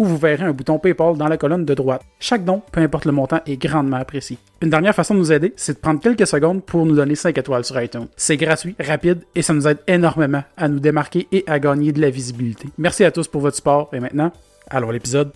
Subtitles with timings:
[0.00, 2.00] où vous verrez un bouton PayPal dans la colonne de droite.
[2.18, 4.38] Chaque don, peu importe le montant, est grandement apprécié.
[4.62, 7.36] Une dernière façon de nous aider, c'est de prendre quelques secondes pour nous donner 5
[7.36, 8.06] étoiles sur iTunes.
[8.16, 12.00] C'est gratuit, rapide et ça nous aide énormément à nous démarquer et à gagner de
[12.00, 12.68] la visibilité.
[12.78, 14.32] Merci à tous pour votre support et maintenant,
[14.70, 15.32] allons à l'épisode.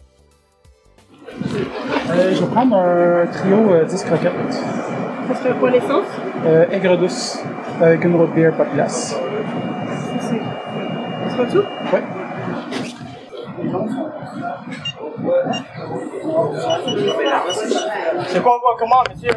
[1.30, 4.32] Euh, je vais prendre un trio euh, 10 croquettes.
[5.28, 6.06] Ça serait quoi l'essence?
[6.46, 7.38] Euh, aigre douce
[7.82, 9.14] avec une root beer pas de glace.
[10.22, 11.64] C'est pas tout?
[11.92, 12.02] Ouais.
[18.28, 19.30] C'est quoi on comment, monsieur?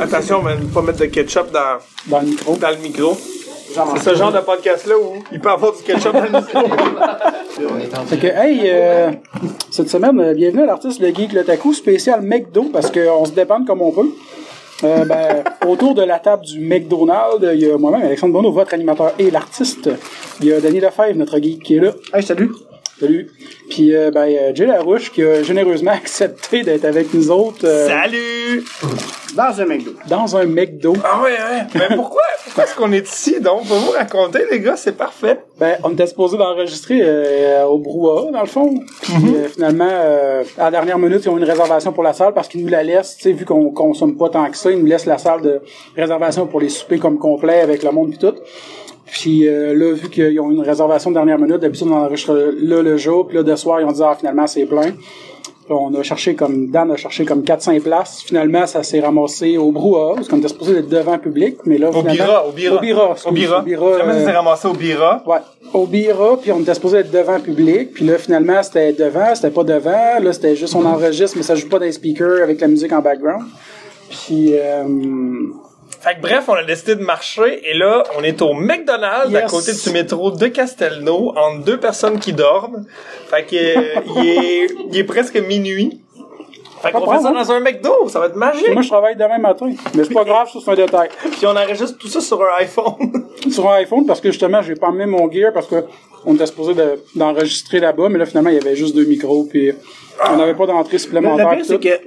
[0.00, 2.56] Attention, mais ne pas mettre de ketchup dans, Dans le micro.
[2.56, 3.18] dans le micro.
[3.70, 6.60] C'est ce genre de podcast-là où il peut avoir du ketchup dans le micro.
[8.06, 9.10] Fait que, hey, euh,
[9.70, 13.32] cette semaine, euh, bienvenue à l'artiste Le Geek Le Taku, spécial McDo, parce qu'on se
[13.32, 14.10] dépend comme on peut.
[14.84, 18.72] Euh, ben, autour de la table du McDonald's, il y a moi-même, Alexandre Bono, votre
[18.72, 19.90] animateur et l'artiste.
[20.40, 21.90] Il y a Denis Lefebvre, notre geek, qui est là.
[22.14, 22.50] Hey, salut.
[23.00, 23.30] Salut.
[23.70, 27.86] Puis, euh, ben, euh, Jay Larouche, qui a généreusement accepté d'être avec nous autres euh,
[27.86, 28.64] Salut!
[29.36, 29.92] Dans un McDo.
[30.08, 30.94] dans un McDo.
[31.04, 31.66] Ah ouais, ouais.
[31.74, 33.66] Mais pourquoi, pourquoi est-ce qu'on est ici, donc?
[33.66, 35.38] Faut vous raconter, les gars, c'est parfait.
[35.60, 38.80] Ben, on était supposé d'enregistrer euh, au brouhaha, dans le fond.
[39.02, 42.32] Puis euh, finalement, euh, à la dernière minute, ils ont une réservation pour la salle
[42.32, 44.78] parce qu'ils nous la laissent, tu sais, vu qu'on consomme pas tant que ça, ils
[44.78, 45.60] nous laissent la salle de
[45.94, 48.34] réservation pour les soupers comme complet avec le monde et tout.
[49.10, 52.82] Puis euh, là, vu qu'ils ont une réservation de dernière minute, d'habitude on enregistre là
[52.82, 54.92] le jour, puis là de soir, ils ont dit ah finalement c'est plein.
[55.70, 58.22] Là, on a cherché comme Dan a cherché comme 4-5 places.
[58.24, 61.90] Finalement, ça s'est ramassé au brouhaha, parce qu'on était supposé être devant public, mais là
[61.90, 62.76] Au finalement, Bira, au Bira.
[62.76, 63.58] au Bira, Au Bira.
[63.60, 65.22] au Bira, Jamais ça euh, s'est ramassé au Bira.
[65.26, 65.36] Ouais,
[65.74, 69.50] au Bira, puis on était supposé être devant public, puis là finalement c'était devant, c'était
[69.50, 72.60] pas devant, là c'était juste on enregistre mais ça joue pas dans les speakers avec
[72.62, 73.44] la musique en background.
[74.08, 74.84] Puis euh,
[76.00, 79.42] Fait que bref, on a décidé de marcher et là, on est au McDonald's à
[79.42, 82.84] côté du métro de Castelnau entre deux personnes qui dorment.
[83.28, 86.00] Fait que euh, il est il est presque minuit.
[86.80, 88.72] Fait qu'on fait ça grave, dans un McDo, ça va être magique.
[88.72, 91.08] moi je travaille demain matin, mais c'est pas grave, ça c'est un détail.
[91.32, 93.24] Puis on enregistre tout ça sur un iPhone.
[93.50, 95.84] Sur un iPhone parce que justement j'ai pas emmené mon gear parce que
[96.26, 99.44] on était supposé de- d'enregistrer là-bas, mais là finalement il y avait juste deux micros
[99.50, 99.72] puis
[100.28, 101.48] on n'avait pas d'entrée supplémentaire.
[101.50, 101.80] le pire, c'est tout.
[101.80, 102.00] que,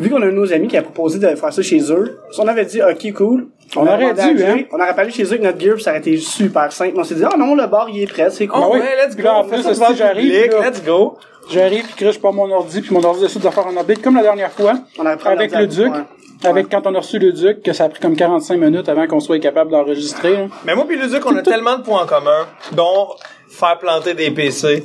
[0.00, 2.18] vu qu'on a un de nos amis qui a proposé de faire ça chez eux,
[2.30, 3.48] si on avait dit, OK, cool.
[3.76, 4.60] On aurait dû, hein.
[4.72, 6.94] On aurait parlé chez eux avec notre gear, puis ça aurait été super simple.
[6.96, 8.60] On s'est dit, ah non, le bar, il est prêt, c'est cool.
[8.64, 9.22] Ah ouais, let's go.
[9.24, 11.18] là, en fait plus, ça j'arrive, Let's go.
[11.50, 14.02] J'arrive puis que je pas mon ordi puis mon ordi décide de faire un update
[14.02, 15.92] comme la dernière fois On avec un le ordi, Duc.
[15.92, 16.00] ouais.
[16.48, 19.06] Avec quand on a reçu le Duc, que ça a pris comme 45 minutes avant
[19.06, 20.36] qu'on soit capable d'enregistrer.
[20.36, 20.48] hein.
[20.64, 23.08] Mais moi puis le Duc, on a tellement de points en commun, dont
[23.50, 24.84] faire planter des PC.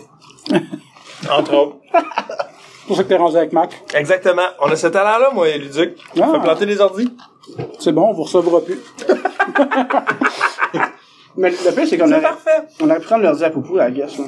[1.31, 1.75] Entre autres.
[2.83, 3.81] C'est pour ça que t'es rendu avec Mac.
[3.95, 4.41] Exactement.
[4.61, 5.95] On a ce talent-là, moi et Luduc.
[6.17, 6.31] On Ah.
[6.33, 7.09] fait planter des ordis.
[7.79, 8.79] C'est bon, on vous recevra plus.
[11.37, 12.61] Mais le pire, c'est qu'on C'est aurait, parfait.
[12.81, 14.17] on aurait pu prendre l'ordi à Poupou, I guess.
[14.19, 14.25] là.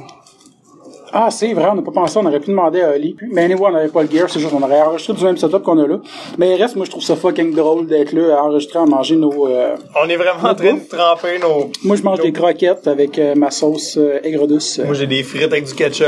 [1.14, 3.16] Ah, c'est vrai, on n'a pas pensé, on aurait pu demander à Ali.
[3.32, 5.62] Mais anyway, on n'avait pas le gear, c'est juste qu'on aurait enregistré du même setup
[5.64, 6.00] qu'on a là.
[6.38, 9.16] Mais il reste, moi je trouve ça fucking drôle d'être là à enregistrer, à manger
[9.16, 9.48] nos...
[9.48, 11.70] euh, On est vraiment en train de tremper nos...
[11.84, 14.80] Moi je mange des croquettes avec euh, ma sauce euh, aigre douce.
[14.84, 16.06] Moi, j'ai des frites avec du ketchup.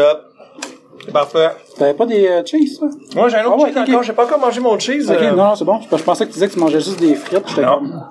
[1.12, 1.50] Parfait.
[1.78, 2.86] T'avais pas des euh, cheese, ça?
[3.16, 4.04] Moi, j'ai un autre Ah ouais, cheese encore.
[4.04, 5.10] J'ai pas encore mangé mon cheese.
[5.10, 5.80] Ok, euh, non, c'est bon.
[5.92, 7.44] Je pensais que tu disais que tu mangeais juste des frites.
[7.48, 7.76] J'étais Non.
[7.80, 8.02] comme...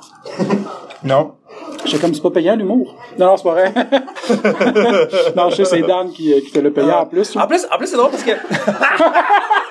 [1.05, 1.33] Non.
[1.85, 2.95] J'étais comme c'est pas payant l'humour.
[3.19, 3.73] Non, non, c'est pas vrai.
[5.37, 7.37] non, je sais, c'est Dan qui, euh, qui te l'a payé en plus.
[7.37, 8.33] En plus, en plus c'est drôle parce que...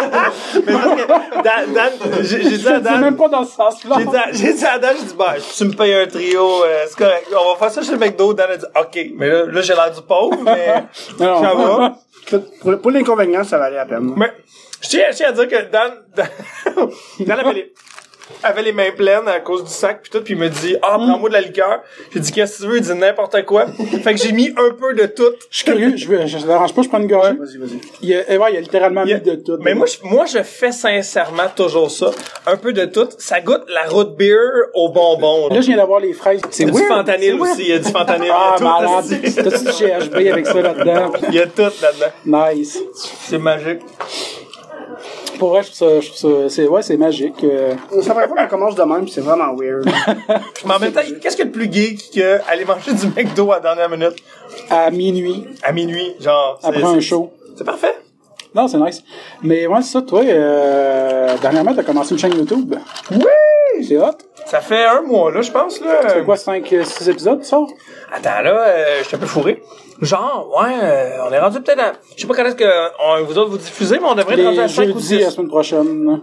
[0.00, 1.92] Mais parce que Dan, Dan
[2.22, 3.00] j'ai dit à C'est Dan...
[3.00, 3.96] même pas dans ce sens-là.
[4.32, 7.26] J'ai dit, à- Dan, j'ai dit, bah, tu me payes un trio, euh, c'est correct.
[7.32, 8.32] On va faire ça chez le McDo.
[8.34, 8.98] Dan a dit, OK.
[9.16, 10.84] Mais là, là j'ai l'air du pauvre, mais
[11.18, 11.96] Non, ça va.
[12.60, 14.12] Pour, pour l'inconvénient, ça valait la peine.
[14.16, 14.32] Mais
[14.82, 16.28] je tiens, à dire que Dan, Dan,
[17.20, 17.54] Dan
[18.42, 20.96] avait les mains pleines à cause du sac puis tout, puis il me dit ah
[20.98, 21.80] prends-moi de la liqueur.
[22.12, 23.66] J'ai dit qu'est-ce que tu veux, il dit n'importe quoi.
[24.02, 25.30] fait que j'ai mis un peu de tout.
[25.50, 27.34] Je suis curieux, je veux, je, ça dérange pas, je prends une gorgée.
[27.34, 27.80] Vas-y, vas-y.
[28.02, 29.58] Il y a, eh ouais, il a littéralement Il a- mis de tout.
[29.60, 32.10] Mais moi je, moi je fais sincèrement toujours ça,
[32.46, 33.08] un peu de tout.
[33.18, 34.36] Ça goûte la root beer
[34.74, 35.48] au bonbon.
[35.48, 35.60] Là, là.
[35.60, 36.40] je viens d'avoir les fraises.
[36.50, 38.32] C'est du fentanyl aussi, il y a du fentanyl.
[38.40, 39.04] Ah, malade.
[39.08, 41.12] T'as-tu du GHB avec ça là-dedans?
[41.28, 42.12] Il y a tout là-dedans.
[42.54, 42.78] Nice.
[42.94, 43.80] C'est magique.
[45.38, 47.44] Pour vrai, je trouve ça, je trouve ça, c'est, ouais, c'est magique.
[47.44, 47.74] euh.
[48.02, 49.84] Ça fait pas qu'on commence de même, pis c'est vraiment weird.
[50.66, 53.06] Mais en même temps, qu'est-ce qu'il y a de plus geek que aller manger du
[53.08, 54.16] McDo à la dernière minute?
[54.70, 56.58] à minuit, À minuit, genre.
[56.60, 57.32] c'est- après un show.
[57.56, 57.94] C'est parfait.
[58.54, 59.02] Non, c'est nice.
[59.42, 62.74] Mais ouais, c'est ça, toi, euh, dernièrement, t'as commencé une chaîne YouTube.
[63.10, 63.18] Oui!
[63.88, 64.10] C'est hot.
[64.46, 66.00] Ça fait un mois, là, je pense, là.
[66.08, 67.58] C'est quoi, 5, 6 épisodes, ça?
[68.12, 69.62] Attends, là, euh, je suis un peu fourré.
[70.00, 71.92] Genre, ouais, euh, on est rendu peut-être à...
[72.16, 72.64] Je sais pas quand est-ce que
[73.02, 75.30] on- vous autres vous diffusez, mais on devrait être rendu à 5 ou jeudis, la
[75.30, 75.34] 6.
[75.36, 76.20] semaine prochaine.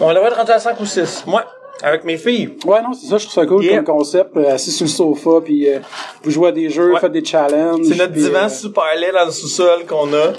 [0.00, 1.24] On devrait être rendu à 5 ou 6.
[1.26, 1.44] Moi,
[1.84, 2.56] avec mes filles.
[2.64, 3.82] Ouais, non, c'est ça, je trouve ça cool Yeah.
[3.82, 4.36] comme concept.
[4.36, 5.78] euh, assis sur le sofa, puis euh,
[6.22, 7.00] vous jouez à des jeux, Ouais.
[7.00, 7.84] faites des challenges.
[7.86, 10.32] C'est notre puis, divan euh, super laid dans le sous-sol qu'on a.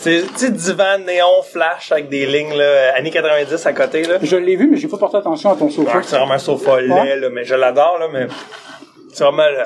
[0.00, 4.18] C'est, sais, divan néon flash avec des lignes, là, années 90 à côté, là.
[4.22, 5.96] Je l'ai vu, mais j'ai pas porté attention à ton sofa.
[5.98, 8.26] Ouais, c'est vraiment un sofa laid, là, mais je l'adore, là, mais
[9.12, 9.64] c'est vraiment le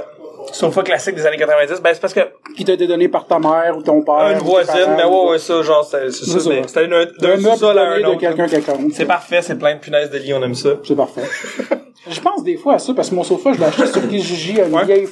[0.53, 1.81] sofa classique des années 90.
[1.83, 2.21] Ben, c'est parce que
[2.56, 4.31] Qui t'a été donné par ta mère ou ton père.
[4.33, 8.19] une voisine, ou- ouais, ouais, ça, genre, c'est, ça, c'était d'un, sous-sol à un autre.
[8.19, 8.47] quelqu'un.
[8.93, 10.71] C'est parfait, c'est plein de punaises de lit, on aime ça.
[10.85, 11.23] C'est parfait.
[12.11, 14.61] je pense des fois à ça parce que mon sofa, je l'ai acheté sur Kijiji
[14.61, 15.09] à une vieille,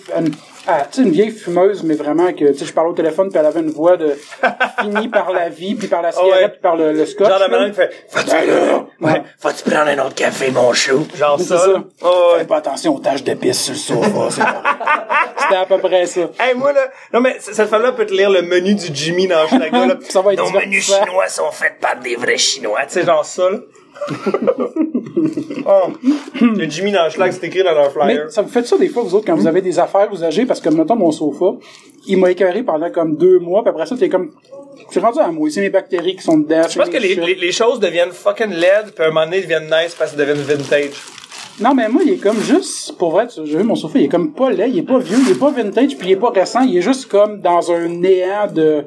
[0.66, 3.30] ah, tu sais, une vieille fumeuse, mais vraiment que, tu sais, je parlais au téléphone
[3.30, 4.14] puis elle avait une voix de
[4.80, 6.48] fini par la vie puis par la cigarette ouais.
[6.50, 7.28] puis par le, le scotch.
[7.28, 11.06] Genre, la madame fait, faut-tu, Ben ouais, faut-tu prendre un autre café, mon chou?
[11.16, 11.58] Genre ça.
[11.58, 11.84] ça.
[12.02, 12.40] Oh, ouais.
[12.40, 14.44] Fais pas attention aux taches de pisse sur le sofa.
[15.38, 16.20] C'était à peu près ça.
[16.38, 19.48] Hey, moi, là, non, mais cette femme-là peut te lire le menu du Jimmy dans
[19.48, 19.96] Schlager, là.
[20.08, 22.80] Ça va être Nos menus chinois sont faits par des vrais chinois.
[22.86, 23.58] Tu sais, genre ça, là.
[25.66, 25.92] Oh.
[26.40, 28.30] Le Jimmy dans Schlag, c'est écrit dans leur Mais flyer.
[28.30, 30.60] ça vous fait ça des fois, vous autres, quand vous avez des affaires usagées, parce
[30.60, 31.54] que, mettons, mon sofa,
[32.06, 34.30] il m'a écœuré pendant comme deux mois, puis après ça, t'es comme,
[34.90, 36.62] c'est rendu à moi, c'est mes bactéries qui sont dedans.
[36.68, 39.38] Je pense que les, les, les choses deviennent fucking laid, puis à un moment donné,
[39.38, 40.90] ils deviennent nice parce qu'ils deviennent vintage.
[41.60, 44.06] Non, mais moi, il est comme juste, pour vrai, tu- j'ai vu mon sofa, il
[44.06, 46.16] est comme pas laid, il est pas vieux, il est pas vintage, puis il est
[46.16, 48.84] pas récent, il est juste comme dans un néant de,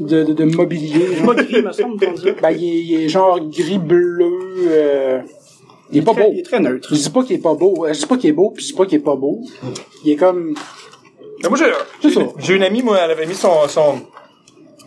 [0.00, 1.16] de, de, de mobilier.
[1.16, 1.34] genre.
[1.34, 4.30] Pas gris, me semble, ben, il est, il est genre gris-bleu,
[4.68, 5.20] euh,
[5.90, 6.30] il est pas Très- beau.
[6.32, 6.88] Il est très neutre.
[6.90, 8.62] Je dis pas qu'il est pas beau, euh, je dis pas qu'il est beau, puis
[8.64, 9.40] je dis pas qu'il est pas beau.
[10.04, 10.54] Il est comme,
[11.42, 11.58] Mais moi,
[12.38, 14.00] j'ai, une amie, moi, elle avait mis son, son,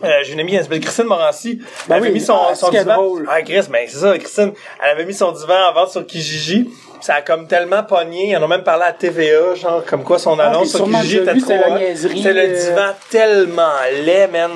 [0.04, 1.58] euh, j'ai une amie, elle s'appelle Christine Morancy.
[1.60, 2.94] Elle Ben avait oui, mis son, ah, son divan.
[2.96, 3.26] drôle.
[3.30, 4.52] Ah, Chris, ben, c'est ça, Christine.
[4.82, 6.70] Elle avait mis son divan en vente sur Kijiji.
[7.02, 8.30] Ça a comme tellement pogné.
[8.30, 11.16] Ils en ont même parlé à TVA, genre, comme quoi son j'ai annonce sur Kijiji
[11.18, 11.48] était trop
[11.94, 12.68] c'est le euh.
[12.70, 13.72] divan tellement
[14.04, 14.50] laid, man.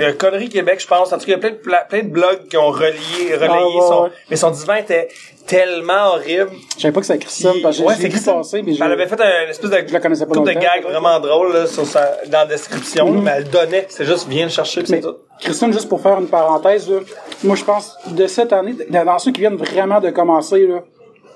[0.00, 1.12] Euh, Connerie Québec, je pense.
[1.12, 3.34] En tout cas, il y a plein de, pla- plein de blogs qui ont relié,
[3.34, 4.10] relayé Ah, ouais, son, ouais.
[4.30, 5.08] mais son divan était
[5.46, 6.50] tellement horrible.
[6.76, 8.32] je savais pas que c'était Christine, Puis- parce que c'est l'ai vu Christine.
[8.34, 10.54] passer, mais je, Elle avait fait un espèce de Je la connaissais pas couple de
[10.54, 10.66] longtemps.
[10.74, 13.22] gags vraiment drôle là, sur sa, dans la description, Mhm.
[13.22, 13.86] mais elle donnait.
[13.88, 15.16] C'est juste, viens le chercher, pis Mais c'est tout.
[15.40, 16.98] Christine, juste pour faire une parenthèse, là,
[17.44, 20.80] moi je pense de cette année, dans dans ceux qui viennent vraiment de commencer, là,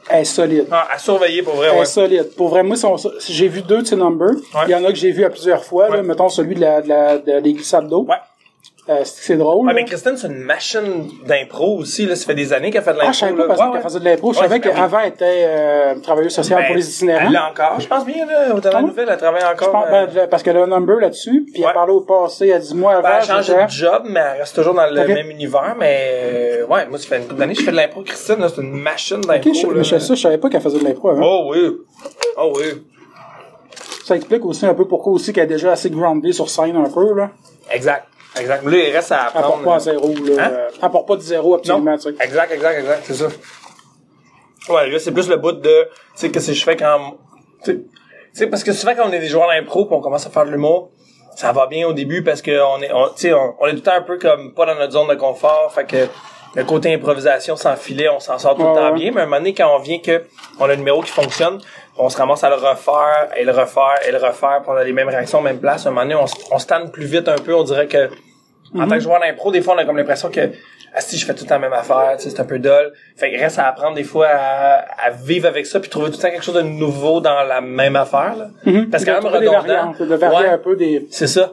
[0.08, 0.66] elle est solide.
[0.72, 1.82] Ah, à surveiller pour vrai, Elle ouais.
[1.82, 2.34] est solide.
[2.36, 2.96] Pour vrai, moi, son-
[3.28, 4.34] j'ai vu deux de ses numbers.
[4.66, 6.02] Il y en a que j'ai vu à plusieurs fois, là, Ouais.
[6.02, 8.06] mettons celui de la, de la, de- des glissades d'eau.
[8.08, 8.16] Ouais.
[8.90, 9.68] Euh, c'est drôle.
[9.68, 9.72] Là.
[9.74, 12.16] mais Christine, c'est une machine d'impro aussi, là.
[12.16, 13.82] Ça fait des années qu'elle fait de l'impro, Ah, je savais pas parce Ouais, qu'elle
[13.82, 14.32] faisait de l'impro.
[14.32, 17.26] Je savais ben qu'avant, elle était euh, travailleuse sociale Ben, pour les itinérants.
[17.26, 18.46] Elle l'a encore, je pense bien, là.
[18.48, 18.82] Ah ouais?
[18.82, 19.68] nouvelle, elle travaille encore.
[19.68, 21.68] Je pense, euh, ben, parce qu'elle a un number là-dessus, puis Ouais.
[21.68, 24.02] elle parlait au passé, elle dit moi ben, avant, elle a changé j'étais- de job,
[24.06, 26.10] mais elle reste toujours dans le même univers, mais,
[26.62, 28.02] euh, ouais, moi, ça fait une couple d'années que je fais de l'impro.
[28.02, 31.22] Christine, c'est une machine d'impro, je, je, savais pas qu'elle faisait de l'impro avant.
[31.24, 31.76] Oh oui.
[32.38, 32.64] Oh oui.
[34.04, 36.90] Ça explique aussi un peu pourquoi aussi qu'elle est déjà assez groundée sur scène un
[36.90, 37.30] peu, là.
[37.70, 38.06] Exact.
[38.38, 38.64] Exact.
[38.64, 39.46] Là, il reste à apprendre.
[39.46, 40.44] apporte pas à zéro, là.
[40.44, 40.52] Hein?
[40.82, 42.14] Apporte pas de zéro, absolument, tu sais.
[42.20, 43.28] Exact, exact, exact, c'est ça.
[44.68, 47.16] Ouais, là, c'est plus le bout de, tu sais, qu'est-ce que je fais quand,
[47.64, 47.84] tu
[48.32, 50.44] sais, parce que souvent quand on est des joueurs d'impro pis on commence à faire
[50.44, 50.90] de l'humour,
[51.34, 53.70] ça va bien au début parce que on est, on, tu sais, on, on est
[53.70, 56.06] tout le temps un peu comme pas dans notre zone de confort, fait que
[56.54, 59.26] le côté improvisation sans filet, on s'en sort tout le temps bien, mais à un
[59.26, 60.24] moment donné, quand on vient que
[60.58, 61.60] on a un numéro qui fonctionne,
[62.00, 64.84] on se ramasse à le refaire, et le refaire, et le refaire, puis on a
[64.84, 67.36] les mêmes réactions, même place, à un moment donné, on, se tanne plus vite un
[67.38, 68.08] peu, on dirait que,
[68.74, 70.40] en tant que joueur d'impro, des fois, on a comme l'impression que,
[70.94, 72.58] ah, si je fais tout le temps la même affaire, tu sais, c'est un peu
[72.58, 72.92] dull.
[73.16, 76.16] Fait que reste à apprendre des fois à, à vivre avec ça, puis trouver tout
[76.16, 78.46] le temps quelque chose de nouveau dans la même affaire, là.
[78.90, 79.60] Parce que quand même redondant.
[79.60, 81.06] variantes, de varier Ouais, un peu des...
[81.10, 81.52] c'est ça.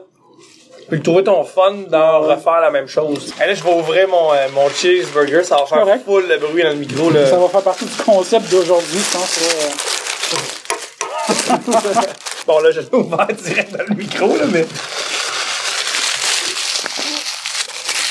[0.88, 3.34] Puis trouver ton fun dans refaire la même chose.
[3.38, 6.70] Là, je vais ouvrir mon, euh, mon cheeseburger, ça va faire full le bruit dans
[6.70, 7.26] le micro, là.
[7.26, 9.40] Ça va faire partie du concept d'aujourd'hui, je pense.
[9.40, 10.07] là.
[12.46, 14.64] Bon, là, je l'ai ouvert direct dans le micro, là, mais.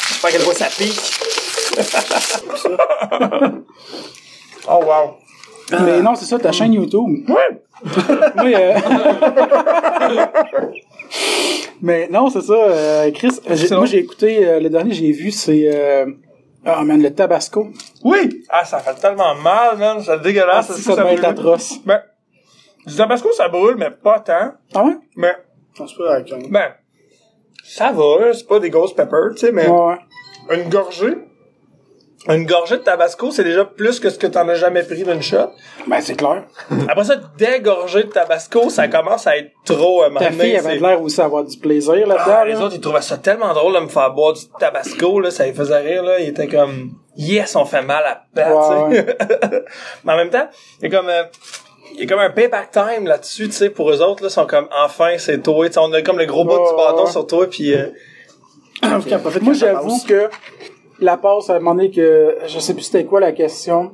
[0.10, 1.00] J'espère qu'elle voit sa pique.
[4.68, 5.16] oh, wow.
[5.72, 7.28] Mais non, c'est ça, ta chaîne YouTube.
[7.28, 7.62] Ouais.
[8.44, 8.80] Oui, euh...
[11.82, 13.32] Mais non, c'est ça, euh, Chris.
[13.50, 16.06] euh, moi, j'ai écouté, euh, le dernier, j'ai vu, c'est...
[16.70, 17.70] Ah, man, le Tabasco.
[18.04, 18.44] Oui!
[18.50, 20.02] Ah, ça fait tellement mal, man.
[20.04, 20.74] C'est Ah, dégueulasse.
[20.74, 21.80] si, ça doit être atroce.
[21.86, 22.02] Ben,
[22.86, 24.54] du tabasco, ça brûle, mais pas tant.
[24.76, 24.98] Ah ouais?
[25.16, 25.36] Mais,
[25.74, 26.74] Je pense pas avec un- ben,
[27.64, 28.34] ça va.
[28.34, 29.96] C'est pas des ghost peppers, tu sais, mais Ouais,
[30.50, 30.64] ouais.
[30.64, 31.18] une gorgée,
[32.30, 35.22] une gorgée de tabasco, c'est déjà plus que ce que t'en as jamais pris d'une
[35.22, 35.52] shot.
[35.88, 36.44] Ben, c'est clair.
[36.90, 40.58] Après ça, des gorgées de tabasco, ça commence à être trop moment Ta fille c'est-
[40.58, 42.16] avait l'air aussi d'avoir du plaisir là-dedans.
[42.28, 42.62] Ah, les là.
[42.62, 45.54] autres, ils trouvaient ça tellement drôle de me faire boire du tabasco, là, ça les
[45.54, 46.20] faisait rire, là.
[46.20, 49.16] Ils étaient comme, yes, on fait mal à la Ouais, sais.
[50.04, 50.50] Mais en même temps,
[50.82, 51.24] il y a comme, euh,
[51.94, 54.46] il y a comme un payback time là-dessus, tu sais, pour eux autres, là, sont
[54.46, 57.06] comme, enfin, c'est toi, tu sais, on a comme le gros bout Ouais, du bâton
[57.06, 57.12] ouais.
[57.12, 57.88] sur toi, puis euh,
[58.84, 60.30] En tout cas, pas fait Moi, j'avoue que
[61.00, 63.92] la passe, à un moment donné, que je sais plus c'était quoi la question,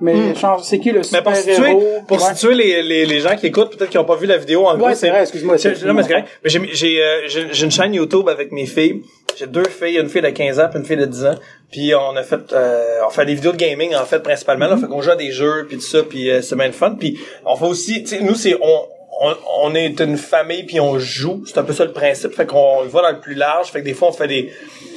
[0.00, 1.04] mais genre, c'est qui le Hmm.
[1.12, 2.34] mais pour situer, pour Ouais.
[2.34, 4.76] situer les, les, les gens qui écoutent, peut-être qui n'ont pas vu la vidéo, en
[4.76, 5.56] gros, Ouais, c'est vrai, excuse-moi.
[5.86, 6.28] Non, mais c'est correct.
[6.44, 9.02] Mais j'ai, j'ai, euh, j'ai, j'ai une chaîne YouTube avec mes filles.
[9.38, 11.34] J'ai deux filles, une fille de 15 ans puis une fille de 10 ans.
[11.70, 14.66] Puis on a fait, euh, on fait des vidéos de gaming en fait principalement.
[14.66, 16.72] Là, fait qu'on joue à des jeux puis tout ça, puis euh, c'est bien le
[16.72, 16.96] fun.
[16.98, 18.80] Puis on fait aussi, tu sais, nous c'est on,
[19.22, 21.42] on, on est une famille puis on joue.
[21.46, 22.32] C'est un peu ça le principe.
[22.34, 23.68] Fait qu'on va dans le plus large.
[23.70, 24.50] Fait que des fois on fait des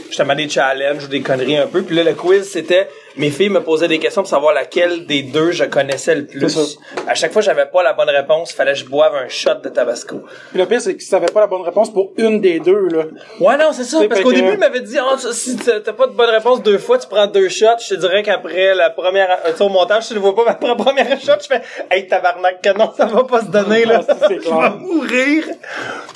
[0.10, 1.82] justement des challenges ou des conneries un peu.
[1.82, 2.90] Puis là, le quiz, c'était...
[3.18, 6.78] Mes filles me posaient des questions pour savoir laquelle des deux je connaissais le plus.
[7.08, 8.52] À chaque fois, j'avais pas la bonne réponse.
[8.52, 10.22] Fallait que je boive un shot de tabasco.
[10.52, 12.88] Puis le pire, c'est que si t'avais pas la bonne réponse pour une des deux,
[12.90, 13.04] là.
[13.40, 14.00] Ouais, non, c'est ça.
[14.08, 16.78] Parce qu'au que- début, il m'avait dit, Ah, si t'as pas de bonne réponse deux
[16.78, 17.66] fois, tu prends deux shots.
[17.88, 20.44] Je te dirais qu'après la première, euh, tu sais, au montage, je le vois pas,
[20.46, 21.62] mais après la première shot, je fais,
[21.92, 24.02] hey, tabarnak, que non, ça va pas se donner, là.
[24.08, 25.44] Ah, je vais mourir.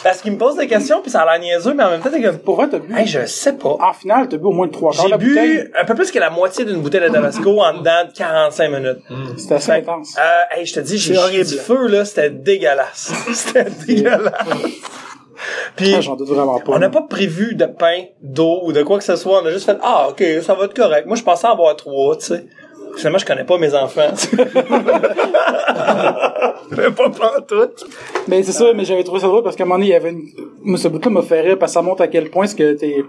[0.04, 2.10] Parce qu'il me pose des questions, puis ça a l'air niaiseux, mais en même temps,
[2.12, 2.96] t'es comme, Pour vrai, t'as bu?
[2.98, 3.78] hey, je sais pas.
[3.80, 6.20] En finale, t'as bu au moins trois quarts de J'ai bu un peu plus que
[6.20, 9.00] la moitié d'une bouteille de Tabasco en dedans de 45 minutes.
[9.38, 10.16] C'était assez intense.
[10.18, 10.22] Euh,
[10.60, 13.12] hey, je te dis, j'ai chié du feu, là, c'était dégueulasse.
[13.34, 14.34] c'était dégueulasse.
[15.76, 16.72] Puis, Ah, J'en doute vraiment pas.
[16.74, 19.42] on n'a pas prévu de pain, d'eau ou de quoi que ce soit.
[19.42, 21.06] On a juste fait, ah, ok, ça va être correct.
[21.08, 22.46] Moi, je pensais en boire trois, tu sais.
[22.96, 24.12] Finalement, je connais pas mes enfants.
[26.72, 27.86] Mais pas pantoute.
[28.28, 29.96] Mais c'est ça, mais j'avais trouvé ça drôle parce qu'à un moment donné, il y
[29.96, 30.24] avait une...
[30.64, 32.74] Moi, ce bout-là m'a fait rire parce que ça montre à quel point c'est que
[32.74, 33.04] t'es,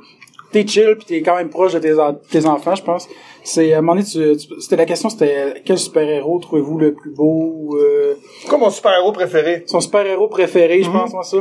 [0.55, 3.09] t'es chill pis t'es quand même proche de tes, en- tes enfants, je pense.
[3.43, 6.95] C'est, à un moment donné, tu, tu- c'était la question, c'était quel super-héros trouvez-vous le
[6.95, 8.15] plus beau, euh,
[8.49, 9.65] quoi mon super-héros préféré?
[9.67, 10.85] son super-héros préféré, Mhm.
[10.85, 11.39] je pense, moi, ça.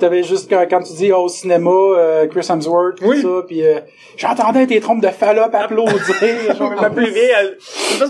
[0.00, 3.64] T'avais juste quand, quand tu dis oh, au cinéma, euh, Chris Hemsworth, tout ça, puis
[3.64, 3.78] euh,
[4.16, 6.56] j'entendais tes trompes de Fallop applaudir.
[6.58, 7.58] genre, Ma plus vieille, elle,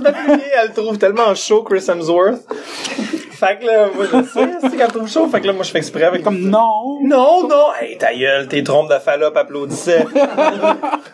[0.03, 2.41] ma plus vieille, elle le trouve tellement chaud, Chris Hemsworth.
[3.35, 5.29] Fait que là, moi, je sais, c'est qu'elle trouve chaud.
[5.29, 6.99] Fait que là, moi, je fais exprès avec comme non.
[7.03, 7.67] Non, non!
[7.81, 10.05] Hey, ta gueule, tes trompes de Fallop applaudissaient.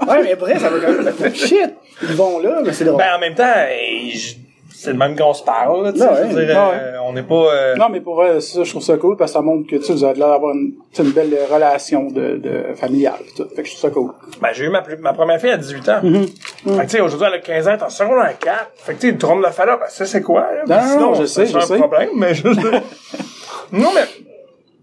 [0.07, 1.35] Ouais, mais après, ça veut quand même.
[1.35, 1.75] Shit!
[2.03, 2.99] Ils vont là, mais c'est drôle.
[2.99, 4.35] ben, en même temps, hey, je-
[4.83, 6.05] c'est le même qu'on se parle, là, tu sais.
[6.07, 6.79] Ouais, je veux dire, ouais.
[6.81, 7.35] euh, on n'est pas...
[7.55, 9.77] euh, Non, mais pour vrai, ça, je trouve ça cool parce que ça montre que
[9.77, 13.15] tu sais, vous avez l'air d'avoir une, tu sais, une belle relation de, de familiale.
[13.27, 13.49] pis Tout.
[13.55, 14.11] Fait que je trouve ça cool.
[14.41, 16.01] Ben, j'ai eu ma, plus- ma première fille à 18 ans.
[16.03, 16.27] Mm-hmm.
[16.27, 18.71] Fait que, tu sais, aujourd'hui, elle a 15 ans, elle est en secondaire 4.
[18.77, 20.41] Fait que, tu sais, une trompe de Fallop, ben, ça, c'est quoi?
[20.53, 20.65] là?
[20.67, 21.77] Non, non, Sinon, non, je sais, c'est je un sais.
[21.79, 22.49] problème, mais je
[23.73, 24.03] Non, mais...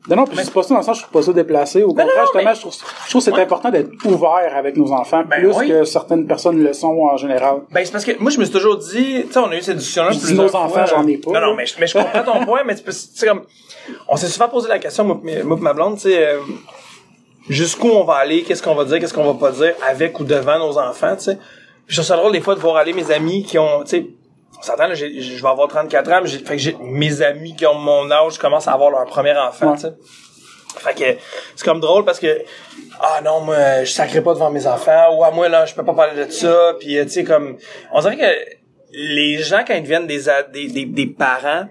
[0.09, 1.83] Non, non, puis c'est pas ça dans le sens, je trouve pas ça déplacé.
[1.83, 3.41] Au contraire, justement, je trouve, je trouve que c'est Ouais.
[3.41, 5.67] important d'être ouvert avec nos enfants, Ben plus oui.
[5.69, 7.57] que certaines personnes le sont en général.
[7.71, 9.61] Ben, c'est parce que moi, je me suis toujours dit, tu sais, on a eu
[9.61, 10.85] cette discussion-là plusieurs nos enfants, fois.
[10.85, 13.27] j'en ai pas, Non, non, mais je, mais je comprends ton point, mais tu sais,
[13.27, 13.41] comme,
[14.07, 16.39] on s'est souvent posé la question, moi, moi ma blonde, tu sais, euh,
[17.49, 20.23] jusqu'où on va aller, qu'est-ce qu'on va dire, qu'est-ce qu'on va pas dire avec ou
[20.23, 21.37] devant nos enfants, tu sais.
[21.87, 24.07] Je trouve ça drôle des fois de voir aller mes amis qui ont, tu sais,
[24.57, 27.65] on s'entend, je vais avoir 34 ans, mais j'ai, fait que j'ai, mes amis qui
[27.65, 29.91] ont mon âge commencent à avoir leur premier enfant, Ouais.
[30.79, 31.19] Fait que
[31.55, 32.43] c'est comme drôle parce que
[32.99, 35.83] ah non moi je sacrerai pas devant mes enfants ou à moi là je peux
[35.83, 37.57] pas parler de ça puis euh, tu sais comme
[37.91, 38.57] on dirait que
[38.91, 40.21] les gens quand ils deviennent des,
[40.51, 41.67] des, des parents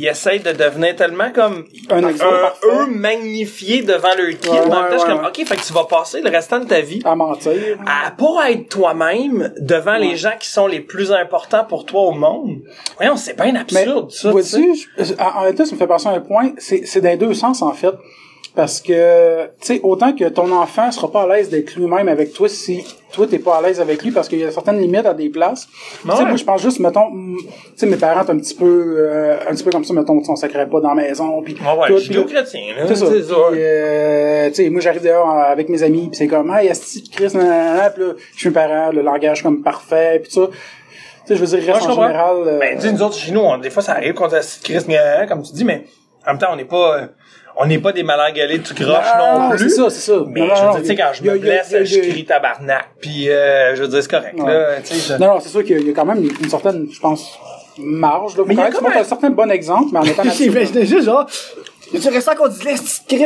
[0.00, 5.44] ils essayent de devenir tellement comme Un eux magnifiés devant leur kid Ouais, comme ok
[5.44, 7.52] fait que tu vas passer le restant de ta vie À mentir.
[7.84, 12.12] à pas être toi-même devant les gens qui sont les plus importants pour toi au
[12.12, 12.58] monde.
[12.96, 14.30] Voyons, c'est bien Mais, absurde, ça.
[14.30, 14.88] vois-tu,
[15.18, 17.62] en en ça me fait penser à un point, c'est, c'est dans les deux sens,
[17.62, 17.94] en fait.
[18.54, 22.32] Parce que, tu sais, autant que ton enfant sera pas à l'aise d'être lui-même avec
[22.32, 25.06] toi si toi t'es pas à l'aise avec lui parce qu'il y a certaines limites
[25.06, 25.66] à des places.
[25.66, 29.36] Tu sais, moi je pense juste, mettons, tu sais, mes parents un petit peu, euh,
[29.48, 31.86] un petit peu comme ça, mettons, on sacrait pas dans la maison, puis Ouais, ouais,
[32.24, 32.86] chrétien, là.
[32.88, 33.34] c'est ça.
[33.54, 37.08] Euh, tu sais, moi, j'arrive dehors avec mes amis, puis c'est comme, hey, esti de
[37.14, 40.48] Chris, nanana, puis là, je suis un parent, le langage comme parfait, puis ça.
[40.50, 42.36] Tu sais, je veux dire, reste en général...
[42.46, 44.40] euh, Ben, tu sais, nous autres, chez nous, on- des fois, ça arrive qu'on a
[44.64, 44.78] Chris,
[45.28, 45.84] comme tu dis, mais
[46.26, 47.06] en même temps, on n'est pas, euh,
[47.60, 49.58] on n'est pas des malingalés tout croche non, plus.
[49.70, 50.24] c'est ça, c'est ça.
[50.28, 52.84] Mais Non, je veux dire, tu sais, quand je me blesse, a- je crie tabarnak.
[53.00, 54.46] Puis, euh, je veux dire, c'est correct, Ouais.
[54.52, 54.76] là.
[54.84, 56.86] Je- Non, non, c'est sûr qu'il y a- il y a quand même une certaine,
[56.92, 57.38] je pense,
[57.78, 58.44] marge, là.
[58.46, 60.24] Mais il y quand a même tu montres un- certain bon exemple, mais en étant
[60.24, 60.52] naturel.
[60.52, 61.26] J'imaginais juste genre,
[61.92, 63.24] Y a-tu resté encore du lait, c'est Chris,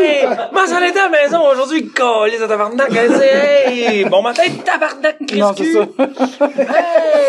[0.00, 4.20] hey, moi j'en étais à la maison aujourd'hui, colis de tabarnak, elle dit, hey, bon
[4.22, 5.86] matin, tabarnak, Chris Non, c'est ça.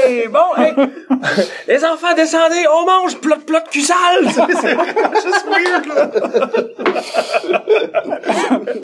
[0.06, 0.74] Hey, bon, hey,
[1.68, 3.98] les enfants descendez, on mange, plot, plot, cul sale.
[4.62, 6.12] C'est juste weird, là.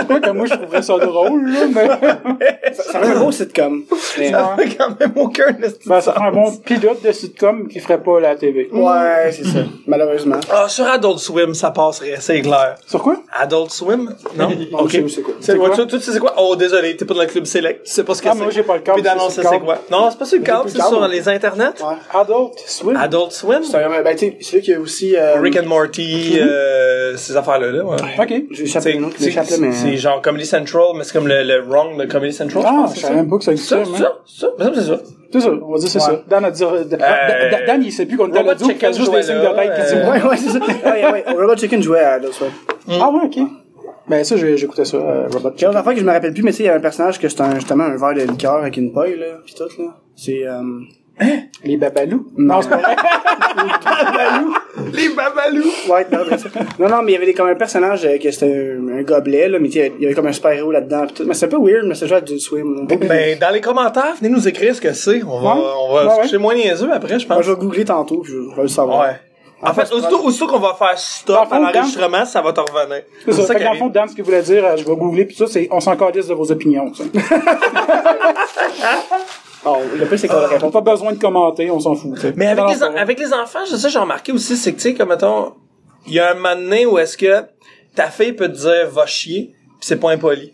[0.08, 1.88] Quoi que moi, je trouverais ça drôle, là, mais...
[2.74, 3.84] Ça fait un beau sitcom.
[4.18, 5.52] Mais- Ça fait quand même aucun
[5.86, 8.70] Ben, ça ferait un bon pilote de sitcom qui ferait pas la TV.
[8.72, 9.60] Ouais, c'est ça.
[9.88, 10.40] Malheureusement.
[10.52, 12.76] Ah, sur Adult Swim, ça passerait, c'est clair.
[12.86, 13.16] Sur quoi?
[13.34, 14.14] Adult Swim?
[14.36, 14.50] Non?
[14.84, 15.34] Où c'est quoi.
[15.40, 15.70] C'est quoi?
[15.72, 16.36] Tu, tu sais c'est quoi?
[16.38, 17.84] Oh, désolé, t'es pas dans le club select.
[17.86, 18.40] Tu sais pas ce que Ah, c'est.
[18.44, 19.80] moi, j'ai pas le câble, Puis d'annoncer c'est quoi?
[19.90, 21.82] Non, c'est pas sur le câble, c'est sur les internets.
[21.82, 21.96] Ouais.
[22.14, 22.96] Adult Swim?
[22.96, 23.64] Adult Swim?
[23.64, 27.36] C'est un, ben, tu sais, qu'il y a aussi, euh, Rick and Morty, euh, ces
[27.36, 27.96] affaires-là, là, ouais.
[28.20, 28.28] OK.
[28.28, 29.72] qui m'échappe, là, mais.
[29.72, 32.64] c'est genre Comedy Central, mais c'est comme le, le wrong de Comedy Central.
[32.68, 33.22] Ah, pense, je c'est savais ça?
[33.22, 34.98] même pas que ça Ça, existait, c'est ça, c'est ça, c'est ça.
[35.32, 36.06] C'est ça, on va dire c'est Ouais.
[36.06, 36.24] ça.
[36.30, 36.62] Dan a dit...
[36.62, 39.06] Dan, Dan- Dan, il sait plus qu'on était à Robot l'audio, il Chicken fait juste
[39.12, 39.74] jouait des signes là, de tête.
[39.76, 40.60] qui euh, dit, Ouais, ouais, c'est ça.
[40.92, 41.24] Ouais, ouais.
[41.36, 42.50] Robot Chicken jouait à Adult Swim.
[43.02, 43.38] Ah ouais, OK.
[44.10, 46.34] Ben ça, j'ai- j'écoutais ça, euh, Robot J'ai une autre affaire que je me rappelle
[46.34, 48.14] plus, mais tu sais, il y a un personnage que c'est un, justement un verre
[48.26, 49.96] de liqueur avec une paille, là, pis tout, là.
[50.16, 50.46] C'est,
[51.22, 51.26] euh...
[51.64, 52.28] Les Babalous?
[52.38, 52.96] Non, c'est pas vrai.
[54.94, 55.72] Les babalous!
[55.90, 56.50] Ouais, non, c'est ça.
[56.80, 59.50] non, non, mais il y avait comme un personnage euh, que c'était un, un gobelet,
[59.50, 61.24] là, mais il y avait comme un super-héros là-dedans, pis tout.
[61.26, 62.96] Mais c'est un peu weird, mais c'est genre Adult Swim, là.
[62.96, 65.24] Ben, dans les commentaires, venez nous écrire ce que c'est.
[65.24, 65.62] On va, Ouais.
[65.90, 66.22] on va Ouais, se ouais.
[66.22, 67.46] coucher moins niaiseux après, je Moi, pense.
[67.46, 69.02] je vais googler tantôt, je, je vais le savoir.
[69.02, 69.16] Ouais.
[69.64, 72.60] En fait, aussitôt, aussitôt qu'on va faire Dans stop fond, à l'enregistrement, ça va te
[72.60, 73.02] revenir.
[73.26, 73.44] C'est ça.
[73.46, 73.88] Fait que dans le fond.
[73.88, 76.28] Dan, ce qu'il voulait dire, euh, je vais googler, puis ça, c'est on s'en calisse
[76.28, 76.94] de vos opinions.
[76.94, 77.04] ça.
[79.68, 82.20] Oh, le plus, c'est qu'on répond pas besoin de commenter, on s'en fout.
[82.20, 82.34] tu.
[82.36, 84.72] Mais avec Non, les, non, en- avec les enfants, je sais, j'ai remarqué aussi, c'est
[84.72, 85.54] que, tu sais, comme, mettons,
[86.08, 87.44] il y a un moment donné où est-ce que
[87.96, 90.54] ta fille peut te dire, va chier, pis c'est pas impoli.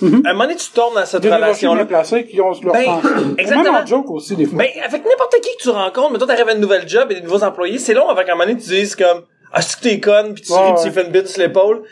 [0.00, 1.82] À un moment donné, tu tombes dans cette relation-là.
[1.82, 3.00] bien placées qui ont leur Ben,
[3.36, 3.64] exactement.
[3.72, 4.58] Même en joke aussi, des fois.
[4.58, 7.20] Ben, avec n'importe qui que tu rencontres, mettons, t'arrives à une nouvelle job et des
[7.22, 9.98] nouveaux employés, c'est long avec un moment donné, tu dises comme, ah, c'est que t'es
[9.98, 10.90] conne, pis tu, Ouais, tu ouais.
[10.92, 11.82] fais une bite sur l'épaule.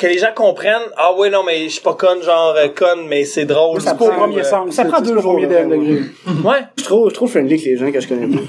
[0.00, 3.06] Que les gens comprennent, ah ouais, non, mais je suis pas conne, genre, euh, conne,
[3.06, 3.84] mais c'est drôle.
[3.84, 4.74] pas au tu sais, premier euh, sens.
[4.74, 5.38] ça prend deux pas jours.
[6.42, 6.60] Ouais.
[6.78, 8.46] Je suis trop, je trop friendly avec les gens que je connais plus.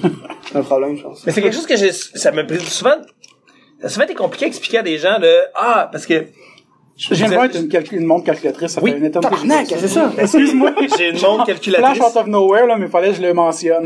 [0.49, 1.25] c'est un problème, je pense.
[1.25, 2.95] Mais c'est quelque chose que j'ai, ça me souvent,
[3.81, 6.23] ça a souvent été compliqué à expliquer à des gens de, ah, parce que,
[7.09, 8.91] Voir une, calcul- une montre calculatrice, ça Oui.
[8.91, 10.11] fait une Tabarnak, c'est ça.
[10.17, 10.71] Excuse-moi.
[10.97, 11.97] J'ai une montre calculatrice.
[11.97, 13.83] Flash out of nowhere, là, mais fallait que je le mentionne.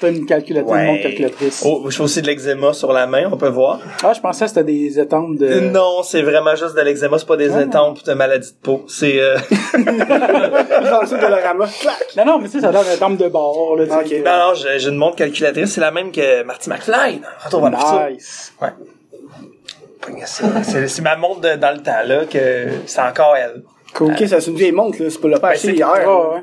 [0.00, 1.62] T'as une calculatrice, une montre calculatrice.
[1.66, 3.80] Oh, je fais aussi de l'eczéma sur la main, on peut voir.
[4.02, 5.60] Ah, je pensais que c'était des étampes de...
[5.60, 8.84] Non, c'est vraiment juste de l'eczéma, c'est pas des étampes de maladie de peau.
[8.88, 9.36] C'est, euh...
[9.74, 11.66] Le sud de l'orama.
[11.80, 11.96] Clac!
[12.16, 13.84] Non, non, mais tu sais, ça donne une étampe de bord, là.
[13.84, 14.18] tu sais.
[14.20, 14.24] Ok.
[14.24, 17.20] non, non, j'ai j'ai une montre calculatrice, c'est la même que Marty McFly.
[17.44, 18.10] Retour vers.
[18.10, 18.52] Nice.
[18.60, 18.68] Ouais.
[20.62, 23.62] C'est- ma montre de- dans le temps, là, que c'est encore elle.
[23.94, 24.12] Cool.
[24.12, 25.08] Ok, ça, c'est une vieille montre, là.
[25.10, 25.88] C'est pas le pas acheté c'est- hier.
[25.88, 26.04] Ouais,
[26.36, 26.42] ouais.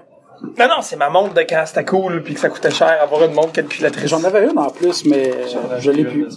[0.57, 3.23] Non, non, c'est ma montre de quand c'était cool, puis que ça coûtait cher avoir
[3.25, 4.07] une montre calculatrice.
[4.09, 6.27] J'en avais une en plus, mais euh, je l'ai plus.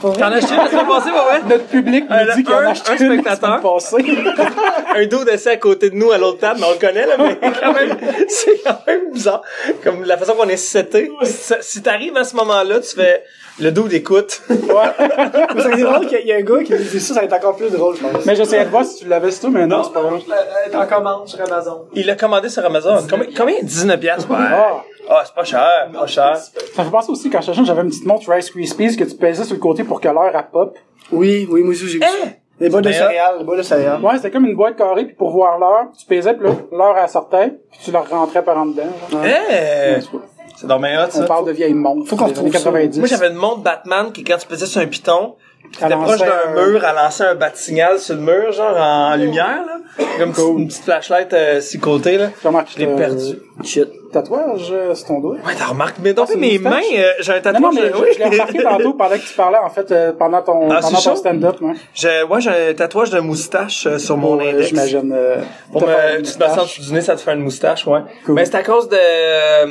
[0.00, 1.40] T'en as acheté la semaine passée, ouais, ouais?
[1.48, 3.60] Notre public Euh, nous dit qu'il en un- a acheté un une la spectateur.
[4.96, 7.16] un dos d'essai à côté de nous à l'autre table, mais on le connaît, là,
[7.18, 7.96] mais quand même,
[8.28, 9.42] c'est quand même bizarre.
[9.82, 11.10] Comme la façon qu'on est seté.
[11.24, 13.24] Si, si t'arrives à ce moment-là, tu fais,
[13.60, 14.42] le dos d'écoute.
[14.48, 17.20] Mais c'est drôle qu'il y a- il y a un gars qui dit ça, ça
[17.20, 18.24] va être encore plus drôle, je pense.
[18.26, 20.20] mais j'essayais de voir si tu l'avais sur toi, mais non, c'est pas vrai.
[20.66, 21.86] Elle est en commande sur Amazon.
[21.94, 22.96] Il l'a commandé sur Amazon.
[23.08, 23.26] Combien?
[23.36, 23.56] combien?
[23.62, 24.30] 19 piastres?
[24.30, 24.36] Ouais.
[24.40, 24.82] Ah.
[25.10, 26.36] Ah, c'est pas cher, pas cher.
[26.36, 26.50] Ça
[26.82, 29.16] me fait penser aussi, quand j'étais jeune, j'avais une petite montre Rice Krispies que tu
[29.16, 30.76] pesais sur le côté pour que l'heure elle pop.
[31.10, 32.08] Oui, oui, moi aussi, j'ai vu Hein?
[32.24, 32.28] ça.
[32.60, 34.00] Les boîtes de céréales, les boîtes de céréales.
[34.02, 36.96] Ouais, c'était comme une boîte carrée, puis pour voir l'heure, tu pesais, puis là, l'heure
[37.00, 38.82] elle sortait, puis tu la rentrais par en dedans.
[39.10, 39.22] genre.
[39.24, 40.00] Eh!
[40.00, 40.20] Tout
[40.60, 41.24] C'est dans mes hot, On ça.
[41.24, 42.08] parle de vieilles montres.
[42.08, 42.58] Faut qu'on retrouve ça.
[42.58, 42.98] 90.
[42.98, 45.34] Moi, j'avais une montre Batman qui, quand tu pesais sur un piton,
[45.72, 49.14] t'étais proche d'un un- mur, elle lançait un bat signal sur le mur, genre en
[49.16, 49.78] lumière, là.
[50.18, 52.30] Comme une petite- une petite flashlight euh, sur le côté, là.
[52.74, 53.38] Je l'ai perdu.
[53.64, 53.88] Shit.
[54.12, 55.34] Tatouage, euh, c'est ton doigt.
[55.46, 56.00] Ouais, t'as remarqué.
[56.02, 57.62] Mais donc, Ah, mes mains, euh, j'ai un Non, tatouage.
[57.62, 58.08] non, mais euh, je, oui.
[58.14, 60.98] je l'ai remarqué tantôt pendant que tu parlais, en fait, euh, pendant ton, Ah, pendant
[61.00, 61.72] ton stand-up, hein.
[61.94, 64.68] J'ai, ouais, j'ai un tatouage de moustache euh, sur mon index.
[64.68, 65.12] J'imagine.
[65.14, 65.36] euh,
[65.72, 68.00] Pour me, tu te dessous du nez, ça te fait une moustache, ouais.
[68.24, 68.34] Cool.
[68.34, 69.66] Mais c'est à cause de, euh,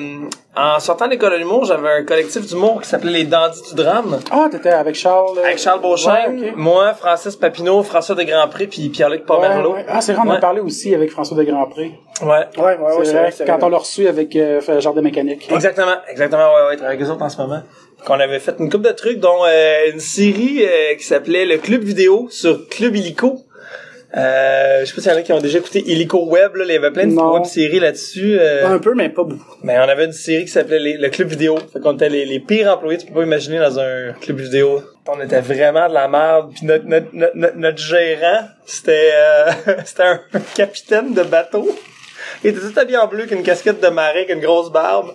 [0.56, 3.76] en sortant de l'école de l'humour, j'avais un collectif d'humour qui s'appelait les Dandys du
[3.76, 4.20] drame.
[4.32, 5.38] Ah, t'étais avec Charles.
[5.38, 6.54] euh, Avec Charles Ouais, ok.
[6.56, 9.72] moi, Francis Papineau, François de Grandpré, puis Pierre-Luc Pomerleau.
[9.74, 9.86] Ouais, ouais.
[9.88, 11.92] Ah, c'est vrai, on a parlé aussi avec François de Grandpré.
[12.22, 12.28] Ouais.
[12.58, 13.64] Ouais, ouais, ouais, c'est vrai, quand vrai.
[13.66, 15.48] on l'a reçu avec euh, fait Jardin Mécanique.
[15.52, 17.62] Exactement, exactement, ouais, ouais, travaille avec eux autres en ce moment.
[18.06, 21.58] Qu'on avait fait une couple de trucs, dont euh, une série euh, qui s'appelait Le
[21.58, 23.40] Club Vidéo sur Club Illico.
[24.16, 26.64] Euh, je sais pas s'il y en a qui ont déjà écouté Illico Web, là,
[26.66, 28.38] il y avait plein de web-séries là-dessus.
[28.40, 29.44] euh, Un peu, mais pas beaucoup.
[29.64, 31.58] mais on avait une série qui s'appelait les- Le Club Vidéo.
[31.74, 34.82] Fait qu'on était les, les pires employés, tu peux pas imaginer dans un club vidéo.
[35.10, 36.52] On était vraiment de la merde.
[36.56, 39.52] Puis notre, notre, notre, notre- notre gérant, c'était euh,
[39.86, 40.20] c'était un
[40.56, 41.68] capitaine de bateau.
[42.44, 45.14] Il était tout habillé en bleu, avec une casquette de marin, avec une grosse barbe.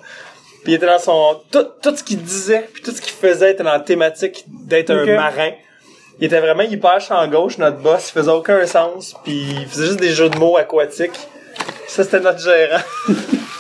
[0.63, 1.41] Puis il était dans son...
[1.51, 4.91] Tout, tout ce qu'il disait, puis tout ce qu'il faisait était dans la thématique d'être
[4.91, 5.51] un marin.
[6.21, 8.11] Il était vraiment hyper champ gauche, notre boss.
[8.11, 11.19] Il faisait aucun sens, puis il faisait juste des jeux de mots aquatiques.
[11.89, 12.83] Ça, c'était notre gérant.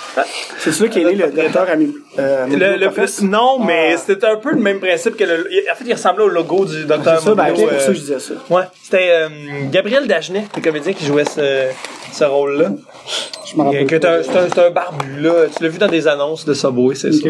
[0.58, 1.94] C'est sûr qu'il est né le docteur Ami.
[2.18, 3.96] Euh, Le, plus, non, mais Ah.
[3.96, 5.48] c'était un peu le même principe que le.
[5.70, 7.92] En fait, il ressemblait au logo du C'est docteur ça, ben, c'est pour euh, ça
[7.92, 8.34] je disais ça.
[8.50, 9.28] Ouais, c'était euh,
[9.70, 11.68] Gabriel Dagenet, le comédien qui jouait ce,
[12.12, 12.70] ce rôle-là.
[13.50, 13.82] Je me rappelle.
[13.84, 15.32] Un- C'est un, c'est un barbu, là.
[15.56, 17.22] Tu l'as vu dans des annonces de Subway, c'est Ok.
[17.22, 17.28] ça.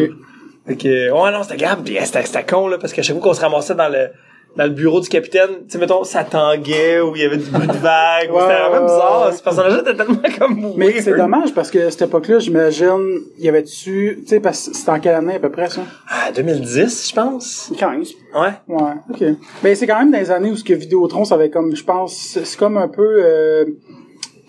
[0.67, 3.33] Fait que, ouais, non, c'était Gab, c'était, c'était con, là, parce qu'à chaque fois qu'on
[3.33, 4.07] se ramassait dans le,
[4.55, 7.49] dans le bureau du capitaine, tu sais, mettons, ça tanguait, ou il y avait du
[7.49, 9.33] bruit de vague, ou c'était vraiment bizarre.
[9.33, 13.45] Ce personnage était tellement comme Mais c'est dommage parce que à cette époque-là, j'imagine, il
[13.45, 15.81] y avait-tu, tu sais, parce que c'était en quelle année à peu près ça?
[16.07, 17.71] Ah, 2010, je pense.
[17.77, 18.11] 15.
[18.35, 18.49] Ouais.
[18.67, 19.23] Ouais, ok.
[19.63, 21.83] Mais c'est quand même dans les années où ce que Vidéotron, ça avait comme, je
[21.83, 23.65] pense, c'est c'est comme un peu, euh,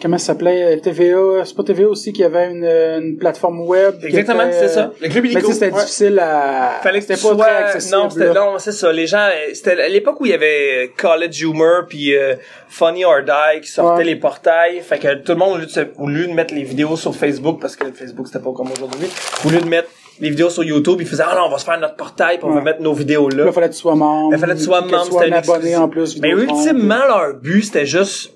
[0.03, 3.95] comment ça s'appelait, TVA, c'est pas TVA aussi qui avait une, une plateforme web.
[4.03, 4.93] Exactement, c'est ça.
[5.01, 5.53] Le club illico.
[5.53, 5.81] c'était Ouais.
[5.81, 7.97] difficile à, Fallait que c'était pas sois- très accessible.
[7.97, 8.93] Non, c'était, non, c'est ça.
[8.93, 12.35] Les gens, euh, c'était à l'époque où il y avait College Humor puis euh,
[12.69, 14.05] Funny or Die qui sortaient Ouais.
[14.05, 14.81] les portails.
[14.83, 16.97] Fait que tout le monde, au lieu, de, se- au lieu de mettre les vidéos
[16.97, 19.09] sur Facebook, parce que Facebook c'était pas comme aujourd'hui,
[19.47, 19.89] au lieu de mettre
[20.21, 22.47] les vidéos sur YouTube, ils faisaient, ah non, on va se faire notre portail puis
[22.47, 22.57] on Ouais.
[22.57, 23.45] va mettre nos vidéos là.
[23.47, 24.31] Là, fallait que tu sois membre.
[24.33, 26.21] Il fallait que tu sois membre, c'était un abonné en plus.
[26.21, 28.33] Mais ultimement, leur but, c'était juste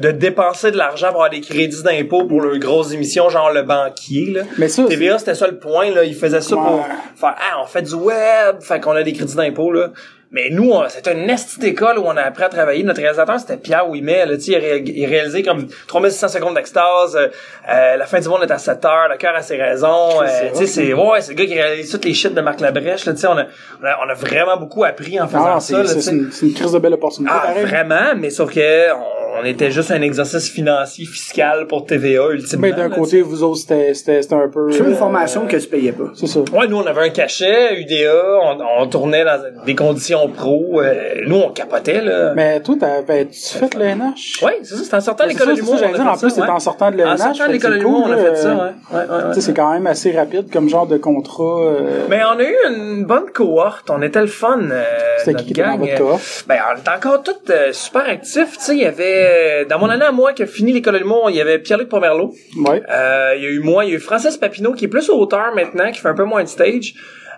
[0.00, 3.62] de dépenser de l'argent pour avoir des crédits d'impôt pour leurs grosses émissions, genre le
[3.62, 4.42] banquier, là.
[4.58, 6.04] Mais ça, TVA, c'était ça le point, là.
[6.04, 6.62] Ils faisaient ça Ouais.
[6.62, 6.86] pour
[7.16, 9.90] faire, ah, on fait du web, fait qu'on a des crédits d'impôt, là.
[10.32, 12.84] Mais nous, c'était une esti d'école où on a appris à travailler.
[12.84, 16.54] Notre réalisateur, c'était Pierre Ouimet, là, tu sais, il, ré- il réalisait comme 3600 secondes
[16.54, 17.26] d'extase, euh,
[17.68, 20.26] euh, La fin du monde est à 7 heures, Le cœur a ses raisons, euh,
[20.52, 23.06] tu sais, c'est, ouais, c'est le gars qui réalise toutes les shit de Marc Labrèche,
[23.06, 23.46] là, tu sais, on a,
[23.82, 26.46] on a, on a vraiment beaucoup appris en faisant Ah, ça, c'est c'est une, c'est
[26.46, 27.32] une crise de belle opportunité.
[27.36, 32.28] Ah, vraiment, mais sauf que on, on était juste un exercice financier, fiscal pour TVA,
[32.30, 32.62] ultimement.
[32.62, 34.70] Mais d'un là, côté, vous autres, c'était, c'était, c'était un peu.
[34.72, 36.10] C'est une euh, formation que tu payais pas.
[36.14, 36.40] C'est ça.
[36.52, 40.80] Ouais, nous, on avait un cachet, UDA, on, on tournait dans des conditions pro.
[40.80, 42.32] euh, nous, on capotait, là.
[42.34, 44.42] Mais toi, t'avais-tu fait l'ENH?
[44.42, 45.76] Ouais, c'est ça, c'était en sortant de C'est l'école ça, de c'est l'humour.
[45.78, 46.06] j'allais dire.
[46.06, 46.48] En plus, ouais.
[46.48, 48.60] en sortant de En sortant de l'école de c'est l'humour, on a fait ça, ouais.
[48.60, 49.22] ouais, ouais, ouais.
[49.28, 51.60] Tu sais, c'est quand même assez rapide comme genre de contrat.
[51.62, 54.60] euh, Mais on a eu une bonne cohorte, on était le fun.
[54.70, 54.82] Euh,
[55.18, 56.44] C'était qui qui était dans votre euh, cohorte?
[56.48, 58.58] Ben, on était encore tous euh, super actifs.
[58.58, 60.98] Tu sais, il y avait, dans mon année à moi qui a fini l'école de
[60.98, 62.32] l'humour, il y avait Pierre-Luc Pomerleau.
[62.66, 62.82] Ouais.
[62.90, 65.08] Euh, il y a eu moi, il y a eu Francis Papineau qui est plus
[65.10, 66.94] auteur maintenant, qui fait un peu moins de stage.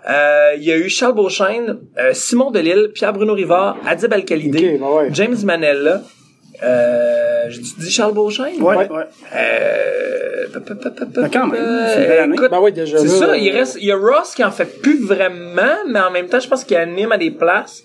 [0.09, 4.79] Euh, il y a eu Charles Beauchesne, euh, Simon Delille, Pierre-Bruno Rivard, Adib Al-Khalidé, Ok,
[4.81, 5.09] ben ouais.
[5.13, 6.01] James Manella.
[6.61, 8.61] Euh, j'ai dit Charles Beauchesne?
[8.61, 8.89] Ouais, Ouais.
[8.91, 9.03] ouais.
[9.35, 12.33] Euh, pa- pa- pa- pa- pa- Ben, quand même, euh, c'est une belle année.
[12.35, 14.43] écoute, Ben ouais, déjà c'est là, ça, euh, il reste, il y a Ross qui
[14.43, 17.83] en fait plus vraiment, mais en même temps, je pense qu'il anime à des places.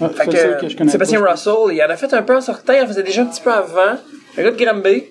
[0.00, 1.30] Ah, Fait que, que je connais Sébastien pas.
[1.32, 3.40] Russell, il en a fait un peu en sortant, il en faisait déjà un petit
[3.40, 3.96] peu avant.
[4.38, 5.04] Un gars de Granby.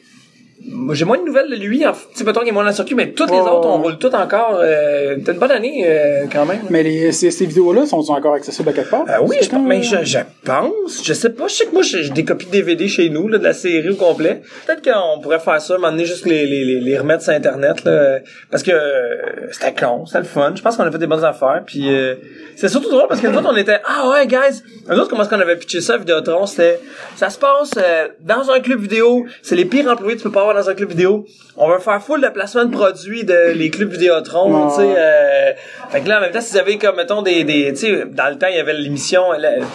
[0.93, 2.69] J'ai moins de nouvelles de lui, en f- tu sais, mettons qu'il est moins dans
[2.69, 4.59] le circuit, mais toutes les Ouais, autres, on roule toutes encore.
[4.61, 6.59] Euh, T'as une bonne année, euh, quand même.
[6.69, 9.05] Mais les, ces, ces vidéos-là sont encore accessibles à quelque part?
[9.07, 11.03] Ah oui, je, pense- mais je, je pense.
[11.03, 11.47] Je sais pas.
[11.47, 13.89] Je sais que moi, j'ai des copies de DVD chez nous, là, de la série
[13.89, 14.41] au complet.
[14.65, 18.19] Peut-être qu'on pourrait faire ça, m'emmener juste les, les, les, les remettre sur Internet, là.
[18.51, 19.15] Parce que euh,
[19.51, 20.53] c'était con, c'était le fun.
[20.55, 21.63] Je pense qu'on a fait des bonnes affaires.
[21.65, 22.15] Puis euh,
[22.55, 24.61] c'est surtout drôle parce que nous autres, on était Ah ouais, guys!
[24.89, 26.45] Nous autres, comment est-ce qu'on avait pitché ça à Vidéotron?
[26.45, 26.79] C'était
[27.15, 29.25] ça se passe euh, dans un club vidéo.
[29.41, 31.24] C'est les pires employés que tu peux pas avoir dans un club vidéo.
[31.57, 34.93] On va faire full de placement de produits de les clubs Vidéotron, tu sais.
[34.97, 35.51] euh,
[35.89, 38.03] fait que là, en même temps, si vous avez comme, mettons, des, des tu sais,
[38.05, 39.23] dans le temps, il y avait l'émission,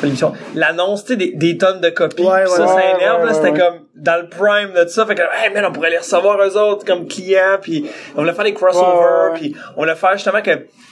[0.02, 2.22] l'émission, l'annonce, tu sais, des, des tonnes de copies.
[2.22, 5.06] Ouais, ça, ouais, ça ouais, énerve, là, c'était comme dans le prime de tout ça.
[5.06, 7.86] Fait que, hey, man, on pourrait les recevoir eux autres comme clients, puis
[8.16, 10.50] on voulait faire des crossovers, puis on voulait faire justement que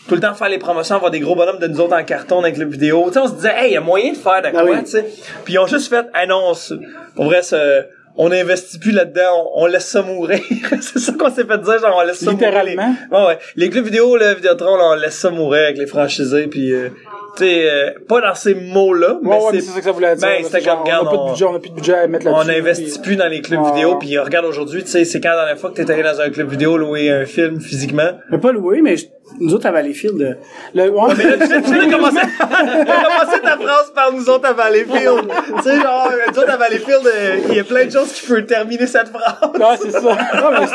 [0.09, 2.39] tout le temps faire les promotions, avoir des gros bonhommes de nous autres en carton
[2.41, 3.05] avec le vidéo.
[3.09, 4.79] Tu sais, on se disait, hey, il y a moyen de faire de Ah quoi,
[4.79, 5.05] tu sais.
[5.45, 6.75] Puis ils ont juste fait, hey, non, on se-
[7.15, 7.83] pour vrai, ce-
[8.17, 10.41] on n'investit plus là-dedans, on, on laisse ça mourir.
[10.81, 12.89] c'est ça qu'on s'est fait dire, genre on laisse ça Littéralement.
[12.89, 13.07] mourir.
[13.13, 13.39] Ouais, ouais.
[13.57, 16.89] Les clubs vidéo, là, Vidéotron, là, on laisse ça mourir avec les franchisés, puis euh,
[17.39, 19.93] sais, euh, pas dans ces mots-là, mais Ouais, ouais, mais c'est c'est ça que ça
[19.93, 20.27] voulait dire.
[20.29, 22.07] Ben, c'était comme, regarde, on a pas on- de budget, on plus de budget à
[22.07, 22.41] mettre là-dessus.
[22.43, 25.37] on n'investit plus dans les clubs vidéo, puis regarde aujourd'hui, tu sais, c'est quand la
[25.37, 28.11] dernière fois que t'es allé dans un club vidéo louer un film physiquement.
[28.31, 29.07] Mais pas loué, mais je-
[29.41, 30.33] nous autres, à Valleyfield, euh,
[30.75, 32.17] Le, ouais, Mais là, tu sais, tu commencé,
[33.43, 35.29] ta phrase par nous autres à Valleyfield.
[35.57, 38.27] tu sais, genre, nous autres à Valleyfield, euh, il y a plein de choses qui
[38.27, 39.51] peuvent terminer cette phrase.
[39.55, 40.01] Ouais, c'est ça.
[40.39, 40.67] Non, mais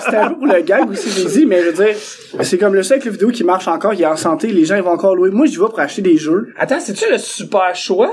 [0.00, 1.94] c'était un peu pour le gag aussi, j'ai dit, mais je veux dire,
[2.42, 4.76] c'est comme le seul club vidéo qui marche encore, qui est en santé, les gens
[4.76, 5.30] ils vont encore louer.
[5.30, 6.48] Moi, j'y vais pour acheter des jeux.
[6.58, 8.10] Attends, c'est-tu le super choix?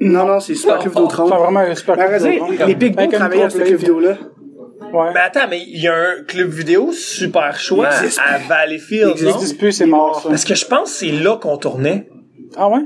[0.00, 1.26] Non, non, c'est Super Club C'est Vidéotron.
[1.26, 2.66] vraiment un super dire, Vidéotron.
[2.66, 4.16] les Big un travaillent à ce club vidéo-là.
[4.92, 5.10] Ouais.
[5.14, 9.34] Mais attends, mais il y a un club vidéo super choix à Valleyfield, Il non?
[9.34, 10.28] existe plus, c'est mort, ça.
[10.28, 12.08] Parce que je pense que c'est là qu'on tournait.
[12.56, 12.80] Ah ouais?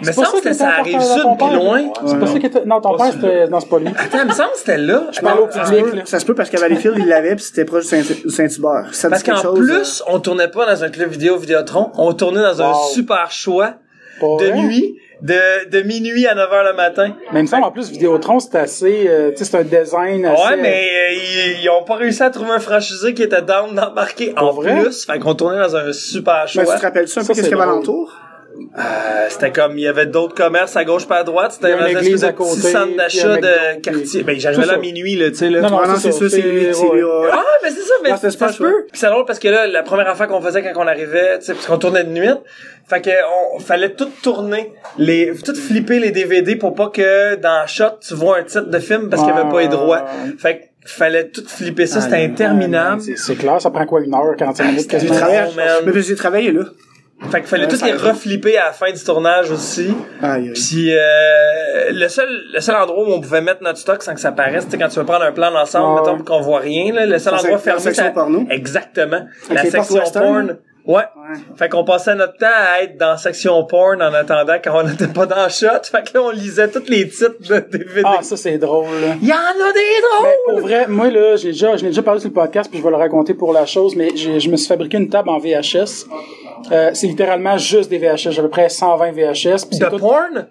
[0.00, 1.52] Mais C'est ça, pas ça arrive sud, père?
[1.54, 1.82] loin.
[2.06, 2.64] C'est pas ça était.
[2.64, 3.48] Non, ton père, c'était.
[3.48, 3.88] Non, c'est pas lui.
[3.88, 5.06] Attends, il me semble que c'était là.
[5.12, 7.42] Je parle au Ça se, public, ça, se peut, parce qu'à Valleyfield, il l'avait pis
[7.42, 8.90] c'était proche du Saint-Hubert.
[9.10, 12.74] Parce qu'en plus, on tournait pas dans un club vidéo Vidéotron, on tournait dans un
[12.92, 13.74] super choix
[14.20, 14.62] De vrai?
[14.62, 17.14] nuit, de, de minuit à 9h le matin.
[17.32, 19.06] Mais il me semble, en plus, Vidéotron, c'est assez.
[19.08, 20.42] euh, tu sais, c'est un design assez.
[20.42, 23.74] Ouais, mais euh, ils, ils ont pas réussi à trouver un franchisé qui était down
[23.74, 24.80] d'embarquer en vrai?
[24.82, 25.04] plus.
[25.04, 26.74] Fait qu'on tournait dans un super Mais choix.
[26.74, 28.12] tu te rappelles-tu un Ça, peu qu'est-ce qu'il y avait alentour?
[28.78, 31.52] Euh, c'était comme, il y avait d'autres commerces à gauche pas à droite.
[31.52, 34.22] C'était un espèce de à côté, petit centre d'achat de quartier.
[34.22, 35.60] Ben, j'arrivais là à minuit, là, tu sais, là.
[35.62, 36.96] Non, non, Ah non, c'est ça, c'est lui, c'est- c'est ouais.
[36.96, 37.04] lui.
[37.04, 37.28] ouais.
[37.32, 38.84] Ah, mais c'est ça, mais Non, ça pas se peut.
[38.90, 41.46] Puis c'est drôle parce que là, la première affaire qu'on faisait quand on arrivait, tu
[41.46, 42.28] sais, parce qu'on tournait de nuit,
[42.88, 43.10] fait que
[43.54, 48.14] on fallait tout tourner, les, tout flipper les DVD pour pas que dans Shot tu
[48.14, 50.04] vois un titre de film parce qu'il y avait pas les droits.
[50.38, 53.02] Fait que fallait tout flipper ça, c'était interminable.
[53.16, 55.14] C'est- clair, ça prend quoi, une heure, 45 minutes, quasiment?
[55.96, 56.62] j'ai travaillé là.
[57.30, 59.88] Fait qu'il fallait Ouais, tout les reflipper à la fin du tournage aussi.
[60.22, 60.52] Aïe, aïe.
[60.52, 64.20] Puis euh, le seul le seul endroit où on pouvait mettre notre stock sans que
[64.20, 67.06] ça paraisse, c'était quand tu veux prendre un plan d'ensemble, mettons qu'on voit rien là,
[67.06, 68.46] le seul endroit sec- la fermé section ça- porno?
[68.50, 69.26] Exactement.
[69.50, 70.58] la section porn.
[70.86, 71.02] Ouais.
[71.56, 75.08] Fait qu'on passait notre temps à être dans section porn en attendant quand on n'était
[75.08, 75.66] pas dans shot.
[75.90, 78.02] Fait que là on lisait tous les titres de DVD.
[78.04, 79.16] Ah, ça, c'est drôle, là.
[79.20, 80.28] Il y en a des drôles.
[80.28, 82.78] Mais pour vrai, moi là, j'ai déjà, je l'ai déjà parlé sur le podcast, puis
[82.78, 85.28] je vais le raconter pour la chose, mais j'ai- je me suis fabriqué une table
[85.28, 86.06] en VHS.
[86.70, 88.30] Euh, c'est littéralement juste des VHS.
[88.30, 89.64] J'ai à peu près 120 VHS.
[89.68, 90.46] Puis De c'est tout- porn?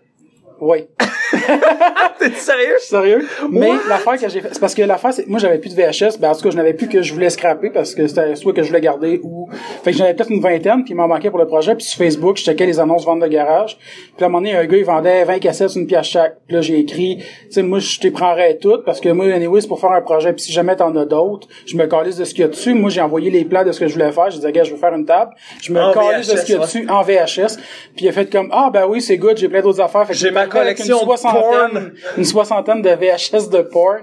[0.62, 0.86] Oui.
[2.19, 2.75] T'es sérieux?
[2.79, 3.27] Sérieux?
[3.49, 6.19] Mais l'affaire que j'ai fait, c'est parce que l'affaire, c'est, moi, j'avais plus de VHS,
[6.19, 8.53] ben, en tout cas, je n'avais plus que je voulais scraper parce que c'était soit
[8.53, 9.49] que je voulais garder ou,
[9.83, 11.85] fait que j'en avais peut-être une vingtaine, puis il m'en manquait pour le projet, puis
[11.85, 13.77] sur Facebook, je checkais les annonces vente de garage.
[14.15, 16.38] Puis à un moment donné, un gars, il vendait 20 cassettes, une pièce chaque.
[16.47, 19.61] Puis là, j'ai écrit, tu sais, moi, je t'y prendrais toutes parce que moi, anyway,
[19.61, 22.25] c'est pour faire un projet, puis si jamais t'en as d'autres, je me calisse de
[22.25, 22.73] ce qu'il y a dessus.
[22.73, 24.29] Moi, j'ai envoyé les plans de ce que je voulais faire.
[24.29, 25.31] Je disais, gars, je veux faire une table.
[25.61, 27.57] Je me calisse de ce qu'il y a dessus en VHS.
[27.95, 30.05] Puis il a fait comme, ah, ben oui, c'est good, j'ai plein d'autres affaires.
[30.11, 31.93] J'ai ma collection soixantaine-.
[32.17, 34.01] Une soixantaine de VHS de porn.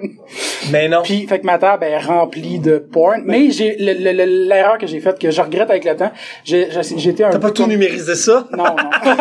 [0.70, 1.02] Mais non.
[1.02, 3.22] Puis, fait que ma table est remplie de porn.
[3.24, 6.12] Mais j'ai, le- le- le- l'erreur que j'ai faite, que je regrette avec le temps,
[6.44, 6.68] j'ai,
[7.08, 8.46] été un T'as peu pas tout comme- numérisé ça?
[8.56, 8.76] Non, non.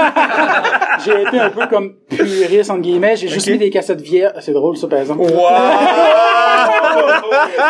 [1.05, 3.15] j'ai été un peu comme puriste, entre guillemets.
[3.15, 4.33] J'ai juste mis des cassettes vierges.
[4.41, 5.21] C'est drôle, ça, par exemple.
[5.21, 5.29] Wow!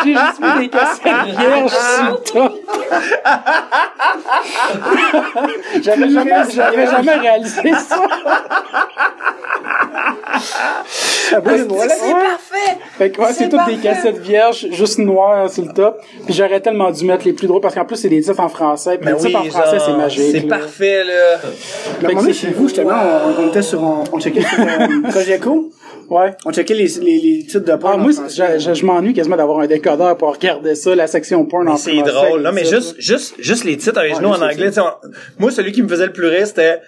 [0.03, 1.71] J'ai juste mis des cassettes vierges
[2.03, 2.53] le top.
[5.83, 8.01] j'avais jamais, j'avais jamais réalisé ça.
[10.03, 11.63] Ah, voilà.
[11.63, 12.77] C'est parfait!
[12.97, 15.99] Fait que, ouais, c'est toutes des cassettes vierges, juste noires sur le top.
[16.25, 18.49] Puis j'aurais tellement dû mettre les plus drôles parce qu'en plus, c'est des titres en
[18.49, 18.97] français.
[18.97, 20.31] Puis Ben les titres en français, c'est magique.
[20.31, 20.57] C'est là.
[20.57, 21.13] parfait, là.
[22.01, 22.93] Mais à un moment donné, c'est- chez vous, justement,
[23.39, 25.69] on, on était sur, on, on checkait sur euh, Cogeco.
[26.09, 26.31] Ouais.
[26.45, 27.93] On checkait les, les, les titres de porn.
[27.95, 31.45] Ah, moi, je, je, je m'ennuie quasiment d'avoir un décodeur pour regarder ça, la section
[31.45, 32.11] porn en C'est français.
[32.11, 32.41] drôle.
[32.41, 34.67] Non, mais les juste, titres, juste, juste les titres originaux Ouais, en c'est anglais.
[34.69, 35.09] tu sais, on-
[35.39, 36.79] Moi, celui qui me faisait le plus rire, c'était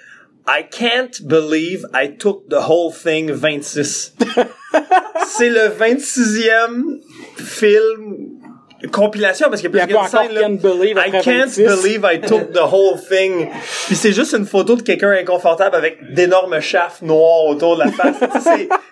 [0.46, 4.12] I can't believe I took the whole thing 26.
[5.26, 7.02] C'est le 26e
[7.38, 8.43] film
[8.92, 10.42] compilation parce qu'il y a Puis plus il y a de pas encore scènes là.
[10.42, 11.64] Can't Believe I can't 26.
[11.66, 13.48] believe I took the whole thing.
[13.88, 17.92] Puis c'est juste une photo de quelqu'un inconfortable avec d'énormes chafs noirs autour de la
[17.92, 18.16] face.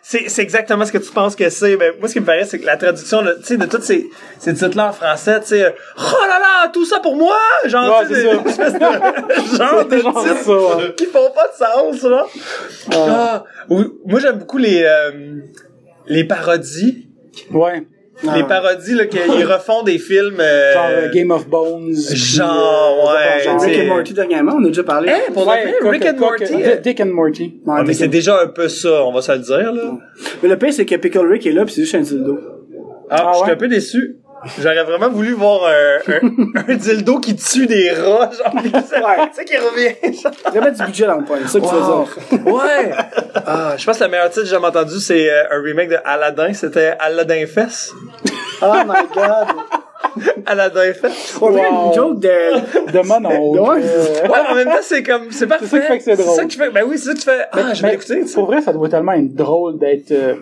[0.04, 1.76] C'est- c'est exactement ce que tu penses que c'est.
[1.78, 3.82] Mais moi ce qui me paraît c'est que la traduction de tu sais de tous
[3.82, 7.16] ces ces titres là en français, tu sais euh, oh là là, tout ça pour
[7.16, 8.30] moi, genre Ouais, des de
[9.58, 10.94] genre de genre titres ça, ouais.
[10.98, 11.58] qui font pas de
[11.98, 12.26] sens là.
[12.94, 15.12] Ah, oui, moi j'aime beaucoup les euh,
[16.08, 17.08] les parodies.
[17.52, 17.84] Ouais.
[18.24, 21.94] Les parodies là qu'ils refont des films euh, Genre euh, Game of Bones.
[22.10, 25.12] puis, genre, euh, ouais, genre, Rick and Morty dernièrement, on a déjà parlé.
[25.12, 26.44] Hein, pour Ouais, vrai, Rick and Morty.
[26.46, 27.44] Dick- euh, Dick and Morty.
[27.66, 29.98] Ouais, Ah, mais c'est and- déjà un peu ça, on va se le dire, là.
[30.44, 32.40] Mais le pire, c'est que Pickle Rick est là, puis c'est juste un dildo.
[33.10, 33.52] Ah, Ah je suis ouais?
[33.52, 34.18] un peu déçu.
[34.60, 38.80] J'aurais vraiment voulu voir un, un, un dildo qui tue des rats, genre, qui- tu
[39.34, 40.32] sais, qui revient, genre.
[40.64, 42.54] Mettre du budget dans le point, c'est ça que tu veux dire.
[42.54, 42.92] Ouais!
[43.46, 45.90] Ah, je pense que le meilleur titre que j'ai jamais entendu, c'est euh, un remake
[45.90, 47.92] de Aladdin, c'était Aladdin Fess.
[48.64, 49.48] Oh my god.
[50.46, 51.38] Aladdin Fess.
[51.42, 51.88] On dirait Wow.
[51.88, 52.92] une joke de...
[52.92, 53.60] De mon oncle.
[53.60, 54.30] Ouais.
[54.30, 55.66] Ouais, en même temps, c'est comme, c'est parfait.
[55.68, 56.36] ça qui fait que c'est drôle.
[56.36, 58.34] ça qui fait, ben oui, c'est ça qui fait, ah, je vais Mais l'écouter, tu.
[58.34, 60.36] Pour vrai, ça doit tellement être drôle d'être euh,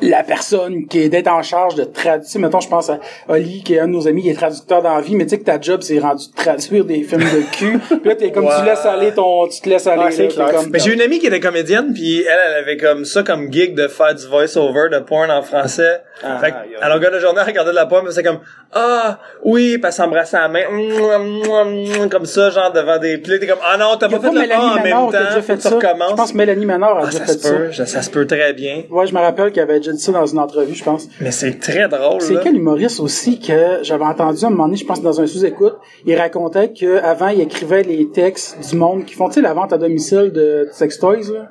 [0.00, 2.24] la personne qui est d'être en charge de traduire.
[2.24, 4.34] Tu sais, mettons, je pense à Oli, qui est un de nos amis, qui est
[4.34, 7.02] traducteur dans la vie, mais tu sais que ta job, c'est rendu de traduire des
[7.02, 7.78] films de cul.
[7.88, 10.10] Puis là, t'es comme, tu laisses aller ton, tu te laisses aller.
[10.10, 10.60] C'est là, clair.
[10.60, 13.52] comme- Mais j'ai une amie qui était comédienne, puis elle, elle avait comme ça comme
[13.52, 16.02] gig de faire du voice-over de porn en français.
[16.22, 18.40] Ah, fait que, à longueur de journée, elle regardait de la porn, puis c'est comme
[18.72, 20.62] ah oui, puis elle s'embrassait à la main,
[22.10, 23.16] comme ça, genre devant des.
[23.16, 24.82] Là, t'es comme ah non, t'as y pas a fait pas le Mélanie pas en
[24.82, 25.70] même temps, déjà fait ça.
[25.70, 27.50] Je pense que Mélanie Ménard a Ah, déjà ça fait se ça.
[27.52, 28.82] peut, ça, ça se peut très bien.
[28.90, 31.08] Ouais, je me rappelle qu'elle avait déjà dit ça dans une entrevue, je pense.
[31.20, 34.76] Mais c'est très drôle, C'est quel humoriste aussi que j'avais entendu à un moment donné,
[34.76, 35.76] je pense dans un sous-écoute,
[36.06, 39.54] il racontait que avant il écrivait les textes du monde qui font, tu sais, la
[39.54, 41.50] vente à domicile de sex toys, là.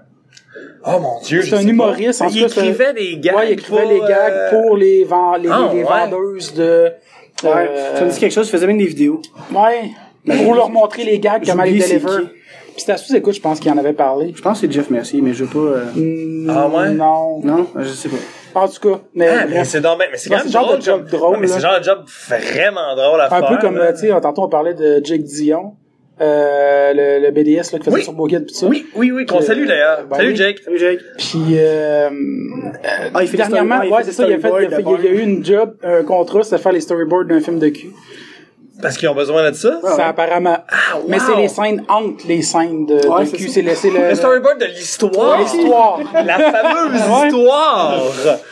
[0.86, 1.63] Oh mon dieu, C'est un pas.
[1.63, 3.36] humoriste, en Il cas, écrivait des gags.
[3.36, 5.84] ouais, il écrivait pour, les gags euh, pour les, vend- les, les ouais.
[5.84, 6.91] vendeuses de...
[7.43, 9.21] Ouais, euh, ça me dit quelque chose, je faisais même des vidéos.
[9.53, 9.91] Ouais.
[10.43, 11.99] Pour leur montrer les gags, comment les deliver.
[12.73, 14.33] Puis c'était à sous-écoute, je pense qu'il en avait parlé.
[14.36, 15.77] Je pense que c'est Jeff Mercier, mais je veux pas...
[15.77, 16.89] euh, Hmm, Ah ouais?
[16.91, 17.39] Non.
[17.43, 18.17] Non, je sais pas.
[18.55, 21.01] En tout cas, mais, Ah, mais c'est mais c'est quand même genre drôle, de job
[21.09, 23.47] comme- drôle, Ouais, mais c'est genre de job vraiment drôle à un faire.
[23.47, 25.73] peu comme, euh, tu sais, tantôt on parlait de Jake Dion,
[26.21, 28.03] euh, le, le BDS là, qui faisait Oui.
[28.03, 28.67] sur Bookit pis ça.
[28.67, 30.05] Oui, oui, oui, qu'on salue d'ailleurs.
[30.07, 30.36] ben Salut.
[30.36, 30.59] Jake.
[30.63, 30.99] Salut Jake.
[31.17, 32.09] Puis euh,
[33.13, 34.59] Ah, il fait des dernièrement, storyboards, il ouais, c'est ça, il a fait, il a,
[34.59, 37.25] fait- storyboards il y a eu une job, un contrat, c'est de faire les storyboards
[37.25, 37.89] d'un film de cul.
[38.81, 39.79] Parce qu'ils ont besoin de ça?
[39.95, 40.57] C'est apparemment.
[41.07, 41.23] Mais wow.
[41.27, 43.47] c'est les scènes entre les scènes de, Ouais, de c'est cul.
[43.47, 43.62] ça.
[43.75, 45.39] C'est le, le, Le storyboard de l'histoire.
[45.39, 45.99] l'histoire.
[46.13, 47.27] La fameuse Ouais.
[47.27, 48.01] histoire.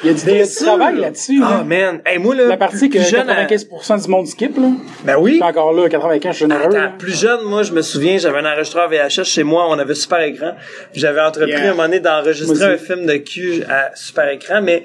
[0.04, 0.66] Il y a du, sûr.
[0.68, 1.42] travail là-dessus.
[1.44, 1.64] Ah, là.
[1.64, 2.02] man.
[2.06, 2.46] Hey, moi, là.
[2.46, 4.68] La partie que jeune, à- 95% du monde skip, là.
[5.04, 5.32] Ben oui.
[5.40, 6.76] Puis encore là, 95, je suis généreux.
[6.76, 9.96] Attends, plus jeune, moi, je me souviens, j'avais un enregistreur VHS chez moi, on avait
[9.96, 10.52] super écran.
[10.92, 11.60] Puis J'avais entrepris Yeah.
[11.62, 14.84] à un moment donné d'enregistrer un film de cul à super écran, mais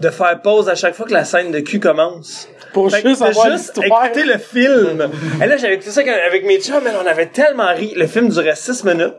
[0.00, 2.48] de faire pause à chaque fois que la scène de cul commence.
[2.72, 5.08] Pour Fait juste avoir juste écouter le film.
[5.42, 7.94] Et là, j'avais écouté ça avec mes chums, mais on avait tellement ri.
[7.96, 9.14] Le film durait 6 minutes.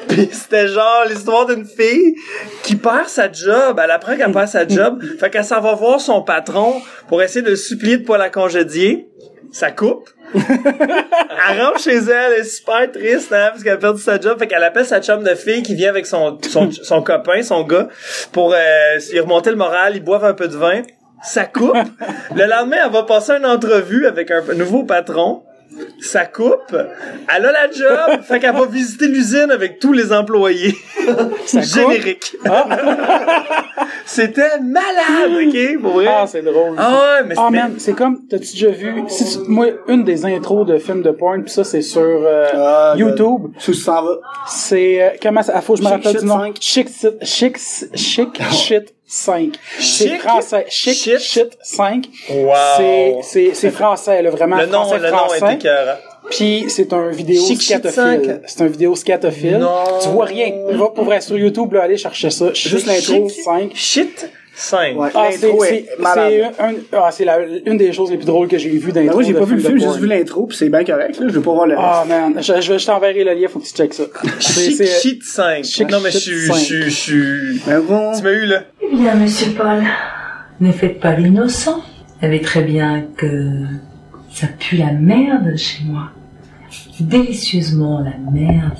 [0.08, 2.14] Puis c'était genre l'histoire d'une fille
[2.62, 3.78] qui perd sa job.
[3.82, 5.02] Elle apprend qu'elle perd sa job.
[5.18, 8.30] Fait qu'elle s'en va voir son patron pour essayer de le supplier de pas la
[8.30, 9.08] congédier.
[9.52, 10.08] Ça coupe.
[10.34, 14.38] elle rentre chez elle, elle est super triste, hein, parce qu'elle a perdu sa job.
[14.38, 17.64] Fait qu'elle appelle sa chum de fille qui vient avec son, son, son copain, son
[17.64, 17.88] gars,
[18.32, 19.96] pour euh, lui remonter le moral.
[19.96, 20.82] Ils boivent un peu de vin.
[21.22, 21.76] Ça coupe.
[22.34, 25.42] Le lendemain, elle va passer une entrevue avec un nouveau patron.
[26.00, 26.74] Ça coupe.
[26.74, 28.22] Elle a la job.
[28.28, 30.74] fait qu'elle va visiter l'usine avec tous les employés.
[31.52, 32.36] Générique.
[34.04, 36.06] C'était malade, ok, pour vrai.
[36.08, 36.74] Ah, c'est drôle.
[36.76, 40.24] Ah ouais, mais Ah man, c'est comme, t'as-tu déjà vu, si tu- moi, une des
[40.24, 44.10] intros de films de porn, pis ça c'est sur euh, Ah, YouTube, Sous s'en va.
[44.48, 46.38] c'est, euh, comment ça, ah, faut que je me rappelle du nom.
[46.40, 46.56] 5.
[46.60, 47.56] Chic, Shit- chic,
[47.94, 49.54] chic Shit 5.
[49.80, 50.20] C'est Chic?
[50.20, 50.66] français.
[50.68, 51.18] Chic Shit.
[51.18, 52.08] Shit 5.
[52.30, 53.22] Wow.
[53.22, 55.46] C'est, français, là, vraiment le nom, français, le nom français.
[55.46, 55.98] est écœurant.
[56.30, 57.92] Puis c'est un vidéo Chic scatophile.
[57.92, 58.40] 5.
[58.46, 59.58] C'est un vidéo scatophile.
[59.58, 59.84] Non.
[60.00, 60.52] Tu vois rien.
[60.70, 62.52] Va pour vrai sur YouTube, là, aller chercher ça.
[62.52, 63.70] Juste l'intro Chic 5.
[63.74, 64.96] Shit 5.
[64.96, 65.08] Ouais.
[65.14, 66.32] Ah, c'est, L'intro c'est, est malade.
[66.56, 69.08] c'est un, ah, c'est la, une des choses les plus drôles que j'ai vues d'intro.
[69.08, 71.18] Ben, moi, j'ai pas vu le film, j'ai juste vu l'intro, pis c'est bien correct,
[71.18, 71.28] là.
[71.28, 71.88] Je veux pas voir le reste.
[71.90, 72.34] Ah, man.
[72.42, 74.04] Je, je, je t'enverrai le lien, faut que tu checkes ça.
[74.40, 75.64] Chic Shit 5.
[75.64, 76.54] Chic non, mais je suis, 5.
[76.56, 77.62] je suis, je suis...
[77.66, 78.12] Mais bon.
[78.16, 78.64] Tu m'as eu, là.
[78.82, 79.82] Eh bien, monsieur Paul,
[80.60, 81.76] ne faites pas l'innocent.
[81.76, 83.64] Vous savez très bien que
[84.32, 86.10] ça pue la merde chez moi.
[87.00, 88.78] Délicieusement la merde.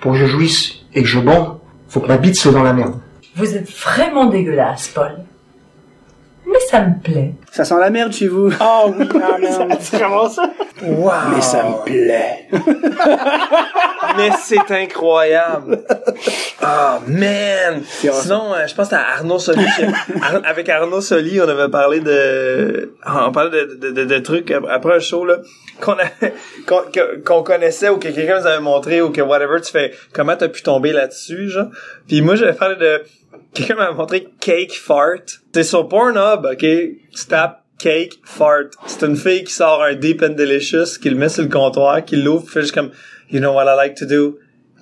[0.00, 2.72] Pour que je jouisse et que je bande, faut que ma bite soit dans la
[2.72, 2.94] merde.
[3.40, 5.12] Vous êtes vraiment dégueulasse, Paul.
[6.46, 7.34] Mais ça me plaît.
[7.52, 8.50] Ça sent la merde chez vous.
[8.60, 9.76] ah oui, ah, man.
[9.80, 10.50] C'est vraiment ça?
[10.82, 11.10] Wow.
[11.34, 12.48] Mais ça me plaît.
[14.16, 15.84] Mais c'est incroyable.
[16.60, 17.82] Ah, man.
[17.84, 19.64] Sinon, euh, je pense à Arnaud Soli.
[20.22, 24.50] Ar- avec Arnaud Soli, on avait parlé de, on parlait de, de, de, de trucs
[24.50, 25.36] ap- après un show, là,
[25.80, 26.26] qu'on a-
[26.66, 29.92] qu'on, que- qu'on connaissait ou que quelqu'un nous avait montré ou que whatever, tu fais,
[30.12, 31.68] comment t'as pu tomber là-dessus, genre?
[32.08, 33.02] Puis moi, j'avais parlé de,
[33.54, 35.24] quelqu'un m'a montré Cake Fart.
[35.52, 36.58] C'est sur Pornhub, ok?
[36.58, 38.70] Tu tapes Cake Fart.
[38.86, 42.04] C'est une fille qui sort un Deep and Delicious, qui le met sur le comptoir,
[42.04, 42.90] qui l'ouvre, puis fait juste comme,
[43.30, 44.38] you know what I like to do?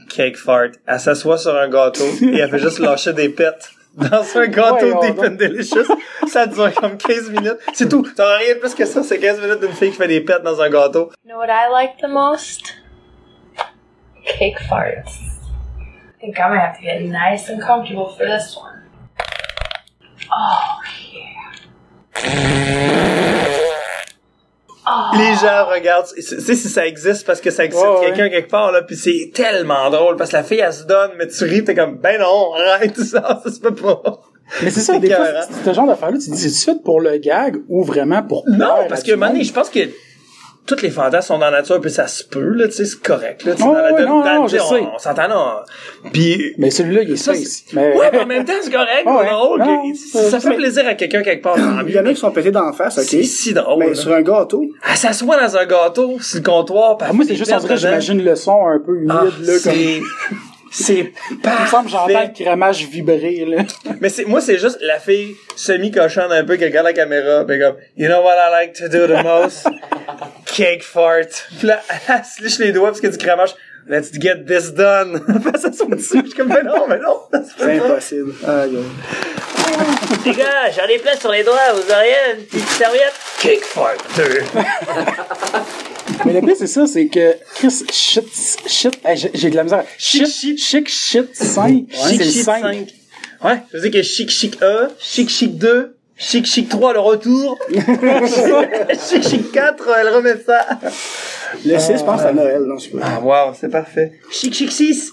[0.09, 0.73] Cake Fart.
[0.87, 3.71] Elle s'assoit sur un gâteau, et elle fait juste lâcher des pets.
[3.95, 5.87] Dans un gâteau Deep and Delicious.
[6.29, 7.59] Ça dure comme 15 minutes.
[7.73, 8.07] C'est tout.
[8.17, 9.03] T'auras rien de plus que ça.
[9.03, 11.11] C'est 15 minutes d'une fille qui fait des pets dans un gâteau.
[11.25, 12.75] You know what I like the most?
[14.25, 15.28] Cake farts.
[16.19, 18.83] I think I'm gonna have to get nice and comfortable for this one.
[20.31, 20.83] Oh,
[25.19, 28.07] Les gens regardent, tu sais si ça existe parce que ça excite Ouais, ouais.
[28.07, 31.11] quelqu'un quelque part là, puis c'est tellement drôle parce que la fille elle se donne,
[31.19, 34.03] mais tu ris, t'es comme ben non, arrête ça, ça se peut pas.
[34.63, 36.83] Mais c'est ça, C'est des fois, c'est ce genre d'affaire-là, tu te dis, c'est-tu fait
[36.83, 39.45] pour le gag ou vraiment pour Non, parce que Mané, monde?
[39.45, 39.81] je pense que
[40.69, 43.01] toutes les fantasmes sont dans la nature puis ça se peut là, tu sais, c'est
[43.03, 44.87] correct là, tu dans la non, dans- non, je on, sais.
[44.95, 45.65] on s'entend là.
[46.13, 47.33] Puis Mais celui-là, il est Ça.
[47.73, 47.97] Mais...
[47.97, 49.97] ouais, mais en même temps c'est correct, Ouais, drôle, non, que-
[50.31, 52.51] ça fait plaisir à quelqu'un quelque part dans Il y en a qui sont pétés
[52.53, 53.05] d'en face, ok?
[53.05, 53.79] C'est si drôle.
[53.79, 53.95] Mais là.
[53.95, 54.65] sur un gâteau.
[54.89, 56.99] Elle s'assoit dans un gâteau sur le comptoir.
[57.01, 59.73] Ah, moi, c'est juste, en vrai, j'imagine le son un peu humide, Ah, là, comme...
[60.71, 63.63] c'est que j'entends le crémage vibrer, là.
[64.01, 67.59] Mais c'est, moi, c'est juste la fille semi-cochonne un peu qui regarde la caméra, pis
[67.59, 69.67] comme, you know what I like to do the most?
[70.47, 71.49] Cake fart.
[71.61, 73.55] Pis là, elle se liche les doigts parce qu'il y a du crémage.
[73.89, 75.21] Let's get this done.
[75.43, 76.21] Fait ça sur dessus.
[76.23, 77.21] Je suis comme, mais non, mais non.
[77.57, 78.35] C'est impossible.
[78.47, 78.79] Aïe.
[80.25, 83.15] Les gars, j'en ai plein sur les doigts, vous auriez une petite serviette?
[83.41, 84.45] Kick fighter.
[86.25, 88.25] Mais le pire, c'est ça, c'est que Chris, shit,
[88.67, 89.85] shit, hey, j'ai j'ai de la misère.
[89.97, 91.85] Shit, shit, chic, shit, 5.
[91.91, 92.95] Chic Chic 5.
[93.45, 97.57] Ouais, je sais que Chic Chic 1, Chic Chic 2, Chic Chic 3 le retour,
[97.71, 100.67] Chic Chic 4 elle remet ça.
[101.65, 102.99] Le 6, je pense, à Noël, non, je sais pas.
[103.05, 104.13] Ah wow, c'est parfait.
[104.31, 105.13] Chic Chic 6.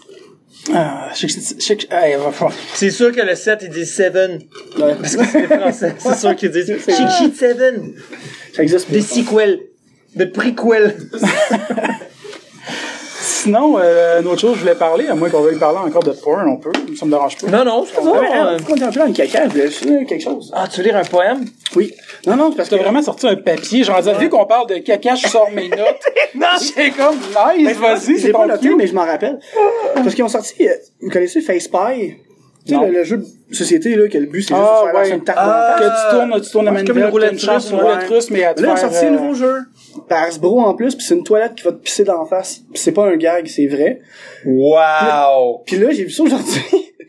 [0.73, 4.15] Ah, chic, chic, chic, hey, va falloir- C'est sûr que le 7 il dit 7
[4.15, 4.95] Ouais.
[4.99, 5.95] parce que c'est des français.
[5.99, 7.57] C'est sûr qu'ils disent Chic Chic 7.
[8.53, 9.59] Ça existe Des sequels,
[10.15, 10.95] des prequels.
[13.25, 16.11] Sinon, euh, une autre chose, je voulais parler, à moins qu'on veuille parler encore de
[16.11, 17.47] porn, on peut, ça me dérange pas.
[17.47, 19.47] Non non, c'est pourquoi on est un peu dans le caca?
[19.47, 20.51] Je voulais dire quelque chose.
[20.55, 21.43] Ah, tu veux lire un poème?
[21.75, 21.91] Oui.
[22.27, 25.15] Non, non, parce que T'as vraiment sorti un papier, genre, vu qu'on parle de caca,
[25.15, 25.79] je sors mes notes.
[26.35, 26.47] Non!
[26.59, 29.39] J'ai comme, nice, vas-y, J'ai c'est pas noté, mais je m'en rappelle.
[29.95, 32.17] Parce qu'ils ont sorti, euh, vous connaissez FacePie?
[32.65, 34.85] Tu sais, le, le jeu de société, là, que le but, c'est juste Ah, de
[34.87, 35.01] faire ouais.
[35.03, 37.41] lancer une tarte Ah, Que tu tournes, tu tournes à c'est comme une manivelle, roulette
[37.41, 39.55] russe, une roulette russe, mais à Là, ils ont faire, sorti un euh, nouveau jeu.
[40.09, 42.63] Par Hasbro en plus, puis c'est une toilette qui va te pisser d'en face.
[42.73, 44.01] Puis c'est pas un gag, c'est vrai.
[44.45, 45.61] Wow!
[45.65, 46.61] Puis là, j'ai vu ça aujourd'hui.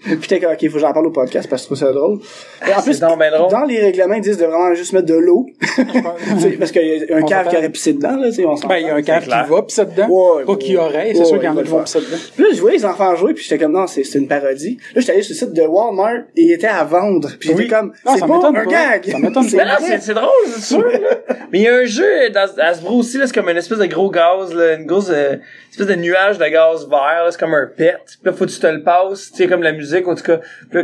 [0.40, 2.18] comme, ok, faut que j'en parle au podcast parce que je trouve ça drôle.
[2.66, 3.51] Et en plus, donc ben drôle.
[3.51, 5.47] dans les règlements, ils disent de vraiment juste mettre de l'eau.
[6.59, 8.57] Parce qu'il y a un On cave qui aurait pissé dedans, là, tu sais, on
[8.57, 8.68] s'entend.
[8.68, 10.09] Ben, il y a un cave qui va pisser dedans.
[10.09, 11.70] Ouais, pas ouais, qu'il y aurait, c'est ouais, sûr qu'il y en ouais, a qui
[11.70, 12.16] vont pisser dedans.
[12.34, 14.78] Puis là, je voyais les enfants jouer, puis j'étais comme, non, c'est une parodie.
[14.94, 17.30] Là, j'étais allé sur le site de Walmart, et il était à vendre.
[17.38, 17.68] Puis j'étais Oui.
[17.68, 18.64] comme, Non, c'est ça pas un pas.
[18.64, 19.11] gag.
[19.11, 19.78] Ça m'étonne C'est pas.
[19.78, 19.99] Vrai.
[20.01, 21.36] c'est, drôle, c'est sûr, là.
[21.53, 23.86] Mais il y a un jeu dans Hasbro aussi, là, c'est comme une espèce de
[23.86, 25.36] gros gaz, là, une grosse, euh,
[25.70, 27.97] espèce de nuage de gaz vert, c'est comme un pet.
[28.07, 30.22] Puis là, faut que tu te le passes, tu sais, comme la musique, en tout
[30.22, 30.41] cas.
[30.72, 30.82] Quand,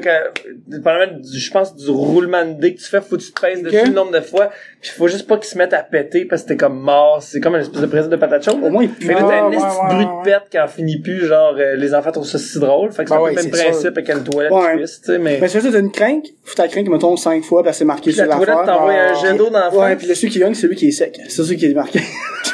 [0.67, 3.41] dépendamment du, je pense, du roulement de dés que tu fais, faut que tu te
[3.41, 4.51] pèses dessus le nombre de fois.
[4.81, 7.23] Puis faut juste pas qu'ils se mettent à péter parce que t'es comme mort.
[7.23, 8.59] C'est comme une espèce de présent de patate chaude.
[8.63, 10.19] Au moins, il Fait que t'as Ah, un ouais, esti ouais, de bruit ouais.
[10.21, 12.93] de pète qui en finit plus, genre, euh, les enfants trouvent ça si drôle.
[12.93, 15.39] Fait que c'est un peu ouais, le même principe avec une toilette tu sais, mais...
[15.39, 18.11] Ben, c'est t'as une crinque, faut ta crinque, mettons, cinq fois, parce que c'est marqué
[18.11, 20.31] Puis la sur toilette t'envoie un Puis- jet d'eau dans la Ouais, puis le celui
[20.33, 21.19] qui gagne, c'est celui qui est sec.
[21.29, 22.01] C'est celui qui est marqué.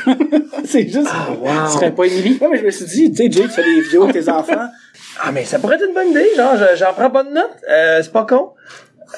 [0.64, 1.09] c'est juste.
[1.09, 2.38] Ce serait pas Émilie?
[2.40, 4.28] Ouais, mais je me suis dit, tu sais, Jay, tu fais des vidéos avec tes
[4.30, 4.68] enfants.
[5.22, 7.50] Ah, mais ça pourrait être une bonne idée, genre, je- j'en prends bonne note.
[7.68, 8.50] Euh, c'est pas con.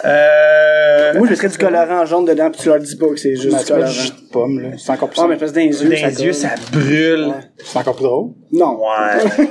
[0.04, 1.14] Euh...
[1.14, 3.58] Moi, je mettrais du colorant jaune dedans, puis tu leur dis pas que c'est juste
[3.58, 3.90] du colorant.
[3.90, 4.68] jus de pomme, là.
[4.78, 6.34] C'est encore plus Ouais, mais parce que dans les yeux, Dans ça les yeux, colle.
[6.34, 7.34] ça brûle.
[7.58, 8.30] C'est encore plus drôle?
[8.52, 8.78] Non.
[8.78, 9.46] Ouais.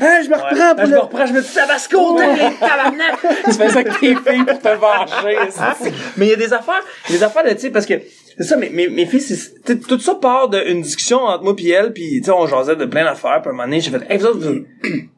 [0.00, 0.96] Hein, je me reprends Ah, pour je le...
[0.96, 3.18] me reprends, je me dis tabasco, t'as les tabarnak.
[3.46, 5.38] tu fais ça avec tes filles pour te venger.
[5.50, 7.70] c'est- Mais il y a des affaires, il y a des affaires, là, tu sais,
[7.70, 7.94] parce que,
[8.36, 9.34] c'est ça, mes, mes, mes filles, c'est,
[9.64, 12.46] tu sais, tout ça part d'une discussion entre moi pis elle, pis, tu sais, on
[12.46, 14.64] jasait de plein d'affaires, pis à un moment donné, j'ai fait, hey, vous autres, vous-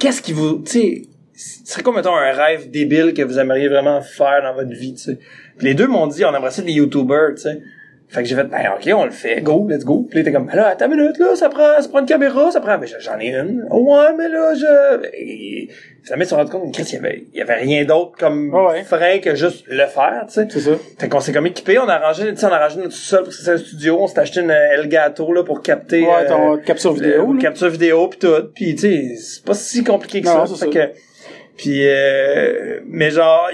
[0.00, 1.02] qu'est-ce qui vous, tu sais,
[1.64, 5.02] serait comme, mettons, un rêve débile que vous aimeriez vraiment faire dans votre vie, tu
[5.02, 5.18] sais?
[5.60, 7.62] Les deux m'ont dit, on aimerait ça des youtubers, tu sais.
[8.10, 10.04] Fait que j'ai fait, ben, ok, on le fait, go, let's go.
[10.10, 12.06] Pis là, t'es comme, ben là, attends une minute, là, ça prend, ça prend une
[12.06, 13.64] caméra, ça prend, ben, j'en ai une.
[13.70, 15.68] Ouais, mais là, je, et,
[16.02, 18.12] finalement, ils se sont rendus compte, Chris, il y avait, il y avait rien d'autre
[18.18, 18.82] comme Ouais.
[18.82, 20.46] frein que juste le faire, tu sais.
[20.50, 20.70] C'est ça.
[20.98, 23.22] Fait qu'on s'est comme équipé, on a arrangé, tu sais, on a arrangé notre sous-sol
[23.22, 26.54] parce que c'est un studio, on s'est acheté une Elgato, là, pour capter, Ouais, ton
[26.54, 30.20] euh, capture vidéo, le- capture vidéo pis tout, pis tu sais, c'est pas si compliqué
[30.20, 30.54] que Non, ça.
[30.56, 30.86] c'est Fait ça.
[30.88, 30.92] que,
[31.56, 33.48] puis euh, mais genre,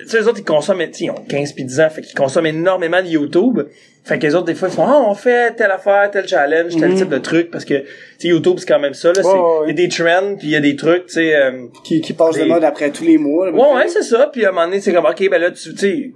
[0.00, 2.46] tu sais, les autres, ils consomment, ils ont 15 pis 10 ans, fait qu'ils consomment
[2.46, 3.60] énormément de YouTube.
[4.06, 6.76] Fait que les autres, des fois, ils font, ah, on fait telle affaire, tel challenge,
[6.78, 7.86] tel type de truc, parce que, tu
[8.18, 9.64] sais, YouTube, c'est quand même ça, là, Mhm.
[9.64, 11.52] il y a des trends, puis il y a des trucs, tu sais, euh,
[11.84, 13.46] Qui, qui passe de mode après tous les mois.
[13.50, 13.52] là.
[13.56, 14.28] Ouais, ouais, c'est ça.
[14.30, 16.10] Puis à un moment donné, c'est comme, OK, ben là, tu tu sais,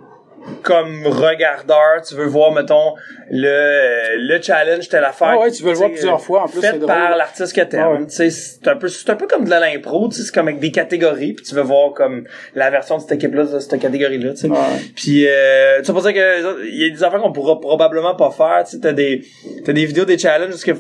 [0.63, 2.95] comme regardeur, tu veux voir, mettons,
[3.31, 5.33] le, le challenge, telle affaire.
[5.33, 7.81] Ah ouais, tu veux le voir plusieurs fois, en plus, Fait par l'artiste que t'aimes.
[7.83, 8.07] Ah ouais.
[8.07, 10.49] Tu sais, c'est un peu, c'est un peu comme de l'impro, tu sais, c'est comme
[10.49, 12.25] avec des catégories, puis tu veux voir comme
[12.55, 14.49] la version de cette équipe-là, de cette catégorie-là, tu sais.
[14.49, 14.57] Ouais.
[14.95, 18.15] Puis, euh, tu sais, pour ça que, il y a des affaires qu'on pourra probablement
[18.15, 19.23] pas faire, tu sais, t'as des,
[19.65, 20.73] t'as des vidéos, des challenges, parce que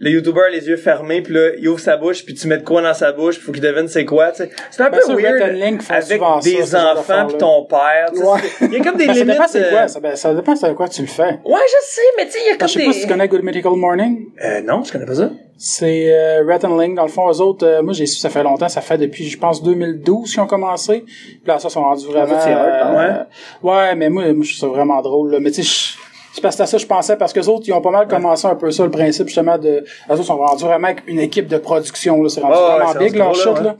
[0.00, 2.58] le YouTuber a les yeux fermés, puis là, il ouvre sa bouche, puis tu mets
[2.58, 4.50] de quoi dans sa bouche, faut qu'il devine c'est quoi, tu sais.
[4.70, 6.00] C'est un Ben, peu ça, weird avec ça,
[6.40, 8.24] des genre enfants puis ton père, tu sais.
[8.24, 8.38] Ouais.
[8.62, 9.32] Il y a comme des Ben, ça limites.
[9.34, 11.40] dépend c'est euh, quoi, ça, ben, ça dépend c'est quoi tu le fais.
[11.44, 12.86] Ouais, je sais, mais tu sais, il y a Je comme sais des...
[12.86, 14.26] pas si tu connais Good Medical Morning.
[14.44, 15.30] Euh, non, je connais pas ça.
[15.60, 18.30] C'est euh, Rat and Link, dans le fond, eux autres, euh, moi j'ai su ça
[18.30, 21.00] fait longtemps, ça fait depuis, je pense, 2012 qu'ils ont commencé.
[21.06, 22.38] Puis là, ça, ils sont rendus vraiment...
[22.46, 23.24] euh,
[23.64, 25.32] ouais, mais moi, moi je trouve ça vraiment drôle.
[25.32, 25.40] Là.
[25.40, 25.98] Mais tu sais, je-
[26.38, 28.46] c'est parce que ça je pensais, parce que les autres, ils ont pas mal commencé
[28.46, 29.84] un peu ça, le principe justement de...
[30.08, 32.28] Les autres sont rendus vraiment avec une équipe de production, là.
[32.28, 33.76] C'est rendu Ouais, ouais, vraiment c'est big, leur shit, là, là.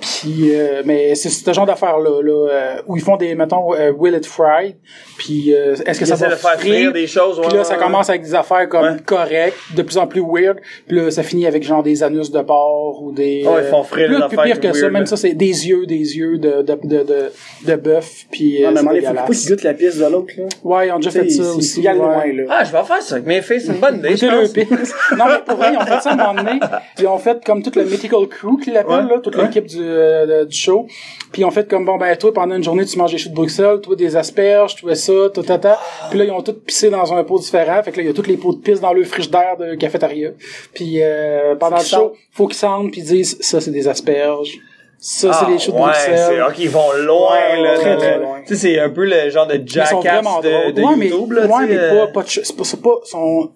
[0.00, 3.90] Puis, euh, mais c'est ce genre d'affaires-là, là, euh, où ils font des, mettons, euh,
[3.96, 4.76] Will It Fried,
[5.16, 6.92] puis euh, est-ce que Ils ça va de faire frire?
[6.92, 8.96] des choses, Puis ouais, là, ça ouais, commence avec des affaires comme Ouais.
[9.04, 12.40] correctes, de plus en plus weird, puis là, ça finit avec genre des anus de
[12.42, 13.44] porc ou des...
[13.44, 15.84] Ouais, ils font frire puis là, plus pire que ça, même ça, c'est des yeux,
[15.86, 17.32] des yeux de, de, de, de,
[17.66, 20.44] de bœuf, puis Non, mais donné, faut pas qu'ils goûtent la pièce de l'autre, là.
[20.62, 21.82] Ouais, ils ont déjà fait ça aussi.
[21.94, 22.42] Loin, là.
[22.48, 24.52] Ah, je vais faire ça avec mes filles, c'est une bonne idée, je pense.
[24.52, 24.94] pisse.
[25.16, 26.60] non, mais pour vrai, ils ont fait ça à un moment donné.
[26.94, 29.66] Puis ils ont fait comme toute le Mythical Crew qu'ils l'appellent, Ouais, là, toute l'équipe
[29.66, 30.86] du, euh, du show.
[31.32, 33.28] Puis ils ont fait comme, bon, ben, toi, pendant une journée, tu manges des choux
[33.28, 35.68] de Bruxelles, toi, des asperges, toi, ça, tout, tout, tout.
[36.10, 37.82] Puis là, ils ont tous pissé dans un pot différent.
[37.82, 39.74] Fait que là, il y a tous les pots de pisse dans le frigidaire de
[39.74, 40.30] cafétéria.
[40.74, 44.58] Puis euh, pendant le show, faut qu'ils sentent, puis ils disent, ça, c'est des asperges.
[45.00, 46.18] Ça, c'est Ah, des choux de ouais, Bruxelles.
[46.28, 47.74] c'est, ok, ils vont loin, Ouais, là.
[47.78, 48.40] très, très loin.
[48.44, 51.46] Tu sais, c'est un peu le genre de jackass de, de ouais, YouTube, mais, là,
[51.46, 53.50] ouais, mais euh, pas, pas de c'est pas, c'est pas, sont,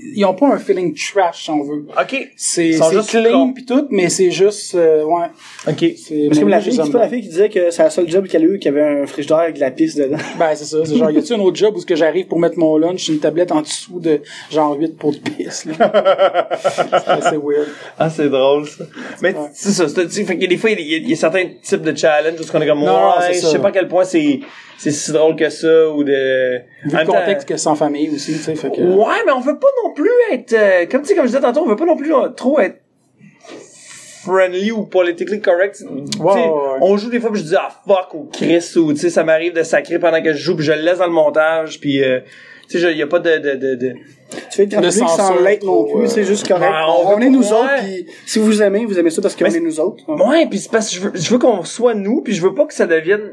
[0.00, 1.86] ils ont pas un feeling trash, si on veut.
[2.00, 2.30] Ok.
[2.36, 5.26] C'est, c'est juste clean pis tout, mais c'est juste, euh, ouais.
[5.66, 5.84] Ok.
[5.96, 8.08] C'est, Parce que la fille, c'est pas la fille qui disait que c'est la seule
[8.08, 10.16] job qu'elle a eu, qu'il y avait un frigidaire avec de la pisse dedans.
[10.38, 10.78] Ben, c'est ça.
[10.84, 13.08] C'est genre, y a-tu un autre job où ce que j'arrive pour mettre mon lunch,
[13.08, 14.20] une tablette en dessous de
[14.50, 16.48] genre 8 pots de pisse, là?
[16.60, 17.66] c'est assez weird.
[17.98, 18.84] Ah, c'est drôle, ça.
[19.20, 21.82] Mais c'est ça, fait que des fois, il y, a- il y a certains types
[21.82, 23.50] de challenges où on est comme, Non, ouais, je ça.
[23.50, 24.40] sais pas à quel point c'est,
[24.78, 26.58] c'est si drôle que ça, ou de...
[26.84, 28.80] Vu le contexte que en famille aussi, tu sais, fait que.
[28.80, 31.40] Ouais, mais on veut pas non plus être, euh, comme tu sais, comme je disais
[31.40, 32.80] tantôt, on veut pas non plus euh, trop être
[34.24, 35.82] friendly ou politically correct.
[36.20, 36.78] Ouais, ouais.
[36.80, 39.24] On joue des fois puis je dis ah fuck ou Chris ou tu sais ça
[39.24, 42.02] m'arrive de sacrer pendant que je joue puis je le laisse dans le montage puis
[42.02, 42.20] euh,
[42.68, 43.94] tu sais il y a pas de de de, de...
[44.50, 46.70] Tu fais public sans censure l'être non plus, c'est juste correct.
[46.70, 47.52] Ben, on on, veut est pas- nous ouais.
[47.52, 50.04] autres, puis si vous aimez, vous aimez ça parce qu'on est nous autres.
[50.06, 52.54] Ouais, puis c'est parce que je veux, je veux qu'on soit nous puis je veux
[52.54, 53.32] pas que ça devienne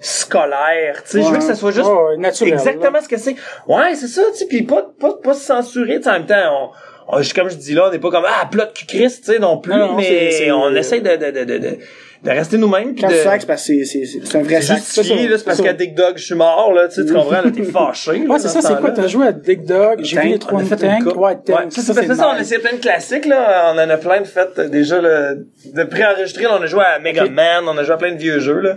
[0.00, 3.18] scolaire, tu sais, je veux que ça soit juste Ouais, ouais, naturel, exactement ce que
[3.18, 3.36] c'est.
[3.68, 6.26] Ouais, c'est ça, tu sais, puis pas pas pas se censurer, tu sais, en même
[6.26, 6.70] temps
[7.08, 9.32] on, on- comme je dis là, on n'est pas comme ah plot cul Christ, tu
[9.32, 11.78] sais non plus, Non, mais c'est- c'est- on essaie de de de de, de,
[12.22, 14.56] de rester nous-mêmes puis Quand de c'est parce que c'est- c'est c'est- c'est un vrai
[14.60, 14.76] c'est sac.
[14.78, 17.12] justifié, là, c'est parce c'est qu'à Dick Dog, je suis mort, là, tu sais, tu
[17.14, 18.18] comprends, là, t'es fâché.
[18.18, 18.90] là, Ouais, c'est ça, ce c'est quoi?
[18.90, 21.16] T'as joué à Dick Dog, j'ai vu les trois a fait une Tank, coupe.
[21.16, 21.32] ouais.
[21.48, 23.72] Ouais, ça, c'est ça, on a essayé plein de classiques, là.
[23.74, 26.44] On en a plein de fait, euh, déjà, là, de préenregistrés.
[26.44, 27.26] là, On a joué à Mega.
[27.26, 28.76] Man, on a joué à plein de vieux jeux, là.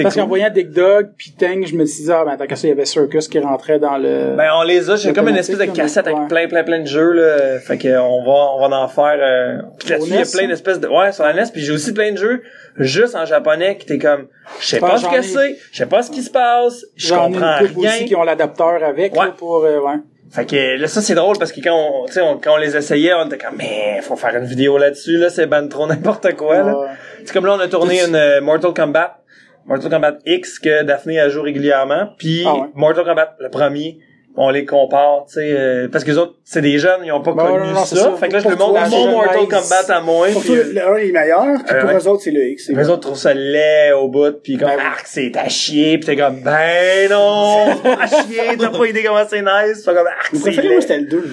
[0.00, 0.22] Parce cool.
[0.22, 2.66] qu'en voyant Dick Dog puis Tank, je me suis dit, ah, ben, tant qu'à ça,
[2.66, 4.34] il y avait Circus qui rentrait dans le...
[4.36, 6.86] Ben, on les a, j'ai comme une espèce de cassette avec plein, plein, plein de
[6.86, 7.58] jeux, là.
[7.58, 8.30] Fait que, on va,
[8.64, 10.46] on va en faire, euh, puis là-dessus, il y a plein ça?
[10.46, 12.42] d'espèces de, ouais, sur la NES, puis j'ai aussi plein de jeux,
[12.78, 14.26] juste en japonais, qui t'es comme,
[14.60, 17.56] je sais pas ce que c'est, je sais pas ce qui se passe, je comprends
[17.58, 17.90] rien.
[17.94, 19.26] aussi qui ont l'adapteur avec, Ouais.
[19.26, 19.96] là, pour, euh, ouais.
[20.30, 22.56] Fait que là, ça, c'est drôle parce que quand on, tu sais, on- quand on
[22.56, 25.86] les essayait, on était comme, mais faut faire une vidéo là-dessus, là, c'est ben trop
[25.88, 26.74] n'importe quoi, là.
[27.22, 29.18] C'est comme là, on a tourné une euh, Mortal Kombat,
[29.66, 32.66] Mortal Kombat X que Daphné a joué régulièrement, puis Ah ouais.
[32.74, 33.98] Mortal Kombat, le premier,
[34.34, 37.20] on les compare, tu sais, euh, parce que les autres, c'est des jeunes, ils ont
[37.20, 37.96] pas Ben, connu non, non, ça.
[37.96, 38.12] ça.
[38.16, 39.40] Fait que là, je le montre mon Mortal.
[39.46, 41.96] Kombat à moi, Pour puis euh, le 1 est meilleur, puis Euh, pour ouais.
[41.98, 42.70] eux autres, c'est le X.
[42.70, 46.06] les autres trouvent ça laid au bout, puis comme, Ben arc, c'est à chier, pis
[46.06, 49.94] t'es comme, ben non, c'est pas à chier, t'as pas idée comment c'est nice, Fait
[49.94, 50.74] comme, arc, Mon c'est préféré, laid.
[50.76, 51.18] moi, c'était le 2.
[51.18, 51.24] Ouais.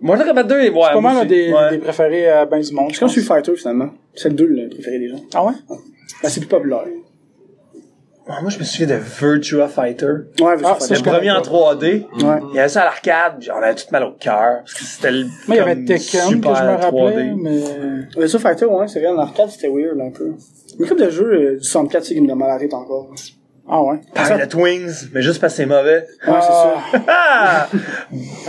[0.00, 1.70] Mortal Kombat 2, ouais, C'est pas mal des, Ouais.
[1.70, 2.90] des préférés à ben du monde.
[2.92, 3.88] C'est comme Street Fighter, finalement.
[4.14, 5.20] C'est le 2, le préféré des gens.
[5.34, 5.52] Ah ouais?
[6.22, 6.84] Ben, c'est plus populaire.
[8.30, 10.06] Ah, moi, je me souviens de Virtua Fighter.
[10.40, 11.82] Ouais, Ah, c'est ça, Le premier en 3D.
[12.22, 12.40] Ouais.
[12.50, 14.58] Il y avait ça à l'arcade, on avait tout mal au cœur.
[14.60, 15.24] Parce que c'était le.
[15.24, 17.34] Moi, il y avait comme Tekken que je super me rappelais, 3D.
[18.16, 18.26] mais...
[18.28, 20.34] Street Fighter, ouais, c'est vrai, en arcade, c'était weird, un peu.
[20.78, 23.08] Une couple de jeux euh, du 64, c'est qui me demande la tête encore.
[23.70, 24.00] Ah ouais?
[24.14, 26.06] Pareil, le Twings, mais juste parce que c'est mauvais.
[26.26, 26.74] Ouais, c'est ça.
[27.08, 27.68] Ah!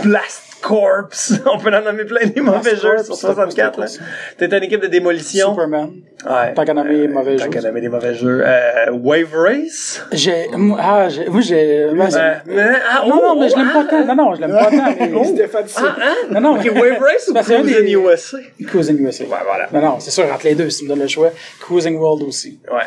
[0.02, 1.08] Blast Corps!
[1.46, 3.86] On peut en nommer plein des mauvais jeux sur c'était quoi, 64, là.
[3.86, 4.04] c'était
[4.38, 5.50] T'étais une équipe de démolition.
[5.50, 5.90] Superman.
[6.28, 6.54] Ouais.
[6.54, 7.50] Tant qu'à nommer mauvais Tant jeux.
[7.50, 8.42] qu'à nommer des mauvais jeux.
[8.44, 10.02] Euh, Wave Race?
[10.12, 10.48] J'ai,
[10.78, 13.84] ah, j'ai, moi, j'ai, Euh, mais- ah, non, oh, non, mais je l'aime oh, pas
[13.84, 14.04] tant.
[14.04, 15.24] Non, non, je l'aime pas tant, mais...
[15.24, 16.14] Stéphane, c'est Ah, hein?
[16.30, 16.52] Non, non.
[16.56, 18.38] Wave Race ou c'est un Cruising USA?
[18.66, 19.24] Cruising USA.
[19.24, 19.68] Ouais, voilà.
[19.72, 21.30] Non, non, c'est sûr, entre les deux, si tu me donnes le choix.
[21.60, 22.58] Cruising World aussi.
[22.70, 22.82] Ouais.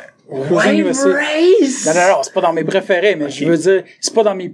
[0.45, 1.15] Cruising Wave.
[1.15, 1.85] Race!
[1.87, 4.35] Non, non, non, c'est pas dans mes préférés, mais je veux dire, c'est pas dans
[4.35, 4.53] mes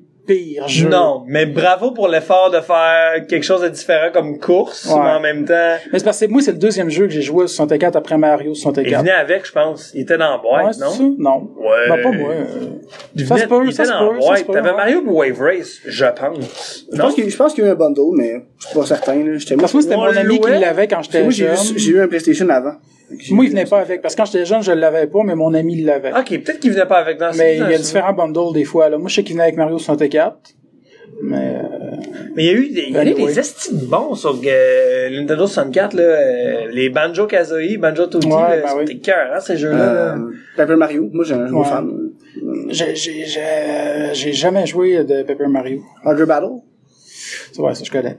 [0.89, 4.99] Non, mais bravo pour l'effort de faire quelque chose de différent comme course, Ouais.
[5.03, 5.53] mais en même temps,
[5.91, 8.17] Mais c'est parce que moi, c'est le deuxième jeu que j'ai joué sur 64 après
[8.17, 8.99] Mario il 64.
[9.01, 9.91] venait avec, je pense.
[9.93, 10.91] Il était dans la boîte, Ouais, non?
[10.91, 11.03] ça?
[11.17, 11.49] Non.
[11.57, 11.89] Ouais.
[11.89, 12.31] Ben, pas moi.
[12.31, 12.45] euh.
[13.15, 14.51] Il Ça venait, se peut, il ça était se dans peut, la ça boîte.
[14.63, 14.71] T'avais.
[14.77, 16.85] Mario pour Wave Race, je pense.
[16.91, 17.03] Je Non?
[17.05, 19.15] pense qu'il je pense qu'il y a eu un bundle, mais je suis pas certain.
[19.15, 19.37] Là.
[19.37, 21.53] J'étais Parce que moi, c'était On mon ami qui l'avait quand j'étais moi, jeune.
[21.53, 22.73] eu, j'ai eu un PlayStation avant.
[23.31, 24.01] Moi, il venait pas avec.
[24.01, 26.11] Parce que quand j'étais jeune, je l'avais pas, mais mon ami l'avait.
[26.11, 28.63] Ok, peut-être qu'il venait pas avec dans mais il y a ce- différents bundles des
[28.65, 28.89] fois.
[28.89, 28.97] Là.
[28.97, 30.37] Moi, je sais qu'il venait avec Mario 64.
[31.21, 31.63] Mais euh,
[32.35, 34.39] Mais il y a eu des, il y a eu des estis de bons sur
[34.45, 36.03] euh, Nintendo 64, là.
[36.03, 39.01] euh, les Banjo Kazooie, Banjo Tootie, Ouais, ben c'était oui.
[39.01, 40.13] cœur, hein, ces jeux-là.
[40.13, 41.09] Euh, Paper Mario.
[41.11, 41.67] Moi, j'ai un gros Ouais.
[41.67, 41.91] fan.
[42.69, 43.41] j'ai, j'ai, j'ai,
[44.13, 45.81] j'ai jamais joué de Paper Mario.
[46.05, 46.61] Hardware Battle?
[47.51, 48.17] Ça, ouais, ça, je connais.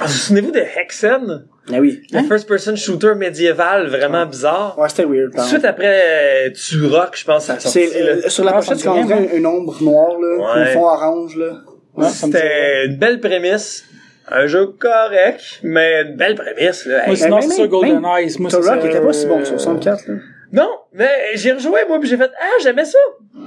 [0.00, 1.44] Ah, vous souvenez-vous de Hexen?
[1.72, 2.02] Ah oui.
[2.12, 4.78] Le first-person shooter médiéval vraiment bizarre.
[4.78, 5.32] Ouais, c'était weird.
[5.34, 7.86] Tout de suite après, euh, tu rock, je pense, à la sortie.
[7.88, 8.10] C'est, là.
[8.10, 10.62] euh, sur la pochette, tu comprends rien, une ombre noire, là, Ouais.
[10.62, 11.52] un fond orange, là.
[11.96, 12.08] Ouais.
[12.08, 13.84] C'était une belle prémisse.
[14.30, 17.06] Un jeu correct, mais une belle prémisse, là.
[17.06, 18.36] Moi, sinon, c'est ça, Golden même Eyes.
[18.38, 20.14] Moi, Turok c'est était pas si bon, euh, sur 64, là.
[20.52, 22.98] Non, mais j'ai rejoué, moi, puis j'ai fait, ah, j'aimais ça.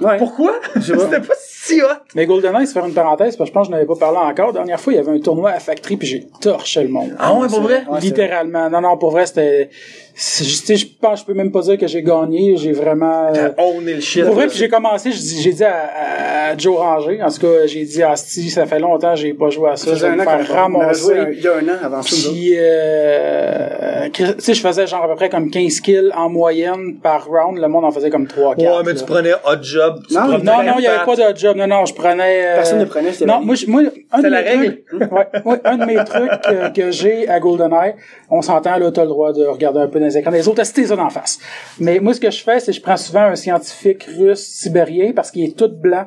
[0.01, 0.17] Ouais.
[0.17, 0.53] Pourquoi?
[0.81, 1.85] C'était pas si hot.
[2.15, 4.17] Mais GoldenEye, c'est faire une parenthèse, parce que je pense que je n'avais pas parlé
[4.17, 4.47] encore.
[4.47, 7.15] La dernière fois, il y avait un tournoi à Factory, puis j'ai torché le monde.
[7.19, 7.83] Ah ouais, pour vrai?
[7.99, 8.69] Littéralement.
[8.69, 9.69] Non, non, pour vrai, c'était...
[10.13, 12.55] Je tu sais, je pense, je peux même pas dire que j'ai gagné.
[12.57, 13.31] J'ai vraiment...
[13.33, 14.25] euh, T'as owné le shit.
[14.25, 17.65] Pour vrai, puis j'ai commencé, j'ai dit, à, à- à Joe Ranger, en tout cas,
[17.65, 20.11] j'ai dit, ah, si, ça fait longtemps que j'ai pas joué à ça, je vais
[20.11, 21.13] un me faire ramasser.
[21.33, 22.29] il y a un an avant ça.
[22.29, 26.97] Puis, euh, tu sais, je faisais genre à peu près comme 15 kills en moyenne
[27.01, 27.57] par round.
[27.57, 30.01] Le monde en faisait comme 3 4 Ouais, mais tu prenais hot job.
[30.07, 31.55] tu Non, Non, non, il y avait pas de job.
[31.57, 32.45] Non, non, je prenais...
[32.45, 34.81] euh, Personne ne prenait, Non, moi, je- moi, un de C'est la mes règle.
[34.87, 35.11] trucs...
[35.11, 37.93] ouais, ouais, un de mes trucs euh, que j'ai à GoldenEye,
[38.29, 40.31] on s'entend, là, t'as le droit de regarder un peu dans les écrans.
[40.31, 41.39] Les autres, c'était ça d'en face.
[41.79, 45.11] Mais moi, ce que je fais, c'est que je prends souvent un scientifique russe sibérien
[45.15, 46.05] parce qu'il est tout blanc.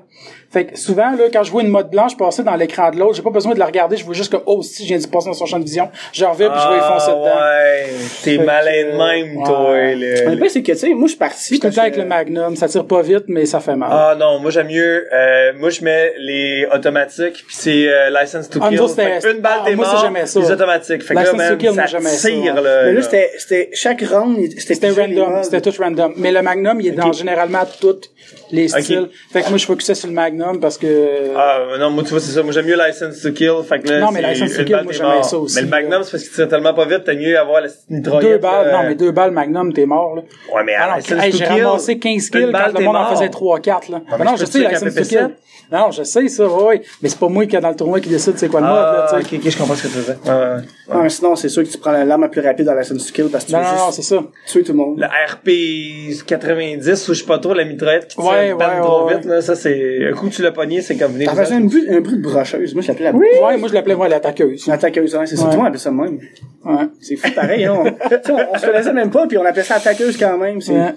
[0.51, 3.15] Fait que souvent, là, quand je vois une mode blanche passer dans l'écran de l'autre,
[3.17, 5.07] j'ai pas besoin de la regarder, je vois juste que, oh, si, je viens d'y
[5.09, 7.25] passer dans son champ de vision, je reviens puis je vais y foncer Ah, dedans.
[7.25, 7.87] ouais.
[8.23, 9.45] T'es malin de même, ouais.
[9.45, 10.37] toi, Le là.
[10.37, 11.41] pire, c'est que, tu sais, moi, je suis parti.
[11.41, 13.77] Je suis tout le temps avec le Magnum, ça tire pas vite, mais ça fait
[13.77, 13.89] mal.
[13.93, 15.07] Ah non, moi j'aime mieux.
[15.13, 18.81] Euh, moi je mets les automatiques puis c'est euh, license to Ah, kill.
[18.89, 19.87] Fait une balle ah, t'es moi,
[20.27, 20.41] ça.
[20.41, 21.03] Les automatiques.
[21.03, 22.83] Fait que là, to man, kill, ça tire là.
[22.85, 23.03] Mais là, là.
[23.03, 26.15] c'était, c'était, chaque round, c'était random, c'était tout random.
[26.17, 28.11] Mais le Magnum, il est dans généralement toutes
[28.55, 29.09] les styles.
[29.33, 31.33] Fait que moi, je focusais sur le Magnum parce que...
[31.37, 32.43] Ah non, moi tu vois c'est ça.
[32.43, 33.55] Moi j'aime mieux license to kill.
[33.69, 35.69] Fait que là, Non, mais license to kill, balle, moi, j'aimais ça aussi, Mais le
[35.69, 38.31] Magnum c'est parce qu'il tire tellement pas vite, t'as mieux avoir la mitraillette.
[38.33, 38.73] deux balles, là.
[38.83, 40.23] non, mais deux balles Magnum, t'es mort, là.
[40.55, 42.79] Ouais, mais Ah non, license hey, to j'ai kill, ramassé 15 une kills balle, quand
[42.79, 43.11] le monde en mort.
[43.13, 44.01] faisait 3-4, là.
[44.11, 45.19] Ah, mais non, je je sais, license to kill.
[45.19, 45.31] PP7?
[45.73, 46.83] Non, je sais ça, ouais, ouais.
[47.03, 48.77] Mais c'est pas moi qui est dans le tournoi qui décide c'est quoi le mode,
[48.77, 49.37] là, Ah, tu sais.
[49.37, 50.19] ok, ok, je comprends ce que tu faisais.
[50.27, 51.03] Ouais, ouais, ouais.
[51.05, 52.99] Ah, sinon, c'est sûr que tu prends la- l'arme la plus rapide dans la scène
[53.01, 54.23] skill parce que tu Non, veux non, non, juste c'est ça.
[54.47, 54.99] tuer tout le monde.
[55.01, 58.81] Le RP 90 ou je sais pas trop la mitraillette qui tire Ouais, balle ouais,
[58.83, 61.31] trop ouais, vite là, ça c'est un coup tu l'as pogné, c'est comme venir.
[61.31, 62.75] Ça faisait un bruit, un bruit de brocheuse.
[62.75, 64.67] Moi, je l'appelais la Ouais, moi, je l'appelais, moi, l'attaqueuse.
[64.67, 65.45] Une attaqueuse, hein, c'est ça.
[65.45, 65.51] Ouais.
[65.51, 66.19] Tout le monde appelle ça de même.
[66.65, 66.89] Ouais.
[67.01, 67.75] C'est fou pareil, hein.
[67.79, 70.61] On, tu sais, on, se connaissait même pas, puis on appelait ça attaqueuse quand même.
[70.61, 70.95] C'est, Ouais.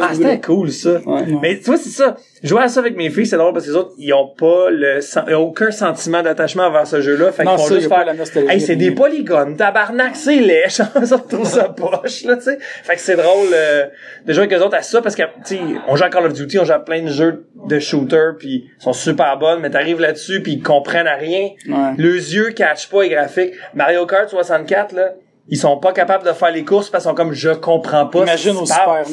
[0.00, 1.00] Ah, c'était cool, ça.
[1.06, 1.22] Ouais.
[1.40, 2.16] Mais tu vois, c'est ça.
[2.44, 4.68] Jouer à ça avec mes filles, c'est drôle parce que les autres, ils ont pas
[4.70, 7.32] le, ils ont aucun sentiment d'attachement envers ce jeu-là.
[7.32, 8.50] Fait Non, qu'ils font juste faire, la nostalgie.
[8.52, 12.58] hey, c'est des polygones, tabarnak, c'est genre, ça retrouve sa poche, là, tu sais.
[12.60, 13.86] Fait que c'est drôle, euh,
[14.26, 15.56] de jouer avec eux autres à ça parce que, tu
[15.88, 18.66] on joue à Call of Duty, on joue à plein de jeux de shooter puis
[18.78, 21.48] ils sont super bonnes, mais t'arrives là-dessus puis ils comprennent à rien.
[21.66, 21.94] Ouais.
[21.96, 23.54] Leurs yeux catchent pas les graphiques.
[23.72, 25.14] Mario Kart 64, là,
[25.48, 28.20] ils sont pas capables de faire les courses parce qu'ils sont comme je comprends pas.
[28.20, 29.04] Imagine au Super.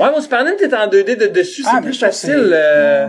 [0.00, 2.50] Ouais, mon Super NES, t'es en 2D de dessus, Ah, c'est mais plus facile.
[2.52, 3.06] euh,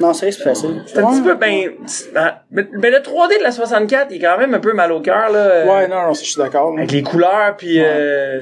[0.00, 0.82] Non, c'est c'est facile.
[0.86, 1.70] c'est un petit peu, ben,
[2.14, 5.00] ah, mais le 3D de la 64, il est quand même un peu mal au
[5.00, 5.64] cœur, là.
[5.66, 6.74] Ouais, non, non, ça, je suis d'accord.
[6.76, 8.40] Avec les couleurs, puis euh,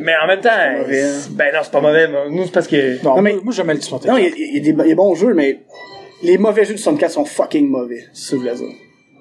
[0.00, 1.12] mais en même temps, mauvais, hein.
[1.30, 2.08] ben non, c'est pas mauvais.
[2.08, 3.02] mais Nous, c'est parce que...
[3.04, 4.10] Non, Non, mais- moi, j'aimais le 64.
[4.12, 5.60] Non, il y, a- y des, il y a des bons jeux, mais
[6.22, 8.00] les mauvais jeux du 64 sont fucking mauvais.
[8.00, 8.68] Que je voulais dire.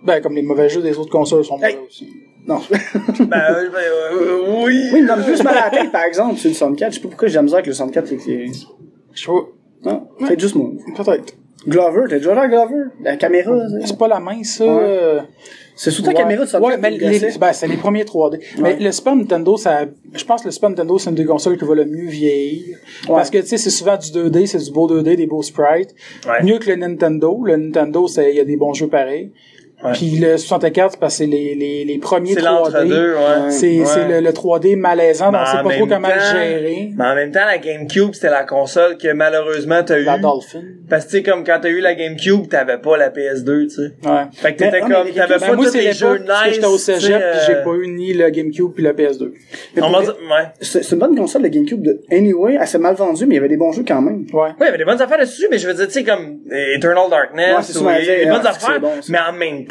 [0.04, 1.76] Ben, comme les mauvais jeux des autres consoles sont Hey.
[1.76, 2.10] mauvais aussi.
[2.48, 2.60] Non.
[2.70, 4.90] Ben, euh, ben, euh, oui.
[4.92, 6.92] oui, il me donne plus mal à la tête, par exemple, sur le 64.
[6.92, 8.08] Je sais pas pourquoi j'ai la misère avec le 64.
[8.08, 8.46] c'est que c'est-
[9.14, 9.48] Je trouve,
[9.86, 10.72] Non, c'est juste moi.
[10.96, 11.34] peut-être.
[11.68, 12.84] Glover, t'as déjà joué à Glover?
[13.04, 13.52] La caméra?
[13.86, 14.66] C'est pas la main, ça.
[14.66, 14.72] Ouais.
[14.84, 15.20] euh,
[15.76, 16.22] c'est surtout la ouais.
[16.24, 16.76] caméra du 64.
[16.76, 18.40] Ouais, mais qui me les, ben, c'est les premiers 3D.
[18.60, 19.82] Mais le Super Nintendo, ça,
[20.14, 22.78] je pense que le Super Nintendo, c'est une des consoles qui va le mieux vieillir.
[23.08, 25.94] Parce que, tu sais, c'est souvent du 2D, c'est du beau 2D, des beaux sprites.
[26.28, 26.42] Ouais.
[26.44, 27.44] Mieux que le Nintendo.
[27.46, 29.32] Le Nintendo, c'est, il y a des bons jeux pareils.
[29.84, 29.92] Ouais.
[29.94, 32.46] Puis le 64, c'est parce que c'est les, les, les premiers C'est 3D.
[32.46, 33.50] l'entre-deux, ouais.
[33.52, 33.86] C'est, Ouais.
[33.86, 36.90] c'est le, le 3D malaisant, Mais donc en pas trop même comment le temps- gérer.
[36.98, 40.04] Mais en même temps, la GameCube, c'était la console que malheureusement t'as eu.
[40.04, 40.62] La Dolphin.
[40.90, 43.70] Parce que tu sais, comme quand t'as eu la GameCube, t'avais pas la PS2, tu
[43.70, 43.82] sais.
[44.08, 44.24] Ouais.
[44.34, 46.56] Fait que t'étais comme, t'avais pas moi, tous c'est les jeux l'époque, parce que nice.
[46.56, 49.32] j'étais au cégep, puis j'ai euh, pas eu ni le GameCube puis le PS2.
[49.76, 50.48] Mais On dire, ouais.
[50.62, 51.82] C'est c'est une bonne console, la GameCube.
[51.82, 52.02] De...
[52.12, 54.26] Anyway, elle s'est mal vendue, mais il y avait des bons jeux quand même.
[54.34, 54.50] Ouais.
[54.50, 56.40] Oui, il y avait des bonnes affaires dessus, mais je veux dire, tu sais, comme
[56.52, 58.82] euh, Eternal Darkness, Ouais, c'est ou ça, il y a des ouais, bonnes c'est affaires,
[59.10, 59.71] mais en même temps,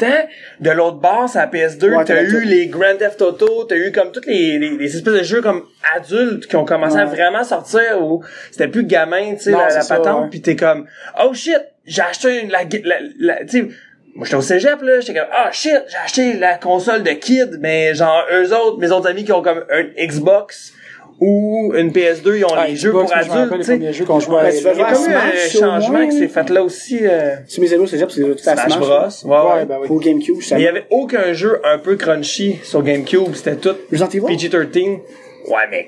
[0.59, 3.91] de l'autre bord, c'est la PS2, Ouais, t'as eu les Grand Theft Auto, t'as eu
[3.91, 5.63] comme toutes les, les, les espèces de jeux comme
[5.95, 9.83] adultes qui ont commencé à vraiment sortir où c'était plus gamin, tu sais, la, la
[9.97, 10.87] patente, pis t'es comme,
[11.23, 13.67] oh shit, j'ai acheté une, la, la, la- tu sais,
[14.13, 17.57] moi j'étais au cégep là, j'étais comme ah shit, j'ai acheté la console de kid,
[17.61, 20.73] mais genre eux autres, mes autres amis qui ont comme un Xbox
[21.21, 23.63] ou une PS2, ils ont Ah, les jeux Xbox, pour moi, je adultes, les tu
[23.63, 23.71] sais.
[23.77, 26.49] premiers jeux qu'on jouait à Il y a comme eu un changement qui s'est fait
[26.49, 26.99] là aussi.
[27.03, 28.77] Euh, Si mes amis au cégep, c'est tout à Smash Smash.
[28.79, 28.89] Bros.
[28.89, 29.53] Ouais, ouais.
[29.59, 29.87] Ouais, ben oui.
[29.87, 33.33] Pour GameCube, ça Mais il y avait aucun jeu un peu crunchy sur GameCube.
[33.35, 34.25] C'était tout Resident Evil?
[34.35, 34.75] PG-13.
[35.47, 35.87] Ouais, mais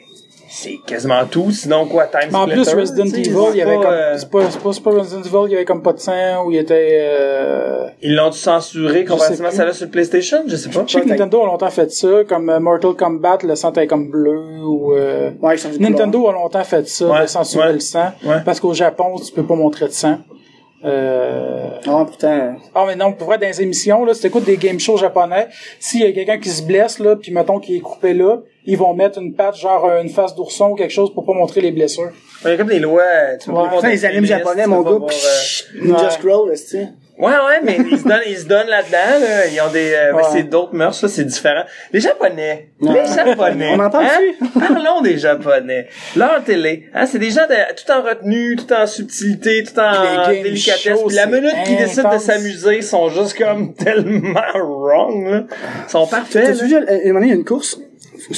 [0.55, 1.49] c'est quasiment tout.
[1.51, 3.91] Sinon, quoi, Time Mais en plus, Splitter, Resident Evil, il y c'est avait pas, comme,
[3.93, 6.45] euh, c'est pas, c'est pas, pas Resident Evil, il y avait comme pas de sang,
[6.45, 10.43] ou il était, euh, Ils l'ont censuré comparativement à celle-là sur PlayStation?
[10.45, 10.83] Je sais pas.
[10.85, 11.09] je sais que.
[11.09, 14.93] Nintendo a longtemps fait ça, comme euh, Mortal Kombat, le sang était comme bleu, ou,
[14.93, 18.11] euh, Ouais, ils sont Nintendo a longtemps fait ça, Ouais, de censurer ouais, le sang,
[18.23, 18.41] ouais.
[18.45, 20.19] parce qu'au Japon, tu peux pas montrer de sang.
[20.85, 21.69] Euh...
[21.85, 22.55] Non, pourtant.
[22.75, 25.47] Ah, mais non, pour vrai, dans les émissions, là, si t'écoutes des game shows japonais,
[25.79, 28.77] s'il y a quelqu'un qui se blesse, là, puis mettons qu'il est coupé là, ils
[28.77, 31.61] vont mettre une patte, genre euh, une face d'ourson ou quelque chose pour pas montrer
[31.61, 32.11] les blessures.
[32.43, 33.03] Il y a comme des lois.
[33.41, 33.81] Tu Ouais.
[33.81, 35.05] des les animes japonais, mon gars,
[35.81, 36.09] Ninja Ouais.
[36.11, 36.89] Scroll, là, tu sais?
[37.15, 39.45] Ouais, ouais, mais ils se donnent, ils se donnent là-dedans, là.
[39.45, 40.23] Ils ont des, euh, Ouais.
[40.31, 41.63] c'est d'autres mœurs, ça, c'est différent.
[41.91, 42.69] Les Japonais.
[42.81, 43.03] Ouais.
[43.03, 43.69] Les Japonais.
[43.75, 44.47] On en parle hein?
[44.59, 45.87] Parlons des Japonais.
[46.15, 50.27] Leur télé, hein, c'est des gens de- tout en retenue, tout en subtilité, tout en
[50.31, 50.81] délicatesse.
[50.97, 55.43] shows, Puis la minute qu'ils décident de s'amuser, sont juste comme tellement wrong, là.
[55.87, 56.65] Ils sont parfaits, là.
[56.65, 57.79] vu, donné, il y a une course,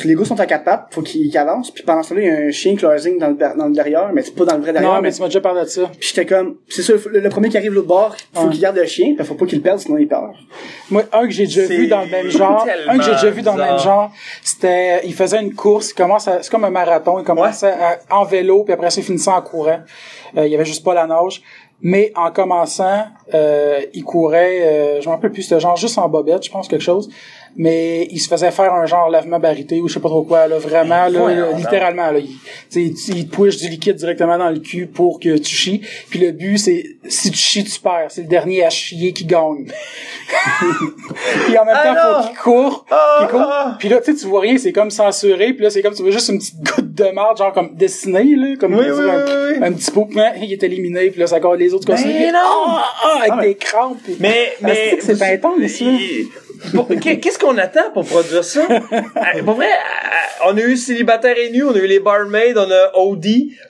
[0.03, 2.27] les gars sont à quatre pattes, faut qu'ils qu'ils avancent, puis pendant ce temps-là, il
[2.27, 4.61] y a un chien closing dans le, dans le derrière, mais c'est pas dans le
[4.61, 4.89] vrai derrière.
[4.91, 5.89] non, mais mais tu m'as déjà parlé de ça.
[5.99, 8.51] Puis j'étais comme, c'est sûr, le, le premier qui arrive l'autre bord, faut Ouais.
[8.51, 10.31] qu'il garde le chien, puis faut pas qu'il le perde, sinon il perd.
[10.89, 13.41] Moi, un que j'ai déjà vu dans le même genre, un que j'ai déjà vu
[13.41, 14.11] dans le même genre,
[14.43, 17.99] c'était, il faisait une course, il commence à- c'est comme un marathon, il commençait à-
[18.11, 19.79] en vélo, puis après ça, il finissait en courant.
[20.38, 21.41] Euh, il y avait juste pas la nage.
[21.81, 26.07] Mais en commençant, euh, il courait, euh, je me rappelle plus, c'était genre juste en
[26.07, 27.09] bobette, je pense, quelque chose.
[27.57, 30.47] Mais il se faisait faire un genre lavement barité ou je sais pas trop quoi,
[30.47, 32.19] là, vraiment, là, littéralement, là.
[32.19, 32.29] Il,
[32.75, 32.93] il,
[33.29, 35.81] te push du liquide directement dans le cul pour que tu chies.
[36.09, 38.07] Puis le but, c'est, si tu chies, tu perds.
[38.09, 39.67] C'est le dernier à chier qui gagne.
[41.45, 42.21] Puis en même Ah temps, non!
[42.23, 42.85] faut qu'il court.
[42.91, 43.47] Ah, qu'il court.
[43.49, 43.75] ah.
[43.79, 45.53] Puis là, tu sais, tu vois rien, c'est comme censuré.
[45.53, 48.35] Puis là, c'est comme tu vois juste une petite goutte de marde, genre comme dessinée,
[48.35, 50.09] là, comme Oui, dire, oui, un, petit pot.
[50.17, 51.09] Hein, il est éliminé.
[51.09, 52.31] Puis là, ça les autres continuent.
[52.31, 52.39] non!
[52.67, 53.97] Ah, ah, avec Ah, mais- des crampes.
[54.03, 54.97] puis- Mais, Ah, mais.
[54.99, 55.85] c'est c'est intense, ça.
[57.22, 58.61] Qu'est-ce qu'on attend pour produire ça?
[59.36, 62.53] Euh, pour vrai, euh, on a eu Célibataire et Nu, on a eu les Barmaids,
[62.55, 63.26] on a OD.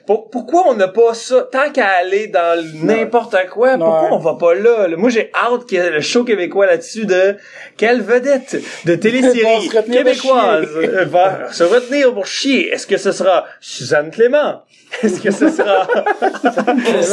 [0.06, 1.46] Pour- pourquoi on n'a pas ça?
[1.50, 4.88] Tant qu'à aller dans n'importe quoi, pourquoi on va pas là?
[4.96, 7.36] Moi, j'ai hâte que le show québécois là-dessus de
[7.76, 8.56] quelle vedette?
[8.84, 12.70] De télésérie québécoise euh, va se retenir pour chier.
[12.72, 14.62] Est-ce que ce sera Suzanne Clément?
[15.02, 15.86] Est-ce que ce sera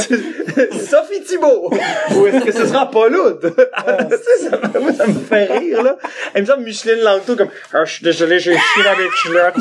[0.71, 1.71] Sophie Thibault?
[2.15, 5.97] Ou est-ce que ce sera Paul sais, ça, me- moi, ça me fait rire, là.
[6.33, 9.55] Elle me semble Micheline Langto comme, ah, je suis désolé, j'ai chié dans mes culottes.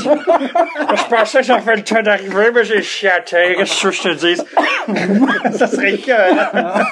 [0.96, 3.56] je pensais que j'en fait le temps d'arriver, mais j'ai chié à terre.
[3.56, 4.36] Qu'est-ce que je te dis?
[5.58, 6.86] ça serait que, Ah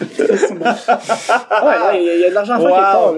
[0.00, 0.08] ouais,
[0.60, 2.74] là, il y, a- il y a de l'argent à faire Wow.
[2.74, 3.12] quelque part,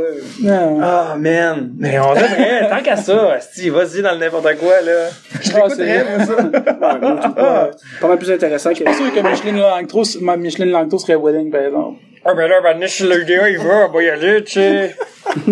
[0.81, 1.11] là.
[1.12, 1.70] Ah, man.
[1.79, 5.09] Mais on devrait, tant qu'à ça, asti, vas-y dans le n'importe quoi, là.
[5.43, 6.35] Je Ah, l'écouterais, c'est- moi, ça.
[6.43, 7.70] Ouais, moi, pas,
[8.01, 8.79] pas mal plus intéressant que.
[8.87, 11.99] C'est sûr que Micheline Langto, ma Micheline Langto serait wedding, par exemple.
[12.24, 14.95] Ah, ben là, ben, si le gars, il va, on va y aller, tu sais.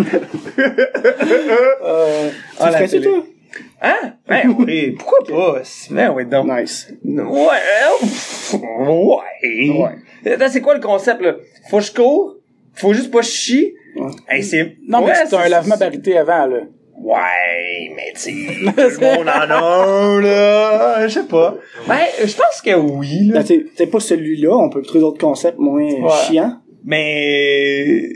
[1.85, 2.29] Euh,
[2.61, 3.01] Ah, télé.
[3.03, 3.25] toi?
[3.83, 4.15] Hein?
[4.29, 5.63] Ben oui, pourquoi pas?
[5.91, 6.47] Ben oui, donc.
[6.47, 6.93] Nice.
[7.05, 7.23] Ouais,
[8.53, 9.71] ouais.
[9.71, 10.33] Ouais.
[10.33, 11.37] Attends, c'est quoi le concept, là?
[11.71, 12.37] Faut que je cours?
[12.75, 13.75] Faut juste pas chier?
[14.29, 14.77] Hey, c'est...
[14.89, 16.61] non, mais ouais, c'est un lavement barité avant, là.
[16.99, 18.31] Ouais, mais tu sais,
[18.65, 21.07] tout le monde en a un, là.
[21.07, 21.57] Je sais pas.
[21.87, 23.45] Ben, je pense que oui, là.
[23.45, 26.11] T'es t'es pas celui-là, on peut trouver d'autres concepts moins Ouais.
[26.27, 26.61] chiants.
[26.85, 28.09] Mais...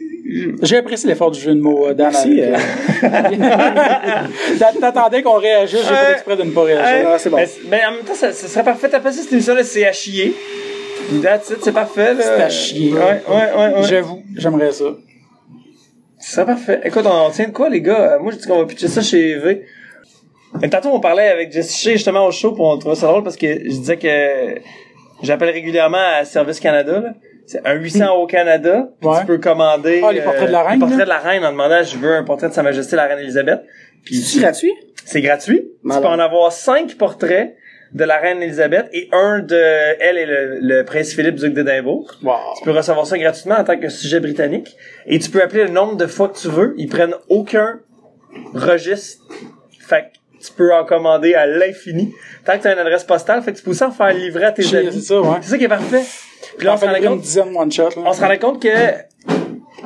[0.62, 2.10] J'ai apprécié l'effort du jeu de mots, euh, Dan.
[2.12, 2.56] Merci, euh,
[4.58, 6.86] T'a- T'attendais qu'on réagisse, j'ai fait exprès de ne pas réagir.
[6.86, 7.36] Hey, Ah, c'est bon.
[7.38, 8.88] Mais, mais en même temps, ça, ça serait parfait.
[8.88, 10.34] T'as passé cette émission-là, c'est à chier.
[11.22, 12.14] That's it, c'est parfait.
[12.20, 12.92] C'est à chier.
[12.92, 13.82] Ouais, ouais, ouais, ouais.
[13.88, 14.84] J'avoue, j'aimerais ça.
[16.20, 16.80] Ce serait parfait.
[16.84, 18.14] Écoute, on tient de quoi, les gars?
[18.14, 19.62] Euh, Moi, je dis qu'on va pitcher ça chez V.
[20.62, 23.22] Et tantôt, on parlait avec Jesse Shea, justement, au show, pour on trouvait ça drôle
[23.22, 24.58] parce que je disais que
[25.22, 27.14] j'appelle régulièrement à Service Canada, là.
[27.46, 29.20] C'est un 800 au Canada, puis Ouais.
[29.20, 30.02] tu peux commander...
[30.04, 31.04] Ah, les portraits de la reine, Les portraits là?
[31.06, 33.60] de la reine, en demandant, je veux un portrait de Sa Majesté la Reine Elisabeth.
[34.04, 34.72] C'est gratuit?
[35.06, 35.66] c'est gratuit.
[35.82, 37.54] Tu peux en avoir cinq portraits
[37.94, 42.10] de la reine Elisabeth et un de elle et le, le prince Philippe, duc d'Édimbourg.
[42.22, 42.34] Wow.
[42.58, 44.76] Tu peux recevoir ça gratuitement en tant que sujet britannique.
[45.06, 46.74] Et tu peux appeler le nombre de fois que tu veux.
[46.76, 47.80] Ils prennent aucun
[48.52, 49.24] registre.
[49.80, 52.12] Fait que tu peux en commander à l'infini.
[52.44, 54.44] Tant que tu as une adresse postale, fait que tu peux aussi en faire livrer
[54.44, 54.90] à tes Chier, amis.
[54.92, 55.38] C'est ça, ouais.
[55.40, 56.02] C'est ça qui est parfait.
[56.56, 58.02] Puis là, on se rendait compte, dizaine one shot, là.
[58.06, 58.68] on se rendait compte que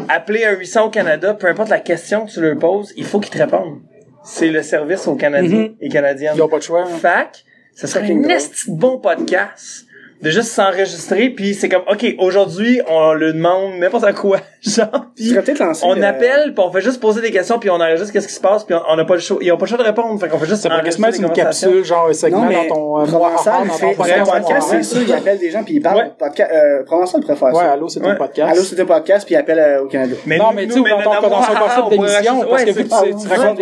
[0.09, 3.20] appeler un 800 au Canada, peu importe la question que tu leur poses, il faut
[3.20, 3.80] qu'ils te répondent.
[4.24, 6.32] C'est le service aux Canadiens et Canadiennes.
[6.34, 6.82] Ils n'ont pas de choix.
[6.82, 6.98] hein.
[7.00, 7.44] Fac,
[7.74, 8.22] ça serait un
[8.68, 9.86] bon podcast
[10.23, 15.27] de juste s'enregistrer puis c'est comme OK, aujourd'hui, on le demande n'importe quoi, genre puis
[15.31, 15.85] serais peut-être lancé.
[15.85, 18.35] on euh, appelle puis on fait juste poser des questions puis on enregistre qu'est-ce qui
[18.35, 20.18] se passe puis on n'a pas le choix, ils ont pas le choix de répondre,
[20.20, 22.68] fait qu'on fait juste Ça pourrait être des une capsule, genre un segment Non, mais
[22.68, 24.31] dans ton euh, Provençal, dans ton fait podcast.
[24.31, 25.97] podcast, c'est ça, il appelle des gens puis il parle.
[25.99, 26.11] Ouais.
[26.20, 27.73] Podca- euh, Provençal pourrait faire Ouais, ça.
[27.73, 28.12] allô, c'est Ouais.
[28.12, 28.53] ton podcast.
[28.53, 30.14] Allô, c'est un podcast puis il appelle euh, au Canada.
[30.27, 32.95] Mais non, nous- mais tu nous, sais, dans son concept d'émission, parce que vu tu,
[33.29, 33.59] racontes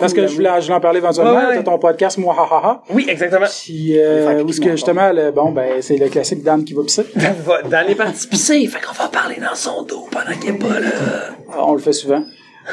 [0.00, 2.60] parce que je voulais, je voulais en parler éventuellement, t'as ton podcast, moi, ha, ha,
[2.68, 2.82] ha.
[2.92, 3.46] Oui, exactement.
[3.64, 6.74] Puis, euh, où est-ce que- que justement, le, bon, ben, c'est le classique Dan qui
[6.74, 7.04] va pisser.
[7.70, 10.80] Dans, les parties pissées, fait qu'on va parler dans son dos pendant qu'il est pas
[10.80, 10.88] là.
[11.52, 12.22] Ah, On le fait souvent.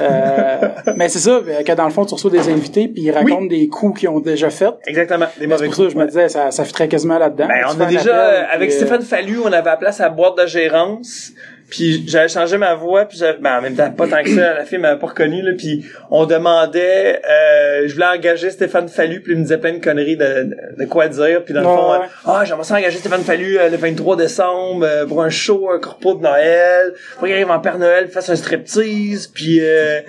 [0.02, 0.58] Euh,
[0.96, 3.68] mais c'est ça, que dans le fond, tu reçois des invités, puis ils racontent des
[3.68, 4.74] coups qu'ils ont déjà fait.
[4.86, 5.26] Exactement.
[5.26, 5.94] Des C'est mauvais pour ça que coups.
[5.94, 7.48] je me disais, ça, ça fitterait quasiment là-dedans.
[7.48, 10.10] Ben, on a déjà, appel, euh, avec euh, Stéphane Fallu, on avait place à la
[10.10, 11.32] boîte de gérance.
[11.70, 14.54] Puis j'avais changé ma voix, puis j'avais, ben, en même temps, pas tant que ça,
[14.56, 19.22] la fille m'avait pas reconnu, là, puis on demandait, euh, je voulais engager Stéphane Fallu,
[19.22, 21.76] puis il me disait plein de conneries de, de, quoi dire, puis dans le Ouais,
[21.76, 21.98] fond, ouais.
[22.06, 25.70] euh, ah, j'aimerais ça engager Stéphane Fallu euh, le 23 décembre euh, pour un show,
[25.72, 30.00] un corpo de Noël, pour qu'il arrive en Père Noël, fasse un striptease, puis euh,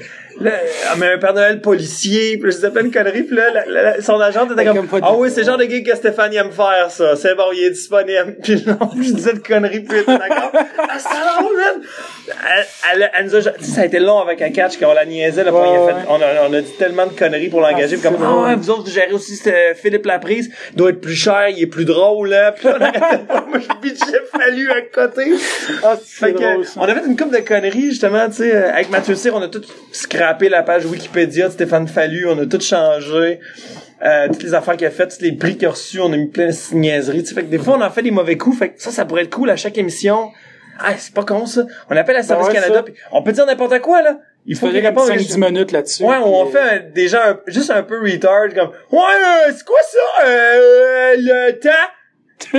[0.41, 0.51] là,
[0.91, 3.67] ah, mais un Père Noël policier, puis je disais plein de conneries, puis là, la-
[3.67, 6.33] la- la- son agent était Comme ah oui, c'est le genre de gig que Stéphane
[6.35, 9.99] aime faire, ça, c'est bon, il est disponible, puis non, je disais de conneries, puis
[9.99, 11.83] il était d'accord, ah, c'est drôle, man!
[12.29, 12.67] Elle,
[13.03, 15.53] elle, elle nous a, ça a été long avec un catch qu'on la niaisait, là,
[15.53, 18.17] on, a fait- on, a, on a dit tellement de conneries pour l'engager, Ah, comme,
[18.23, 21.49] ah ouais, vous autres, vous gérez aussi c'était Philippe Laprise, il doit être plus cher,
[21.49, 25.33] il est plus drôle, là, puis on arrêtait pas, moi, je bitchais fallu à côté.
[25.83, 28.73] Ah, Fait que, drôle, on a fait une couple de conneries, justement, tu sais, euh,
[28.73, 29.63] avec Mathieu Cyr, on a tout
[30.21, 33.41] scrappé la page Wikipédia de Stéphane Fallu, on a tout changé.
[34.05, 36.17] Euh, toutes les affaires qu'il a faites, tous les prix qu'il a reçus, on a
[36.17, 37.35] mis plein de niaiseries, tu sais.
[37.35, 39.23] Fait que des fois, on en fait des mauvais coups, fait que ça, ça pourrait
[39.23, 40.31] être cool à chaque émission.
[40.79, 41.63] Ah, c'est pas con, ça.
[41.91, 42.83] On appelle la Service ouais, Canada, ça.
[42.83, 44.19] puis on peut dire n'importe quoi, là.
[44.47, 45.09] Il faut réponde.
[45.09, 46.03] 5-10 minutes là-dessus.
[46.05, 48.99] Ouais, on puis, fait un- déjà un- juste un peu retard, comme, ouais,
[49.49, 52.51] euh, c'est quoi ça, euh, le temps?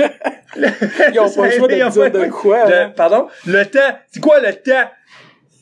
[1.12, 2.92] Ils ont pas le choix de dire de quoi, Le- hein.
[2.94, 3.28] pardon?
[3.46, 3.80] Le temps.
[4.12, 4.88] C'est quoi le temps?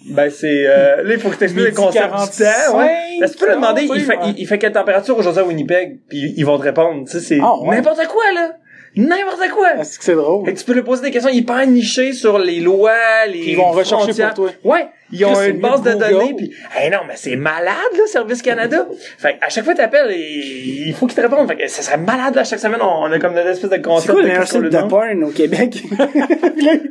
[0.07, 2.39] Ben, c'est, euh, là, il faut que tu expliques le concept 45, du
[2.71, 3.19] temps, ouais.
[3.21, 5.99] Ben, tu peux le demander, il fait, il, il fait quelle température aujourd'hui à Winnipeg?
[6.09, 7.77] Puis ils vont te répondre, tu sais, c'est Ah, ouais.
[7.77, 8.53] n'importe quoi, là.
[8.97, 9.74] N'importe quoi.
[9.76, 10.45] Est-ce que c'est drôle?
[10.47, 13.70] Que tu peux lui poser des questions hyper nichées sur les lois, les Ils vont
[13.70, 14.51] rechercher pour toi.
[14.64, 18.07] Ouais, ils ont c'est une base de données puis hey non, mais c'est malade là
[18.07, 18.86] Service Canada.
[19.18, 21.47] fait que à chaque fois que t'appelles, il il faut qu'ils te répondent.
[21.49, 23.82] Fait que ça serait malade là chaque semaine on a comme une espèce de C'est
[23.82, 25.82] concept quoi le site de porn au Québec?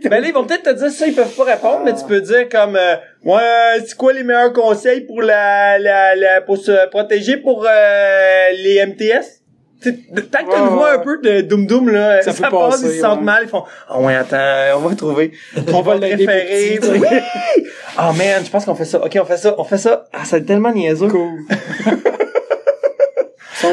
[0.09, 2.21] Ben là, ils vont peut-être te dire ça, ils peuvent pas répondre, mais tu peux
[2.21, 6.87] dire comme euh, ouais, c'est quoi les meilleurs conseils pour la la, la pour se
[6.89, 9.38] protéger pour euh, les MTS?
[9.81, 10.95] Tant que Ouais, vois ouais.
[10.95, 13.23] un peu de doum doum là, ça, Ça peut passe, passer, ils se sentent ouais.
[13.25, 14.37] mal, ils font ah ouais attends,
[14.77, 15.31] on va trouver,
[15.73, 16.79] on va le référer.
[16.83, 17.07] Oui!
[18.01, 19.03] Ah man, je pense qu'on fait ça.
[19.03, 20.05] Ok, on fait ça, on fait ça.
[20.13, 21.09] Ah, c'est tellement niaiseux.
[21.09, 21.39] Cool.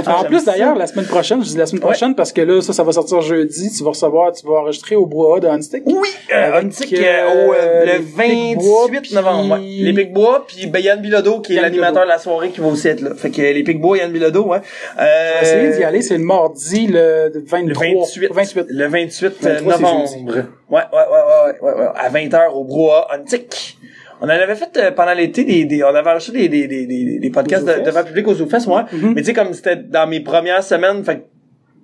[0.07, 1.91] En plus, d'ailleurs, la semaine prochaine, je dis la semaine Ouais.
[1.91, 3.71] prochaine parce que là, ça, ça va sortir jeudi.
[3.77, 5.83] Tu vas recevoir, tu vas enregistrer au brouhaha de Hanstick.
[5.87, 9.61] Oui, euh, que euh, au, euh, les le Pics Bois, 28 puis- novembre, ouais.
[9.63, 12.69] Les Pics Bois, puis ben, Yann Bilodeau, qui est l'animateur de la soirée, qui va
[12.69, 13.11] aussi être là.
[13.15, 14.59] Fait que les Pics Bois, Yann Bilodeau, ouais.
[14.99, 16.03] Euh, essayer d'y aller.
[16.03, 17.85] C'est le mardi, le 23.
[17.87, 18.65] le 28, 28.
[18.69, 19.31] le 28 euh,
[19.63, 20.07] 23, c'est novembre.
[20.15, 23.76] ouais, ouais, ouais, ouais, ouais, ouais, à 20h au Brouhaha Antique.
[24.21, 26.87] On en avait fait euh, pendant l'été des, des on avait enregistré des des des
[26.87, 28.83] des, des podcasts de, devant le public aux Zoufest, ouais.
[28.93, 29.13] Mhm.
[29.15, 31.23] Mais tu sais comme c'était dans mes premières semaines, fait que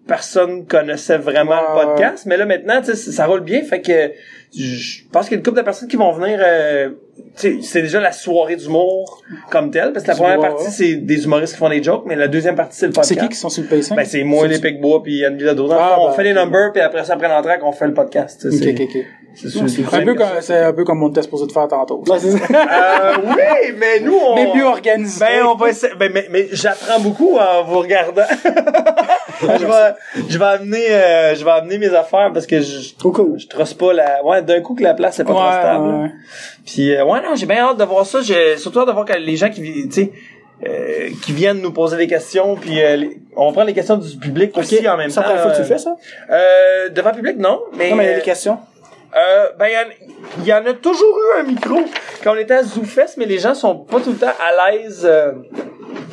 [0.06, 4.12] personne connaissait vraiment le podcast, mais là maintenant tu sais ça roule bien, fait que
[4.54, 6.90] je pense qu'il y a une couple de personnes qui vont venir euh,
[7.36, 10.96] tu sais c'est déjà la soirée d'humour comme telle parce que la première partie c'est
[10.96, 13.08] des humoristes qui font des jokes, mais la deuxième partie c'est le podcast.
[13.14, 13.94] C'est qui qui sont sur le pacing?
[13.94, 15.20] Ben, c'est moi, les Pic-Bois, puis.
[15.22, 17.86] Dans le Ah, on ben, fait les numbers, puis après ça, après l'entraque, on fait
[17.86, 18.40] le podcast.
[18.40, 19.04] tu sais, Ok,
[19.34, 20.40] c'est- c'est c'est Un peu comme, ça.
[20.42, 22.02] c'est un peu comme on était supposé de faire tantôt.
[22.10, 24.34] Euh, oui, mais nous, on...
[24.34, 25.20] Mais mieux organisé.
[25.24, 25.92] Ben, on va essayer...
[25.98, 28.22] Ben, mais, mais j'apprends beaucoup en vous regardant.
[29.42, 33.38] je vais, je vais amener, euh, je vais amener mes affaires parce que je, cool.
[33.38, 35.84] je trosse pas la, ouais, d'un coup que la place est pas Ouais, trop stable.
[36.02, 36.10] ouais.
[36.66, 38.20] Puis euh, ouais non, j'ai bien hâte de voir ça.
[38.22, 40.12] J'ai surtout hâte de voir que les gens qui tu sais
[40.66, 44.16] euh, qui viennent nous poser des questions puis euh, les- on prend les questions du
[44.16, 45.22] public aussi en même C'est temps.
[45.22, 45.96] la première fois que tu euh, le fais, ça?
[46.30, 48.58] Euh, devant le public non, mais Non, mais il y a euh, des questions.
[49.16, 51.80] Euh, ben, il y en- il y, en a toujours eu un micro
[52.22, 55.02] quand on était à ZooFest, mais les gens sont pas tout le temps à l'aise.
[55.04, 55.32] euh,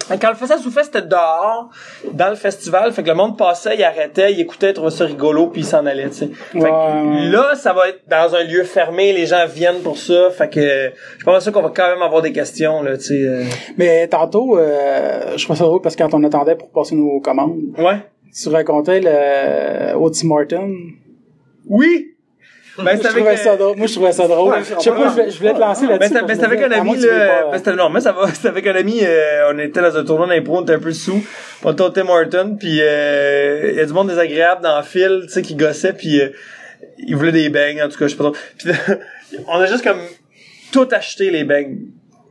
[0.09, 1.69] Quand on le faisait à ZooFest, c'était dehors,
[2.13, 2.91] dans le festival.
[2.93, 5.65] Fait que le monde passait, il arrêtait, il écoutait, il trouvait ça rigolo, puis il
[5.65, 6.29] s'en allait, tu sais.
[6.51, 10.31] Fait que là, ça va être dans un lieu fermé, les gens viennent pour ça.
[10.31, 13.21] Fait que je pense qu'on va quand même avoir des questions, là, tu sais.
[13.23, 13.43] euh.
[13.77, 17.59] Mais tantôt, je trouvais ça drôle parce que quand on attendait pour passer nos commandes,
[17.77, 17.99] Ouais.
[18.35, 20.71] tu racontais le, Tim Horton.
[21.67, 22.15] Oui!
[22.83, 23.77] Ben, je c'est avec, trouvais euh, ça drôle.
[23.77, 24.51] Moi, je trouvais ça drôle.
[24.53, 26.13] Ouais, je sais pas, je voulais, je voulais te lancer Ben, là-dessus.
[26.25, 27.07] ben, c'était avec je un ami, là.
[27.43, 28.27] pas- Ben, c'était, non, mais ça va.
[28.33, 30.91] C'était avec un ami, euh, on était dans un tournoi d'impro, on était un peu
[30.93, 31.23] sous.
[31.63, 34.83] On était au Tim Horton, puis euh, il y a du monde désagréable dans le
[34.83, 36.29] fil, tu sais, qui gossait, puis euh,
[36.97, 38.35] il voulait des beignes, en tout cas, je sais pas trop.
[38.57, 38.71] Puis
[39.47, 39.99] on a juste comme
[40.71, 41.77] tout acheté les beignes.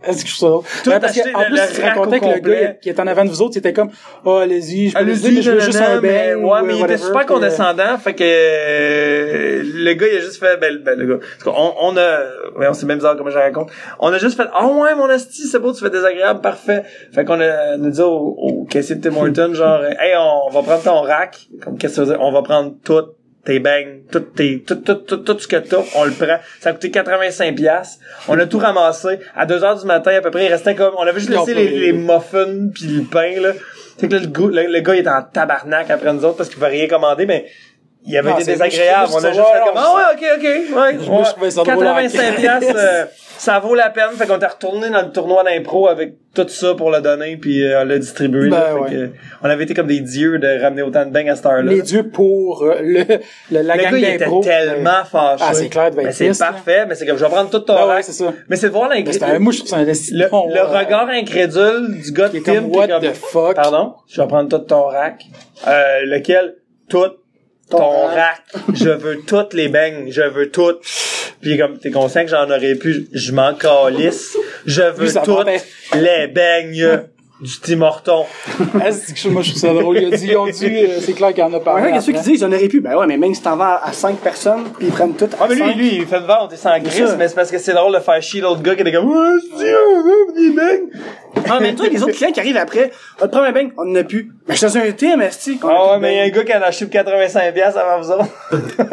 [0.01, 0.83] Que?
[0.85, 3.25] Tout Ouais, parce qu'en le- plus, tu racontais que le gars qui est en avant
[3.25, 3.91] de vous autres, c'était comme,
[4.25, 6.45] oh, allez-y, je peux Allez-y, mais je veux juste un mais- bang.
[6.45, 10.21] Ouais, ou mais il était super euh, condescendant, fait que euh, le gars il a
[10.21, 11.25] juste fait ben, ben le gars.
[11.45, 12.21] Qu'on- on, a
[12.57, 13.71] ouais, on c'est même bizarre comment je raconte.
[13.99, 17.25] On a juste fait "Ah ouais, mon asti, c'est beau, tu fais désagréable, parfait." Fait
[17.25, 20.63] qu'on a, on a dit au, au caissier de Tim Hortons genre "Hey, on va
[20.63, 22.21] prendre ton rack." Comme qu'est-ce que ça veut dire?
[22.25, 23.15] On va prendre toute
[23.49, 26.39] tes bangs, tout, tes, tout, tout, tout, tout ce que t'as, on le prend.
[26.61, 27.99] Ça a coûté 85 piastres.
[28.29, 29.21] On a tout ramassé.
[29.35, 31.55] À 2 heures du matin, à peu près, il restait comme, on avait juste laissé
[31.55, 33.53] les, les muffins puis le pain, là.
[33.97, 36.37] C'est que là, le, gars- le, le gars, il était en tabarnak après nous autres
[36.37, 37.47] parce qu'il pouvait rien commander, mais
[38.07, 39.11] il avait Non, été désagréable.
[39.15, 40.99] On a juste fait comme, ah ouais, ok, ok, ouais.
[41.27, 42.41] Je trouvais ça drôle en 85 crise.
[42.41, 43.05] piastres, euh,
[43.37, 44.11] ça vaut la peine.
[44.17, 47.63] Fait qu'on est retourné dans le tournoi d'impro avec tout ça pour le donner puis
[47.65, 48.49] euh, le distribuer.
[48.49, 48.75] là.
[48.75, 49.11] Ben, Fait que,
[49.43, 51.71] on avait été comme des dieux de ramener autant de bangs à cette heure-là.
[51.73, 53.05] Les dieux pour euh, le,
[53.51, 54.43] le, la Le gang gars, il était d'impro.
[54.43, 55.45] tellement fâché.
[55.47, 56.35] Ah, c'est clair, être c'est là.
[56.39, 58.33] parfait, mais c'est comme, je vais prendre tout ton Ben ouais, c'est ça.
[58.49, 59.29] Mais c'est de voir l'incrédule.
[59.31, 63.55] Le, le regard incrédule du gars de Tim what the fuck?
[63.57, 63.95] Pardon?
[64.09, 65.25] Je vais prendre tout ton rack.
[65.67, 66.55] Euh, lequel?
[66.89, 67.05] Tout.
[67.71, 68.43] Ton, rack.
[68.75, 70.11] je veux toutes les bangs.
[70.11, 70.81] Je veux toutes.
[71.41, 74.37] Puis comme, t'es conscient que j'en aurais pu, je m'en calisse.
[74.67, 75.49] Je veux toutes
[75.95, 77.07] les bangs
[77.41, 78.25] du Tim Horton.
[78.81, 79.99] Ah, c'est quelque chose, moi, je trouve ça drôle?
[79.99, 81.75] Il a dit, ils ont dit, euh, c'est clair qu'il y en a pas.
[81.77, 82.41] Ouais, qu'est-ce qu'ils disent?
[82.41, 82.81] Ils en auraient pu.
[82.81, 85.39] Ben ouais, mais même si t'en vends à 5 personnes, puis ils prennent toutes à
[85.43, 85.77] Ah, mais lui, cinq.
[85.77, 87.17] lui, il fait de vente, il s'en ça.
[87.17, 89.15] mais c'est parce que c'est drôle de faire chier l'autre gars qui était comme, on
[89.15, 89.41] veut
[90.37, 90.55] des.
[91.51, 94.05] Ah, mais toi, les autres clients qui arrivent après, prend un bang, on n'en a
[94.05, 94.33] plus.
[94.47, 95.59] Ben, je suis dans un team, esti.
[95.63, 97.55] a Ah ouais, mais il y a un gars qui en a acheté pour 85
[97.55, 98.27] piastres avant vous autres.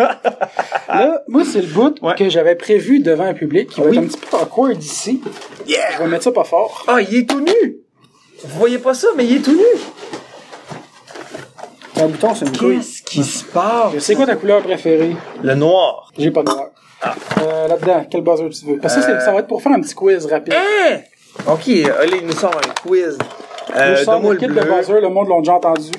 [0.88, 2.16] Là, moi, c'est le bout Ouais.
[2.16, 3.98] que j'avais prévu devant un public qui va Oui.
[3.98, 5.22] être un petit peu awkward ici.
[5.68, 5.80] Yeah!
[5.98, 6.86] Je vais mettre ça pas fort.
[6.88, 7.78] Ah, il est tout nu!
[8.48, 9.64] Vous voyez pas ça, mais il est tout nu!
[12.02, 12.78] Un bouton, c'est une couille.
[12.78, 13.94] Qu'est-ce qui se passe?
[14.00, 15.16] C'est quoi ta couleur préférée?
[15.42, 16.12] Le noir.
[16.18, 16.68] J'ai pas de noir.
[17.02, 17.14] Ah.
[17.42, 18.78] Euh, là-dedans, quel buzzer tu veux?
[18.80, 20.54] Parce que ça, c'est- ça va être pour faire un petit quiz rapide.
[20.56, 20.98] Hein?
[21.48, 23.18] Ok, allez, il nous sort un quiz.
[23.74, 25.92] Moi, Euh, donne-moi le kit de buzzer, le monde l'a déjà entendu.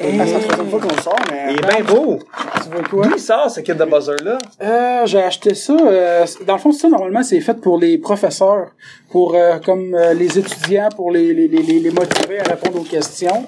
[0.00, 1.52] C'est la troisième fois qu'on le sort, mais.
[1.54, 2.18] Il est bien beau.
[2.62, 3.06] Tu veux quoi?
[3.06, 4.38] D'où il sort ce kit de buzzer-là?
[4.62, 5.72] Euh, j'ai acheté ça.
[5.74, 8.68] euh, dans le fond, ça, normalement, c'est fait pour les professeurs,
[9.10, 12.80] pour euh, comme euh, les étudiants, pour les, les, les, les les motiver à répondre
[12.80, 13.46] aux questions.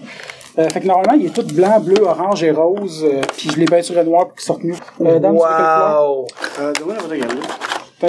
[0.59, 3.05] Euh, fait que normalement, il est tout blanc, bleu, orange et rose.
[3.05, 4.75] euh, puis je l'ai peinturé noir pour qu'il sorte mieux.
[5.01, 6.09] Euh, dame, tu veux quelle couleur?
[6.09, 6.27] Wow!
[6.59, 7.13] Euh, donne-moi n'importe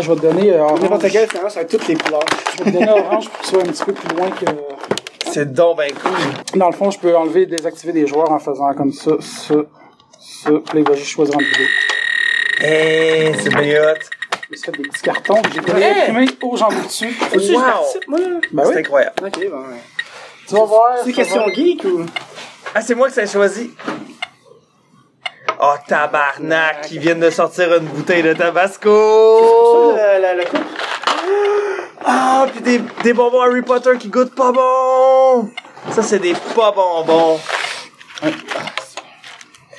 [0.02, 0.82] je vais te donner euh, orange.
[0.82, 2.26] N'importe quel, finalement, ça va être toutes les couleurs.
[2.58, 4.46] Je vais te donner orange pour qu'il soit un petit peu plus loin que...
[5.32, 6.60] C'est donc ben cool.
[6.60, 9.56] Dans le fond, je peux enlever et désactiver des joueurs en faisant comme ça, ça,
[10.20, 10.50] ça.
[10.50, 12.66] Puis là, il va juste choisir entre les deux.
[12.66, 13.96] Hey, c'est bien hot.
[14.52, 15.42] Je fait des petits cartons.
[15.54, 16.02] J'ai pris Hey!
[16.10, 17.16] imprimé au jambon dessus.
[17.34, 17.62] Wow.
[18.08, 18.20] moi?
[18.52, 18.80] Ben C'est oui.
[18.80, 19.14] incroyable.
[19.26, 19.82] Ok, bon, ouais.
[20.48, 20.98] Tu vas voir.
[21.06, 22.06] C'est question geek ou?
[22.76, 23.72] Ah, c'est moi qui s'est choisi.
[25.64, 29.94] Oh, tabarnak, ils viennent de sortir une bouteille de Tabasco.
[32.04, 35.52] Ah, puis des, des bonbons Harry Potter qui goûtent pas bon.
[35.92, 37.40] Ça, c'est des pas bonbons.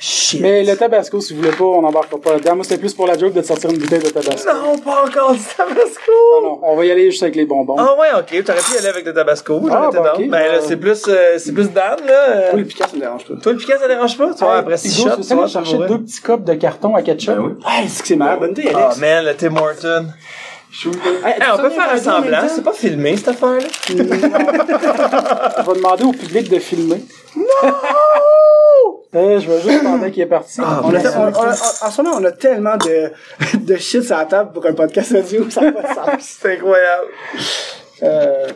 [0.05, 0.41] Shit.
[0.41, 2.55] Mais le tabasco, si vous voulez pas, on n'embarquera pas là-dedans.
[2.55, 4.49] Moi, c'était plus pour la joke de sortir une bouteille de tabasco.
[4.53, 6.11] Non, pas encore du Tabasco.
[6.33, 7.77] Non, non, on va y aller juste avec les bonbons.
[7.79, 9.61] Ah ouais, ok, t'aurais pu y aller avec le Tabasco.
[9.71, 12.49] Ah, bah, ok, Ben là, c'est plus, euh, c'est plus Dan, là.
[12.53, 13.33] Oui, le piquant, ça dérange pas.
[13.41, 14.33] Toi, le piquant, ça dérange pas?
[14.33, 17.37] Tu vois, Hey, après six shots, tu chercher deux petits copes de carton à ketchup?
[17.65, 18.39] Ah, c'est que c'est malade.
[18.41, 18.97] Bonne idée, Ah, Alex.
[18.99, 20.07] man, le Tim Horton.
[21.23, 23.67] Hey, Hey, on peut faire un semblant, c'est pas filmé, cette affaire-là.
[25.59, 27.01] On va demander au public de filmer.
[27.37, 27.43] Non!
[29.15, 30.59] Euh, je vais juste pendant qu'il est parti.
[30.63, 31.07] Ah, On a, Merci.
[31.17, 33.11] on- on- on- en ce moment, on a tellement de,
[33.57, 35.61] de shit sur la table pour un podcast audio, ça.
[36.19, 37.07] C'est incroyable.
[38.03, 38.47] Euh,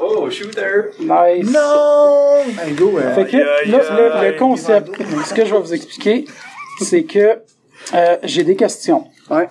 [0.00, 0.90] Oh, shooter!
[1.00, 1.50] nice.
[1.52, 2.38] Non!
[2.64, 4.90] Hey, go, euh, Fait que là, le concept,
[5.26, 6.24] ce que je vais vous expliquer,
[6.80, 7.38] c'est que
[7.94, 9.06] euh, j'ai des questions.
[9.28, 9.48] Ouais.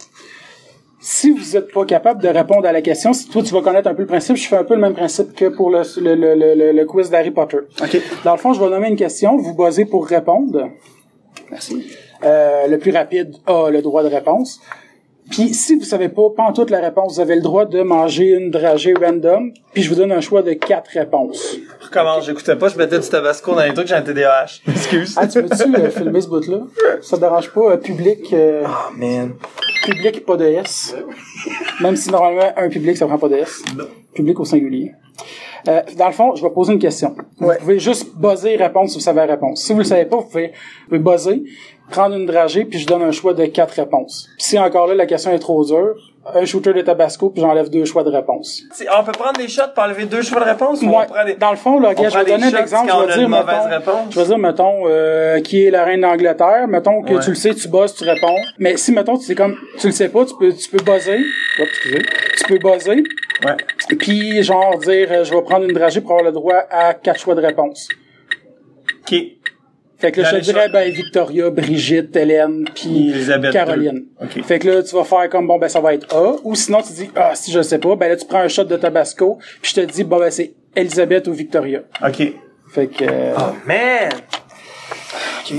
[1.04, 3.88] Si vous n'êtes pas capable de répondre à la question, si toi tu vas connaître
[3.90, 6.14] un peu le principe, je fais un peu le même principe que pour le, le,
[6.14, 7.58] le, le, le quiz d'Harry Potter.
[7.82, 8.02] OK.
[8.24, 10.70] Dans le fond, je vais nommer une question, vous basez pour répondre.
[11.50, 11.88] Merci.
[12.24, 14.62] Euh, le plus rapide a le droit de réponse.
[15.32, 17.82] Puis si vous savez pas, pas en toute la réponse, vous avez le droit de
[17.82, 19.52] manger une dragée random.
[19.74, 21.58] Puis je vous donne un choix de quatre réponses.
[21.80, 24.60] Recommence, j'écoutais pas, je mettais du Tabasco dans les trucs, j'ai un TDAH.
[24.68, 25.16] Excuse.
[25.18, 26.60] Ah, tu veux-tu euh, filmer ce bout-là?
[27.02, 27.72] Ça te dérange pas?
[27.72, 29.34] euh, public, euh, Oh, man.
[29.86, 30.96] public pas de S.
[31.80, 33.64] Même si normalement un public ça prend pas de S.
[34.14, 34.92] Public au singulier.
[35.68, 37.16] Euh, dans le fond, je vais poser une question.
[37.38, 39.64] Vous pouvez juste buzzer et répondre si vous savez la réponse.
[39.64, 40.48] Si vous le savez pas, vous pouvez,
[40.90, 41.44] vous pouvez buzzer,
[41.92, 44.28] prendre une dragée, puis je donne un choix de quatre réponses.
[44.38, 45.96] Puis si encore là la question est trop dure,
[46.36, 48.62] un shooter de Tabasco, puis j'enlève deux choix de réponse.
[48.96, 50.98] On peut prendre des shots pour enlever deux choix de réponse ou Ouais.
[51.10, 51.34] on prend des...
[51.34, 52.92] Dans le fond, là, gars, je vais donner un exemple.
[52.92, 56.68] Je vais dire, mettons, je vais dire, mettons, euh, qui est la reine d'Angleterre.
[56.68, 57.20] Mettons que Ouais.
[57.22, 58.36] tu le sais, tu buzzes, tu réponds.
[58.60, 61.20] Mais si, mettons, tu sais comme, tu le sais pas, tu peux, tu peux buzzer.
[61.60, 62.02] Excusez.
[62.38, 63.04] Tu peux buzzer.
[63.44, 63.58] Ouais.
[63.98, 67.20] Puis, genre, dire, euh, je vais prendre une dragée pour avoir le droit à quatre
[67.20, 67.88] choix de réponse.
[69.02, 69.16] Ok.
[70.02, 73.98] Fait que là, je te dirais, ben, Victoria, Brigitte, Hélène, puis Elisabeth Caroline.
[73.98, 74.08] II.
[74.40, 74.44] Ok.
[74.44, 76.36] Fait que là, tu vas faire comme, bon, ben, ça va être A.
[76.44, 78.64] Ou sinon, tu dis, ah, si je sais pas, ben là, tu prends un shot
[78.64, 81.82] de Tabasco, puis je te dis, bon, ben, c'est Elisabeth ou Victoria.
[82.06, 82.34] Ok.
[82.74, 84.10] Fait que, euh, Oh, man!
[85.44, 85.56] OK.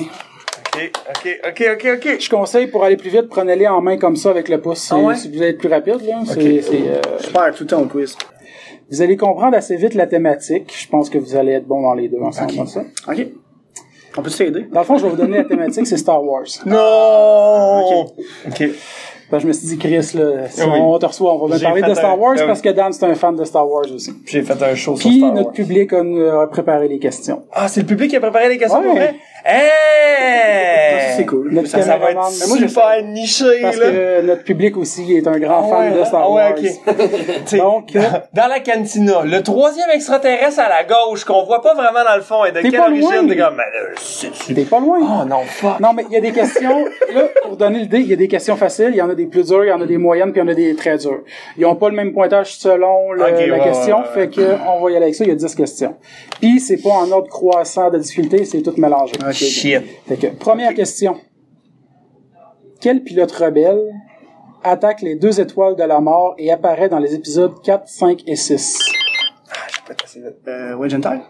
[0.75, 2.17] Ok, ok, ok, ok, ok.
[2.21, 4.91] Je conseille pour aller plus vite, prenez-les en main comme ça avec le pouce.
[4.91, 5.15] Ah ouais?
[5.17, 7.87] Si vous êtes plus rapide, là, c'est, c'est, euh, Je perds tout le temps au
[7.87, 8.17] quiz.
[8.91, 10.73] vous allez comprendre assez vite la thématique.
[10.75, 12.85] Je pense que vous allez être bon dans les deux ensemble comme ça.
[13.07, 13.27] Ok.
[14.17, 14.67] On peut s'aider?
[14.73, 16.45] Dans le fond, je vais vous donner la thématique, c'est Star Wars.
[16.67, 18.07] Non!
[18.47, 18.69] Ok.
[19.31, 20.79] Ben, je me suis dit, Chris, là, si Ah oui.
[20.83, 22.93] on te reçoit, on va bien parler de Star un- Wars euh, parce que Dan,
[22.93, 24.13] c'est un fan de Star Wars aussi.
[24.27, 25.55] J'ai fait un show sur Puis, Star notre Wars.
[25.55, 27.43] public a, a préparé les questions.
[27.51, 28.85] Ah, c'est le public qui a préparé les questions Ouais.
[28.87, 29.15] pour vrai?
[29.45, 31.15] Hey!
[31.17, 31.51] C'est cool.
[31.53, 33.87] Notre Ça, ça va être super niché, Parce là.
[33.91, 36.55] que notre public aussi est un grand fan ouais, de Star ouais, Wars.
[36.57, 37.45] ok.
[37.45, 38.01] T'sais, Donc, euh,
[38.33, 42.23] dans la cantina, le troisième extraterrestre à la gauche qu'on voit pas vraiment dans le
[42.23, 43.29] fond et de quelle pas origine?
[43.29, 43.65] T'es comme, là,
[44.01, 44.99] c'est- t'es pas loin.
[45.03, 45.81] Oh non, fuck.
[45.81, 46.85] Non, mais il y a des questions,
[47.15, 49.27] là, pour donner l'idée, il y a des questions faciles, il y en a des
[49.27, 50.97] plus dures, il y en a des moyennes, puis il y en a des très
[50.99, 51.21] dures.
[51.59, 54.81] Ils ont pas le même pointage selon le- Ok, la ouais, question, fait que on
[54.83, 55.95] va y aller avec ça, il y a 10 questions.
[56.41, 59.13] Puis c'est pas en ordre croissant de difficulté, c'est tout mélangé.
[59.33, 59.83] Shit.
[60.07, 61.17] Fait que, première question.
[62.81, 63.93] Quel pilote rebelle
[64.65, 68.37] attaque les deux étoiles de la mort et apparaît dans les épisodes 4, 5 et
[68.37, 68.79] 6?
[70.49, 71.21] Euh, Wedge and Tie?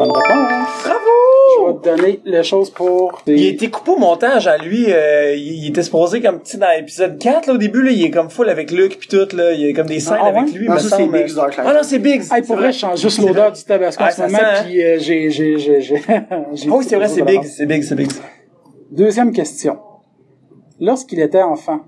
[0.00, 0.82] Bonne réponse.
[0.82, 1.00] Bravo!
[1.58, 3.20] Je vais te donner les choses pour...
[3.26, 6.56] Il a été coupé au montage à lui, euh, il, il était supposé comme petit
[6.56, 9.36] dans l'épisode 4 là, au début là, il est comme full avec Luke puis tout
[9.36, 10.38] là, il y a comme des scènes Ah ouais?
[10.38, 11.06] avec lui, Non, ça, c'est.
[11.06, 11.54] Biggs Dark.
[11.58, 12.22] Ah non, c'est Biggs.
[12.32, 14.64] Hey, pour vrai, je change juste l'odeur du tabasco en Ah, ce ça moment, sent,
[14.64, 16.18] puis euh, j'ai, j'ai, j'ai, j'ai, j'ai...
[16.30, 18.12] Ah oui, c'est vrai, c'est Biggs, c'est Biggs, c'est Biggs.
[18.90, 19.78] Deuxième question.
[20.80, 21.80] Lorsqu'il était enfant,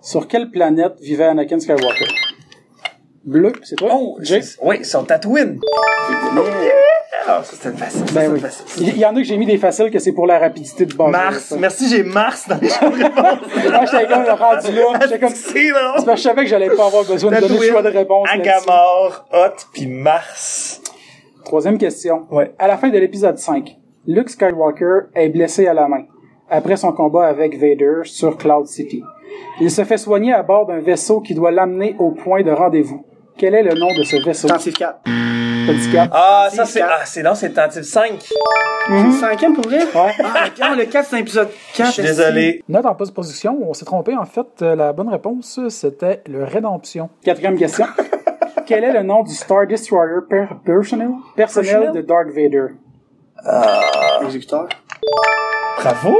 [0.00, 2.06] sur quelle planète vivait Anakin Skywalker?
[3.24, 3.90] Bleu, c'est toi?
[3.92, 5.60] Oh, c'est- oui, sur Tatooine.
[7.24, 8.04] Ah, ça c'était facile.
[8.12, 8.40] Ben oui.
[8.40, 8.88] facile.
[8.88, 10.94] Il y en a que j'ai mis des faciles que c'est pour la rapidité de
[10.94, 11.10] base.
[11.10, 13.38] Mars, merci, j'ai Mars dans les choix de réponse.
[13.70, 14.98] Moi, j'étais comme rendu là.
[15.02, 17.62] J'étais comme, c'est parce que je savais que j'allais pas avoir besoin de donner le
[17.70, 18.28] choix de réponse.
[18.28, 20.80] Agamor, Hot, puis Mars.
[21.44, 22.26] Troisième question.
[22.30, 22.52] Ouais.
[22.58, 23.76] À la fin de l'épisode 5,
[24.08, 26.04] Luke Skywalker est blessé à la main
[26.50, 29.02] après son combat avec Vader sur Cloud City.
[29.60, 33.04] Il se fait soigner à bord d'un vaisseau qui doit l'amener au point de rendez-vous.
[33.42, 34.46] Quel est le nom de ce vaisseau?
[34.46, 35.00] Tentative 4.
[35.02, 36.10] Petit cap.
[36.12, 38.12] Ah, C'est ça c'est, ah, c'est non, c'est tentative 5.
[38.20, 39.78] C'est le cinquième pour vrai?
[39.80, 40.12] Ouais.
[40.22, 41.86] Ah, non, le 4, c'est l'épisode 4.
[41.88, 42.62] Je suis désolé.
[42.68, 44.14] Note en post-position, on s'est trompé.
[44.16, 47.10] En fait, euh, la bonne réponse, c'était le Rédemption.
[47.24, 47.84] Quatrième question.
[48.66, 51.92] Quel est le nom du Star Destroyer per- personnel, personnel Personnel?
[51.94, 52.66] de Dark Vader?
[54.24, 54.68] Exécuteur.
[55.78, 56.16] Bravo!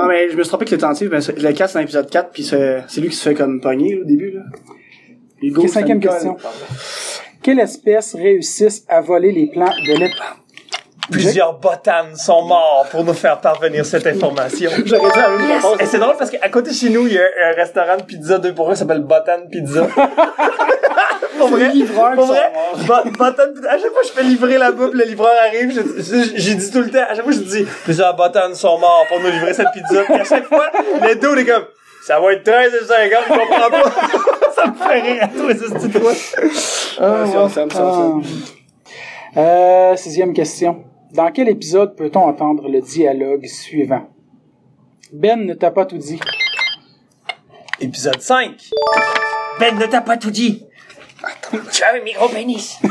[0.00, 2.10] Ah, mais je me suis trompé que le tentative, ben, le 4, c'est dans l'épisode
[2.10, 4.40] 4, puis c'est c'est lui qui se fait comme pogner, là, au début, là.
[5.66, 6.36] Ça cinquième question.
[7.42, 10.36] Quelle espèce réussisse à voler les plans de l'État?
[11.10, 14.70] Plusieurs botanes sont morts pour nous faire parvenir cette information.
[14.84, 15.80] J'aurais dit la même réponse.
[15.80, 18.02] Et c'est drôle parce qu'à côté de chez nous, il y a un restaurant de
[18.02, 19.88] pizza 2 pour 1 qui s'appelle Botan Pizza.
[21.38, 21.70] pour vrai,
[22.14, 23.70] pour vrai, sont Bo- Botan Pizza.
[23.72, 25.82] À chaque fois que je fais livrer là-bas, puis le livreur arrive,
[26.36, 29.18] j'ai dit tout le temps, à chaque fois je dis, plusieurs botanes sont morts pour
[29.20, 30.02] nous livrer cette pizza.
[30.04, 30.70] Puis à chaque fois,
[31.02, 31.64] le dos, il est comme,
[32.06, 33.92] ça va être 13 et 50, je comprends pas.
[34.60, 36.12] Ça me fait rire à doigts.
[36.98, 38.12] Ah, ça, ça, ça, ça.
[39.36, 39.40] Ah.
[39.40, 40.84] Euh, sixième question.
[41.12, 44.08] Dans quel épisode peut-on entendre le dialogue suivant?
[45.12, 46.20] Ben ne t'a pas tout dit.
[47.80, 48.50] Épisode 5.
[49.58, 50.64] Ben ne t'a pas tout dit.
[51.72, 52.78] Tu as un micro-pénis.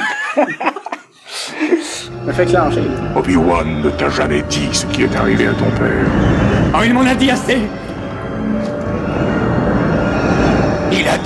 [2.25, 2.83] Me fait clencher.
[3.15, 6.05] Obi-Wan ne t'a jamais dit ce qui est arrivé à ton père.
[6.75, 7.59] Oh, il m'en a dit assez.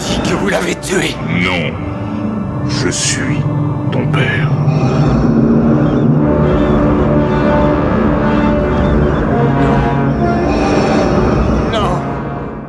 [0.03, 1.15] Dit que vous l'avez tué.
[1.29, 1.73] Non.
[2.67, 3.39] Je suis
[3.91, 4.49] ton père.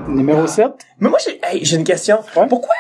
[0.09, 0.66] Numéro 7.
[1.01, 2.18] Mais moi, j'ai, hey, j'ai une question.
[2.37, 2.47] Ouais.
[2.49, 2.74] Pourquoi,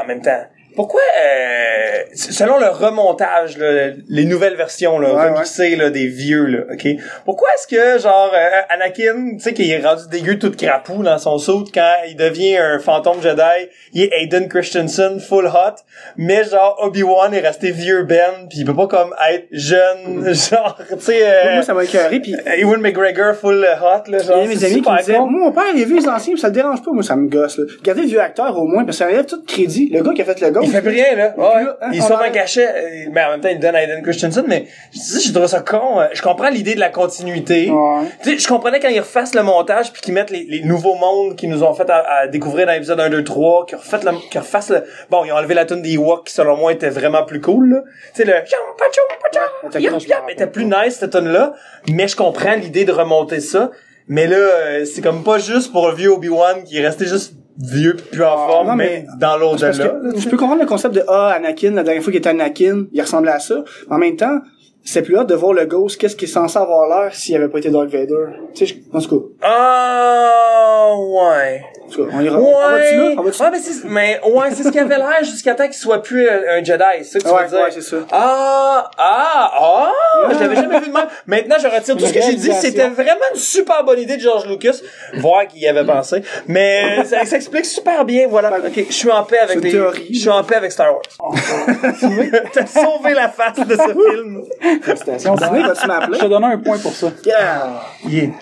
[0.00, 0.44] en même temps,
[0.76, 6.46] pourquoi, euh, selon le remontage, là, les nouvelles versions, là, Ouais, remixées, là, des vieux,
[6.46, 6.86] là, ok?
[7.24, 11.18] Pourquoi est-ce que, genre, euh, Anakin, tu sais, qu'il est rendu dégueu tout crapou dans
[11.18, 15.76] son saut quand il devient un fantôme Jedi, il est Aiden Christensen, full hot,
[16.16, 20.78] mais genre, Obi-Wan est resté vieux Ben, puis il peut pas comme être jeune, genre,
[20.90, 24.50] tu sais, euh, Moi, ça m'a écœuré, puis Ewan McGregor full hot, là, genre, Il
[24.50, 26.32] y a mes amis qui me disaient, moi, mon père, il a vu les anciens,
[26.32, 27.64] puis ça le dérange pas, moi, ça me gosse, là.
[27.78, 29.90] Regardez le vieux acteur, au moins, parce que ça enlève tout crédit.
[29.92, 30.60] Le gars qui a fait le gars.
[30.64, 31.34] Il fait plus rien, là.
[31.36, 31.64] Ouais.
[31.92, 34.66] il sauve un cachet, euh, mais en même temps, il donne à Aiden Christensen, mais
[34.92, 36.00] je dis, je trouve ça con.
[36.00, 37.70] euh, Je comprends l'idée de la continuité.
[37.70, 38.04] Ouais.
[38.22, 40.94] Tu sais, je comprenais quand ils refassent le montage puis qu'ils mettent les, les nouveaux
[40.94, 44.04] mondes qu'ils nous ont fait à, à découvrir dans l'épisode 1, 2, 3, qu'ils refassent
[44.04, 46.72] le, qu'ils refassent le, bon, ils ont enlevé la tune des Ewoks qui, selon moi,
[46.72, 47.80] était vraiment plus cool, là.
[48.14, 51.52] Tu sais, le, Ouais, me était plus nice, cette tune là
[51.90, 53.70] mais je comprends l'idée de remonter ça.
[54.08, 57.34] Mais là, euh, c'est comme pas juste pour le vieux Obi-Wan qui est resté juste
[57.58, 59.88] vieux pis plus en forme, non, mais, mais- dans l'autre Parce là.
[59.88, 62.86] que je peux comprendre le concept de ah Anakin la dernière fois qu'il était Anakin
[62.92, 64.40] il ressemblait à ça en même temps
[64.86, 67.48] c'est plus hâte de voir le Ghost, qu'est-ce qui est censé avoir l'air s'il avait
[67.48, 68.26] pas été Dark Vader.
[68.54, 69.08] Tu sais, je- en tout
[69.40, 71.62] cas, Ah, ouais.
[72.02, 72.38] En tout cas, on ira.
[72.38, 73.04] on va-tu là?
[73.04, 73.14] Ouais.
[73.18, 76.02] On Ouais, mais c'est, mais, ouais, c'est ce qu'il avait l'air jusqu'à temps qu'il soit
[76.02, 77.58] plus un, un Jedi, c'est ça que tu Ouais, veux dire?
[77.60, 77.96] ouais, c'est ça.
[78.12, 79.92] Ah, ah, ah,
[80.32, 81.06] je l'avais jamais vu de même.
[81.26, 82.52] Maintenant, je retire tout ce que j'ai dit.
[82.52, 84.76] C'était vraiment une super bonne idée de George Lucas.
[85.18, 86.22] Voir qu'il y avait pensé.
[86.48, 88.50] Mais ça, ça explique super bien, voilà.
[88.58, 91.02] Ok, je suis en paix avec les, je suis en paix avec Star Wars.
[92.52, 94.42] T'as sauvé la face de ce film.
[94.82, 95.34] Félicitations.
[95.34, 96.18] Disney, vas-tu m'appeler?
[96.18, 97.08] Je te donne un point pour ça.
[97.24, 97.82] Yeah!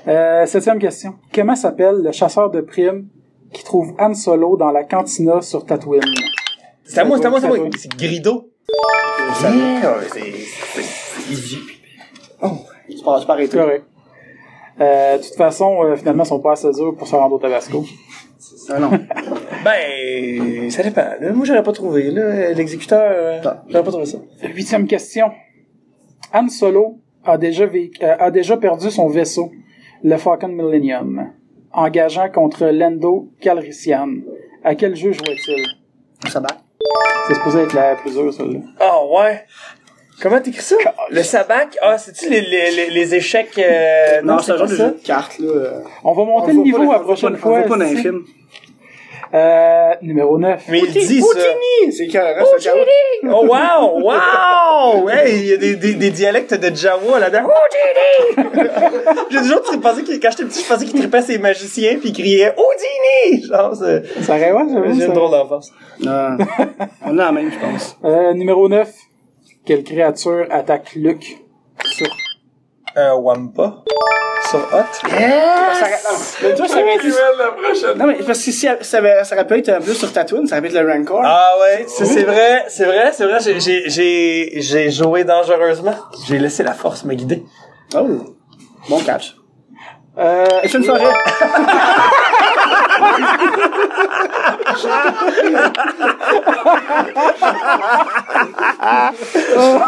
[0.08, 1.14] Euh, septième question.
[1.34, 3.06] Comment s'appelle le chasseur de primes
[3.52, 6.02] qui trouve Han Solo dans la cantina sur Tatooine?
[6.84, 7.58] C'est à moi, c'est à moi, c'est à moi.
[7.76, 8.50] C'est Grido.
[9.42, 11.58] Yeah, c'est, c'est, c'est easy.
[11.60, 13.56] Tu peux, tu peux arrêter.
[13.58, 13.84] Correct.
[14.80, 17.38] Euh, de toute façon, euh, finalement, ils sont pas assez durs pour se rendre au
[17.38, 17.84] Tabasco.
[18.70, 18.90] Ah non.
[19.64, 21.04] Ben, ça dépend.
[21.34, 22.52] Moi, j'aurais pas trouvé, là.
[22.52, 24.18] L'exécuteur, euh, j'aurais pas trouvé ça.
[24.54, 25.30] Huitième question.
[26.32, 29.50] Han Solo a déjà, vécu- euh, a déjà perdu son vaisseau,
[30.04, 31.32] le Falcon Millennium,
[31.72, 34.08] engageant contre Lando Calrissian.
[34.64, 35.66] À quel jeu jouait-il?
[36.30, 36.42] Ça.
[37.26, 38.60] C'est supposé être la plus dure, celle-là.
[38.80, 39.44] Ah, ouais.
[40.20, 40.76] Comment t'écris ça?
[41.10, 41.76] Le sabac?
[41.82, 44.22] Ah, c'est-tu les, les, les, les échecs, euh...
[44.22, 44.86] Non, c'est un genre de ça?
[44.86, 45.82] jeu de cartes, là.
[46.04, 47.50] On va monter on le niveau la prochaine fois.
[47.50, 48.02] On voit pas dans les ici.
[48.02, 48.24] films.
[49.34, 50.64] Euh, numéro 9.
[50.68, 51.26] Mais il dit ça.
[51.26, 51.92] Poutini!
[51.92, 52.80] C'est carré, c'est carré.
[53.24, 54.02] Oh, wow!
[54.02, 55.08] Wow!
[55.08, 57.48] Hey, il y a des, des, des dialectes de Jawa là-dedans.
[59.30, 62.12] J'ai toujours pensé qu'il, quand j'étais petit, je pensais qu'il tripait ses magiciens puis il
[62.12, 63.46] criait Houdini!
[63.46, 65.06] Genre, c'est, Ça aurait, ouais, j'ai ça.
[65.06, 65.72] une drôle d'enfance.
[66.00, 66.36] Non.
[67.06, 67.96] On a la même, je pense.
[68.04, 68.90] Euh, numéro 9.
[69.64, 71.38] Quelle créature attaque Luke
[71.84, 72.06] sur
[72.96, 73.74] Un Wampa?
[74.50, 75.08] Sur Hot?
[75.08, 75.18] Non,
[76.42, 77.08] mais toi, ça aurait été...
[77.96, 80.56] Non, mais parce que si ça, ça, aurait- pu être un plus sur Tatooine, ça
[80.58, 81.22] aurait pu être le Rancor.
[81.24, 85.94] Ah ouais, ça, c'est vrai, c'est vrai, c'est vrai, j'ai, j'ai, j'ai, j'ai joué dangereusement.
[86.26, 87.44] J'ai laissé la force me guider.
[87.94, 88.08] Oh.
[88.88, 89.36] Bon catch.
[90.18, 91.00] Euh, Est-ce une forêt?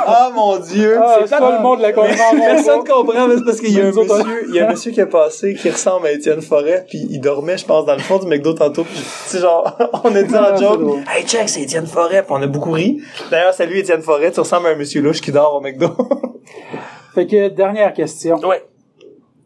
[0.06, 0.98] Ah mon dieu!
[1.00, 2.36] ah, c'est pas le monde la comprend.
[2.36, 4.92] Personne comprend, mais c'est parce qu'il y a un monsieur, il y a un monsieur
[4.92, 8.00] qui est passé qui ressemble à Étienne Forêt, puis il dormait, je pense, dans le
[8.00, 11.24] fond du McDo tantôt, puis tu sais, genre, on a dit en Ah, joke, hey,
[11.24, 13.00] check, c'est Étienne Forêt, puis on a beaucoup ri.
[13.30, 15.88] D'ailleurs, salut Étienne Forêt, tu ressembles à un monsieur louche qui dort au McDo.
[17.14, 18.38] Fait que, dernière question.
[18.38, 18.62] ouais.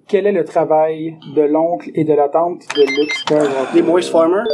[0.08, 3.82] Quel est le travail de l'oncle et de la tante de Luke Skywalker?
[3.82, 4.44] Moist Farmer?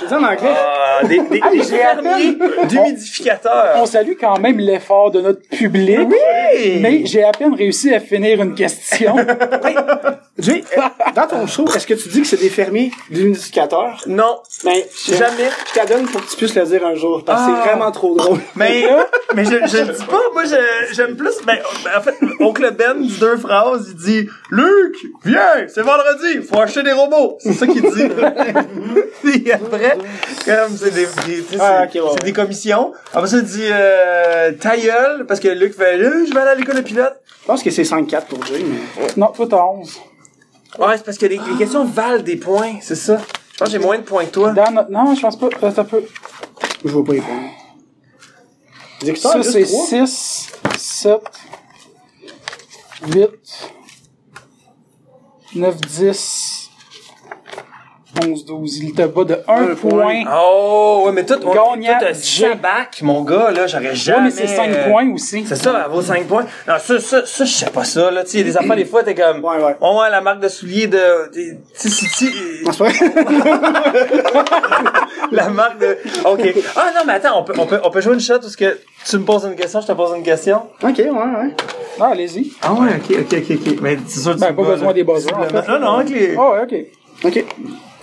[0.00, 0.54] Je dis en anglais?
[0.56, 2.38] Ah, des, des, des fermiers
[2.68, 3.74] d'humidificateurs.
[3.76, 6.00] On salue quand même l'effort de notre public.
[6.08, 6.78] Oui!
[6.80, 9.16] Mais j'ai à peine réussi à finir une question.
[10.38, 10.80] Jay, euh,
[11.14, 14.02] dans ton show, est-ce que tu dis que c'est des fermiers d'humidificateurs?
[14.06, 15.48] Non, Ben, jamais.
[15.74, 17.60] Je te donne pour que tu puisses le dire un jour, parce que Ah.
[17.62, 18.38] c'est vraiment trop drôle.
[18.54, 18.86] Mais,
[19.34, 22.70] mais je, je le dis pas, moi je, j'aime plus, ben, ben, en fait, Oncle
[22.76, 24.94] Ben dit deux phrases, il dit, Luc,
[25.24, 27.36] viens, c'est vendredi, faut acheter des robots.
[27.40, 28.08] C'est ça qu'il dit.
[29.70, 32.10] Comme c'est des, des, tu sais, Ah, c'est, ok, ouais.
[32.18, 32.92] c'est des commissions.
[33.12, 36.50] Après ça, il dit, euh, ta gueule, parce que Luc fait, Euh, je vais aller
[36.50, 37.14] à l'école de pilote.
[37.42, 39.06] Je pense que c'est 5-4 pour Jay, mais...
[39.16, 40.00] non, toi t'as 11.
[40.78, 43.18] Ouais, c'est parce que les, les questions valent des points, c'est ça.
[43.52, 44.50] Je pense que j'ai moins de points que toi.
[44.52, 45.48] Dans notre- Non, je pense pas.
[45.62, 46.02] Reste un peu.
[46.84, 47.50] Je vois pas les points.
[49.02, 49.86] Les Ça, c'est trois.
[49.86, 51.20] 6, 7,
[53.14, 53.28] 8,
[55.54, 56.55] 9, 10,
[58.24, 58.78] 11, 12.
[58.82, 60.22] Il te bat de 1 Un point.
[60.32, 64.18] Oh, ouais, mais tout, on, Gagnant, tout, mon gars, là, j'aurais jamais.
[64.18, 65.44] Ouais, mais c'est 5 euh, points aussi.
[65.46, 66.46] C'est ça, elle vaut 5 points.
[66.66, 68.24] Non, ça, ça, ça, je sais pas ça, là.
[68.24, 69.76] Tu sais, des affaires, des fois, t'es comme, Ouais, ouais.
[69.80, 72.30] oh, ouais, la marque de souliers de, tu sais, si,
[72.64, 72.92] vrai?
[75.32, 76.54] la marque de, ok.
[76.76, 78.78] Ah, non, mais attends, on peut, on peut, on peut jouer une shot parce que
[79.08, 80.62] tu me poses une question, je te pose une question.
[80.82, 81.54] ok, ouais, ouais.
[82.00, 82.52] Ah, allez-y.
[82.62, 83.78] Ah, ouais, ok, ok, ok, ok.
[83.80, 84.92] Mais c'est sûr, tu Ben, me pas besoin là.
[84.92, 85.68] des buzzers, en fait.
[85.68, 86.12] Non, non, ok.
[86.38, 86.74] Ah, ouais, ok.
[87.24, 87.44] Ok.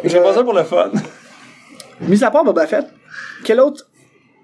[0.03, 0.91] J'ai pas ça pour le fun.
[2.01, 2.85] Mis à part Boba Fett,
[3.43, 3.85] quel autre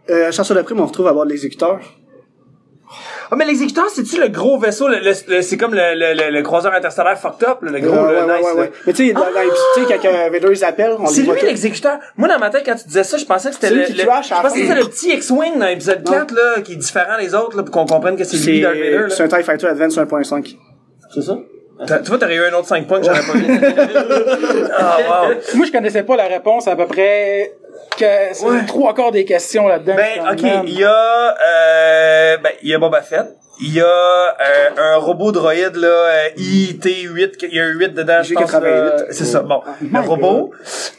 [0.10, 1.80] euh, chasseur de primes on retrouve à bord de l'exécuteur?
[3.32, 6.32] Ah, mais l'exécuteur, c'est-tu le gros vaisseau, le, le- le- c'est comme le, le, le,
[6.36, 8.72] le croiseur interstellaire fucked up, là, le gros, Euh, le ouais, ouais, nice, ouais.
[8.88, 12.00] Mais tu sais, les- tu sais, quand euh, Vader les appelle, on C'est lui l'exécuteur.
[12.18, 14.34] Moi, dans ma tête, quand tu disais ça, je pensais que c'était le, je pensais
[14.34, 17.62] que c'était le petit X-Wing dans l'épisode 4, là, qui est différent des autres, là,
[17.62, 20.56] pour qu'on comprenne que c'est lui, Darth Vader, c'est un TIE Fighter Advance 1.5.
[21.14, 21.38] C'est ça?
[21.88, 23.60] T'as- Tu vois, t'aurais eu un autre 5 points que j'aurais pas eu.
[24.78, 24.98] Ah,
[25.30, 25.34] wow.
[25.56, 27.54] Moi, je connaissais pas la réponse à peu près
[27.98, 28.66] que c'est Ouais.
[28.68, 29.96] trois quarts des questions là-dedans.
[29.96, 33.26] Ben, ok, il y a, euh, ben, il y a Boba Fett.
[33.62, 37.94] Il y a euh, un robot droïde, là, euh, IT-8, il y a un 8
[37.94, 38.44] dedans, je pense.
[38.52, 38.70] 88.
[38.72, 38.96] là.
[39.12, 39.62] C'est ça, bon.
[39.82, 40.52] Le robot.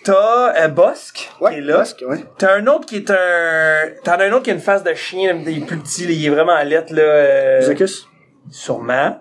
[0.04, 1.78] T'as euh, Bosk, qui est là.
[1.78, 2.18] Bosque, ouais.
[2.36, 3.88] T'as un autre qui est un...
[4.04, 6.10] T'en as un autre qui a une face de chien, il est plus petit, là,
[6.12, 7.00] il est vraiment à lettre, là.
[7.02, 8.06] euh, Zacus.
[8.50, 9.16] Sûrement.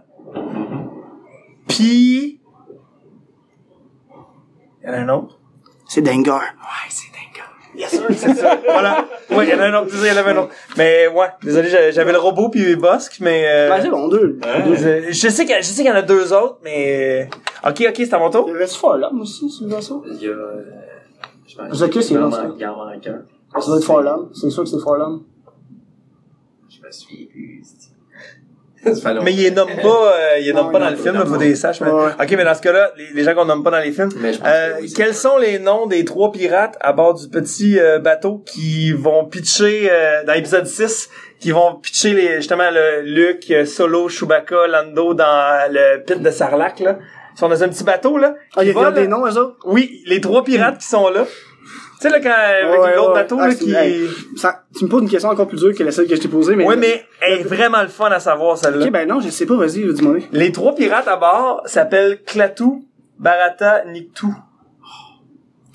[1.70, 2.42] Puis...
[4.84, 5.40] Il y en a un autre.
[5.88, 6.40] C'est Dengar.
[6.42, 7.54] Ouais, c'est Dengar.
[7.76, 8.60] Yes, sir, c'est ça.
[8.66, 9.08] voilà.
[9.30, 9.92] Ouais, il y en a un autre.
[9.92, 10.54] Désolé, il y en avait un autre.
[10.78, 13.46] Mais ouais, désolé, j'avais le robot puis Bosque, mais...
[13.48, 14.40] Euh, Ben, c'est bon, deux.
[14.44, 17.30] je, je sais qu'il y sais y en a deux autres, mais...
[17.66, 18.46] Ok, ok, c'est à mon tour.
[18.50, 20.04] Il reste Farlam aussi, sur le vaisseau.
[20.08, 20.32] Il y a.
[20.32, 20.64] euh,
[21.48, 23.60] Je pense Zacus, il est en là, il en manque un.
[23.60, 24.30] Ça doit être Farlam.
[24.34, 25.22] C'est sûr que c'est Farlam.
[26.70, 27.64] Je me souviens plus.
[27.64, 28.69] Ça fait longtemps.
[28.86, 31.14] Mais il les nomme pas, euh, il les nomme Non, pas il dans le film,
[31.16, 31.26] là, non.
[31.26, 31.82] faut des saches.
[31.82, 31.92] Mais...
[31.92, 32.12] Ouais.
[32.20, 34.34] Ok, mais dans ce cas-là, les, les gens qu'on nomme pas dans les films, Mais
[34.34, 37.14] je pense euh, que oui, c'est quels sont les noms des trois pirates à bord
[37.14, 42.36] du petit euh, bateau qui vont pitcher euh, dans l'épisode 6, qui vont pitcher les,
[42.38, 46.98] justement le Luke, Solo, Chewbacca, Lando dans le pit de Sarlacc là?
[47.36, 48.36] Ils sont dans un petit bateau là.
[48.58, 49.56] Ah, il y a vole, des noms, eux autres?
[49.66, 51.26] Oui, les trois pirates qui sont là.
[52.02, 53.14] Tu sais là quand avec Ouais, l'autre ouais.
[53.16, 53.74] bateau Ah, là qui.
[53.74, 54.08] hey,
[54.38, 56.28] ça- tu me poses une question encore plus dure que la seule que je t'ai
[56.30, 56.66] posée, mais.
[56.66, 58.86] Ouais, mais elle est vraiment le fun à savoir celle-là.
[58.86, 60.18] Ok, ben non, je sais pas, vas-y, dis-moi.
[60.32, 62.64] Les trois pirates à bord s'appellent Klaatu,
[63.18, 64.28] Barata, Niktu.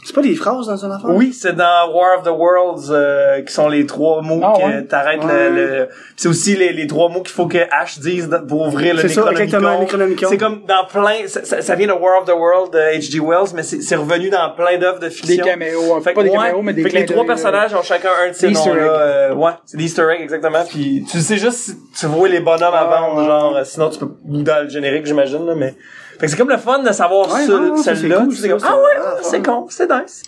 [0.07, 1.11] C'est pas des phrases dans une affaire?
[1.11, 4.63] Oui, c'est dans War of the Worlds euh, qui sont les trois mots Ah, que
[4.67, 4.85] ouais.
[4.85, 5.49] t'arrêtes Ouais.
[5.51, 8.95] le, le- C'est aussi les, les trois mots qu'il faut que Ash dise pour ouvrir
[8.95, 10.27] le Necronomicon.
[10.29, 11.27] C'est comme dans plein...
[11.27, 13.19] Ça, vient de War of the World de H.G.
[13.21, 15.45] Wells, mais c'est revenu dans plein d'œuvres de Des fiction.
[15.45, 16.01] caméos.
[16.03, 18.11] Fait que, pas des ouais, caméos, mais des fait que les trois personnages ont chacun
[18.25, 18.83] un de ces Des noms-là.
[18.83, 20.65] euh, ouais, c'est des Easter eggs, exactement.
[20.69, 23.99] Puis tu sais juste si tu vois les bonhommes à Ah, genre, euh, sinon tu
[24.01, 25.75] peux dans le générique, j'imagine, là, mais...
[26.19, 28.19] Fait que c'est comme le fun de savoir Ouais, ce- non, celle-là.
[28.19, 28.66] c'est cool, ça, comme, ça.
[28.70, 30.23] ah ouais, Ah, c'est con, c'est nice.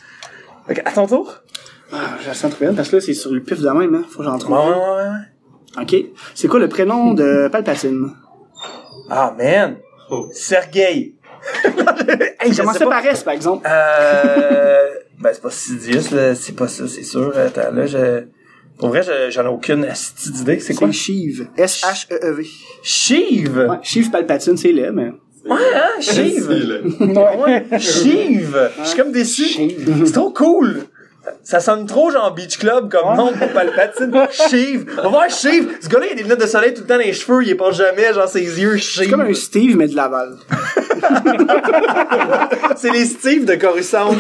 [0.67, 1.35] Fait que, à ton tour.
[1.93, 3.95] Ah, je la sens trop bien, parce que là, c'est sur le pif de même,
[3.95, 4.03] hein.
[4.11, 4.57] Faut que j'en trouve.
[4.57, 4.75] Ouais, ouais,
[5.79, 5.83] ouais.
[5.83, 5.97] Ok.
[6.35, 8.11] C'est quoi le prénom de Palpatine?
[9.11, 9.77] Ah, man.
[10.33, 11.15] Sergei.
[12.41, 12.87] hey, je ça pas.
[12.89, 13.67] paraît, par exemple?
[13.71, 14.83] Euh,
[15.21, 16.35] ben, c'est pas Sidious, là.
[16.35, 17.33] C'est pas ça, c'est sûr.
[17.37, 18.25] Attends, là, je...
[18.79, 19.87] Pour vrai, je- j'en ai aucune
[20.27, 20.59] d'idée.
[20.61, 20.89] C'est quoi?
[20.89, 21.47] C'est Sheev.
[21.57, 22.47] S-H-E-E-V?
[22.83, 23.57] Shiv.
[23.59, 25.13] Ouais, Sheev Palpatine, c'est laid, mais.
[25.49, 26.49] Ouais, hein, Shiv.
[26.49, 27.67] Ouais.
[27.79, 28.57] Shiv.
[28.83, 29.45] Je suis comme déçu.
[30.05, 30.83] C'est trop cool.
[31.43, 34.13] Ça sonne trop genre Beach Club comme nom pour Palpatine.
[34.31, 34.87] Shiv.
[34.99, 35.69] On va voir Shiv.
[35.81, 37.43] Ce gars-là, il a des lunettes de soleil tout le temps dans les cheveux.
[37.45, 39.11] Il est pas jamais, genre ses yeux C'est Shiv.
[39.11, 40.37] comme un Steve, mais de Laval.
[42.77, 44.11] C'est les Steve de Coruscant.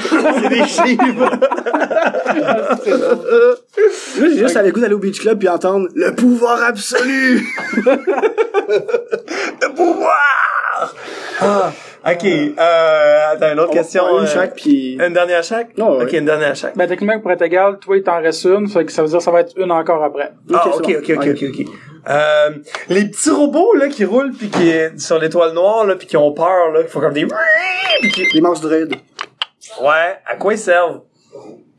[0.43, 0.99] C'est des Shiv.
[4.19, 7.47] Là, j'ai juste à goût d'aller au Beach Club puis entendre le pouvoir absolu!
[8.69, 10.95] Le pouvoir!
[11.41, 11.70] Ah,
[12.11, 12.24] ok.
[12.24, 14.03] Euh, attends, une autre question.
[14.11, 14.95] On- une euh, chaque, puis.
[14.95, 15.77] Une dernière à chaque?
[15.78, 16.05] Non, ouais.
[16.05, 16.77] Ok, une dernière à chaque.
[16.77, 19.18] Ben, techniquement, pour être égal, toi, il t'en reste une, fait que ça veut dire
[19.18, 20.32] que ça va être une encore après.
[20.52, 21.66] Ah, ok, ok, ok, ok, ok.
[22.09, 22.51] Euh,
[22.89, 26.32] les petits robots, là, qui roulent pis qui, sur l'étoile noire, là, pis qui ont
[26.32, 27.27] peur, là, qui font comme des...
[28.12, 28.94] qui- Les mouse droïdes.
[29.82, 31.01] Ouais, à quoi ils servent?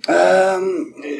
[0.10, 0.60] Euh,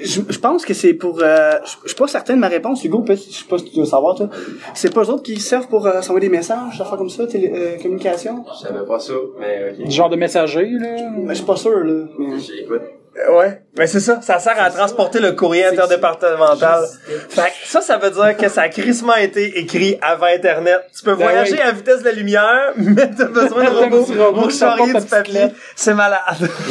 [0.04, 1.20] je, je pense que c'est pour.
[1.22, 3.02] Euh, je, je suis pas certain de ma réponse, Hugo.
[3.02, 4.30] peut-être- Je sais pas si tu veux savoir, toi.
[4.74, 7.28] C'est pas eux autres qui servent pour euh, s'envoyer des messages, des affaires comme ça,
[7.28, 8.46] télé, euh, communication?
[8.62, 9.86] Je savais pas ça, mais ok.
[9.88, 11.10] Du genre de messager, là.
[11.18, 12.06] Mais je suis pas sûr, là.
[12.18, 12.40] Mais...
[12.40, 12.82] J'écoute.
[12.82, 16.84] Euh, Ouais, ben c'est ça, ça sert à transporter le courrier interdépartemental.
[17.30, 20.82] Fait que ça, ça veut dire que ça a crissement été écrit avant Internet.
[20.96, 21.60] Tu peux Ben voyager oui.
[21.62, 25.48] à vitesse de la lumière, mais t'as besoin de robots pour charrier du papier.
[25.76, 26.20] C'est malade.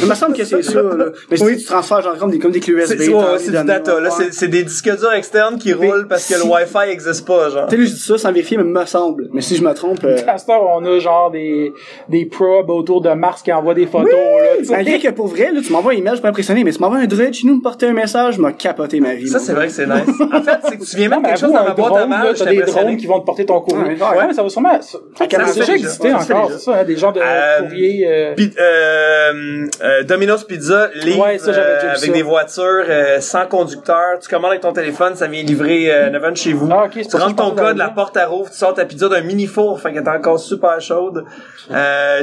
[0.01, 1.05] Il me semble que c'est ça, là.
[1.31, 2.95] Mais si tu transfères, genre, comme des, comme des clés USB.
[2.97, 4.09] C'est ouais, du data, là.
[4.11, 7.49] C'est- C'est des disques durs externes qui Mais roulent parce que le Wi-Fi existe pas,
[7.49, 7.67] genre.
[7.67, 9.29] Tu sais, là, je dis ça sans vérifier, mais me semble.
[9.33, 10.17] Mais si je me trompe, euh...
[10.27, 11.73] À cette heure, on a genre des,
[12.09, 14.71] des probes autour de Mars qui envoient des photos, là, tu sais.
[14.75, 17.05] Malgré que pour vrai, là, tu m'envoies une image pas impressionné, mais tu m'envoies un
[17.05, 19.27] druide chez nous me porter un message, m'a capoté ma vie.
[19.27, 20.09] Ça, c'est vrai que c'est nice.
[20.31, 22.33] En fait, c'est que tu viens mettre mais quelque chose dans ma boîte à mal,
[22.37, 23.93] t'as des drones qui vont te porter ton courrier.
[23.95, 27.61] Ouais, ça va sûrement, ça, ça déjà existé encore, c'est ça, des genres de Euh,
[27.61, 32.85] courriers, euh, euh, Domino's Pizza livre Ouais, ça, j'avais déjà vu avec des voitures
[33.19, 34.19] sans conducteur.
[34.21, 36.69] Tu commandes avec ton téléphone, ça vient livrer euh, 9 ans de chez vous.
[36.71, 39.45] Ah, tu rentres ton code, la porte à rouvre, tu sors ta pizza d'un mini
[39.47, 41.23] four, fait qu'elle est encore super chaude.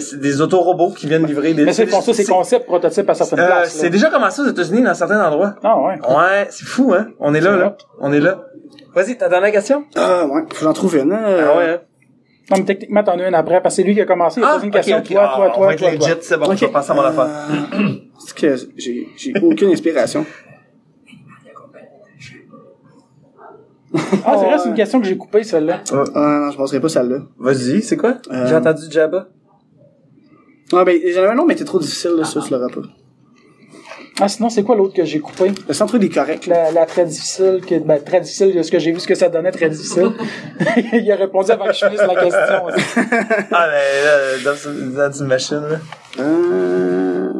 [0.00, 1.64] C'est des autorobots qui viennent livrer des.
[1.64, 4.46] mais c'est pour ça, c'est c'est- concept prototype à certaines places, c'est déjà commencé aux
[4.64, 5.54] États-Unis dans certains endroits.
[5.62, 5.98] Ah, ouais.
[6.08, 7.08] Ouais, c'est fou, hein.
[7.20, 7.76] On est là, là.
[8.00, 8.44] On est là.
[8.94, 9.84] Vas-y, ta dernière question?
[9.96, 10.42] Ah, ouais.
[10.42, 11.22] Faut que j'en trouve une, hein.
[11.24, 11.80] Ah ouais, hein.
[12.50, 14.44] Non, mais techniquement, t'en as une après, parce que c'est lui qui a commencé, il
[14.44, 15.04] a Ah, posé une ok, question, ok.
[15.04, 16.08] toi, Ah, toi, on toi, toi, toi.
[16.20, 16.56] c'est bon, Ok.
[16.56, 17.24] je vais passer à mon affaire.
[17.24, 17.88] Euh,
[18.18, 20.26] C'est que j'ai, j'ai aucune inspiration.
[24.24, 25.80] Ah, c'est vrai, c'est une question que j'ai coupée, celle-là.
[25.92, 27.18] Ah, non, je penserais pas celle-là.
[27.38, 28.16] Vas-y, c'est quoi?
[28.30, 29.28] Euh, J'ai entendu Jabba.
[30.72, 32.80] Ah, ben, j'en avais un nom, mais c'était trop difficile, là, ça, tu l'auras pas.
[34.20, 35.50] Ah, sinon, c'est quoi l'autre que j'ai coupé?
[35.66, 36.64] Le centre des correct, là.
[36.66, 39.28] La, la très difficile, que, ben, très difficile, ce que j'ai vu, ce que ça
[39.28, 40.10] donnait très difficile.
[40.92, 42.38] il a répondu avant que je finisse la question.
[43.50, 45.78] Ah, ben, là, dans, dans une machine, là.
[46.20, 47.32] Euh...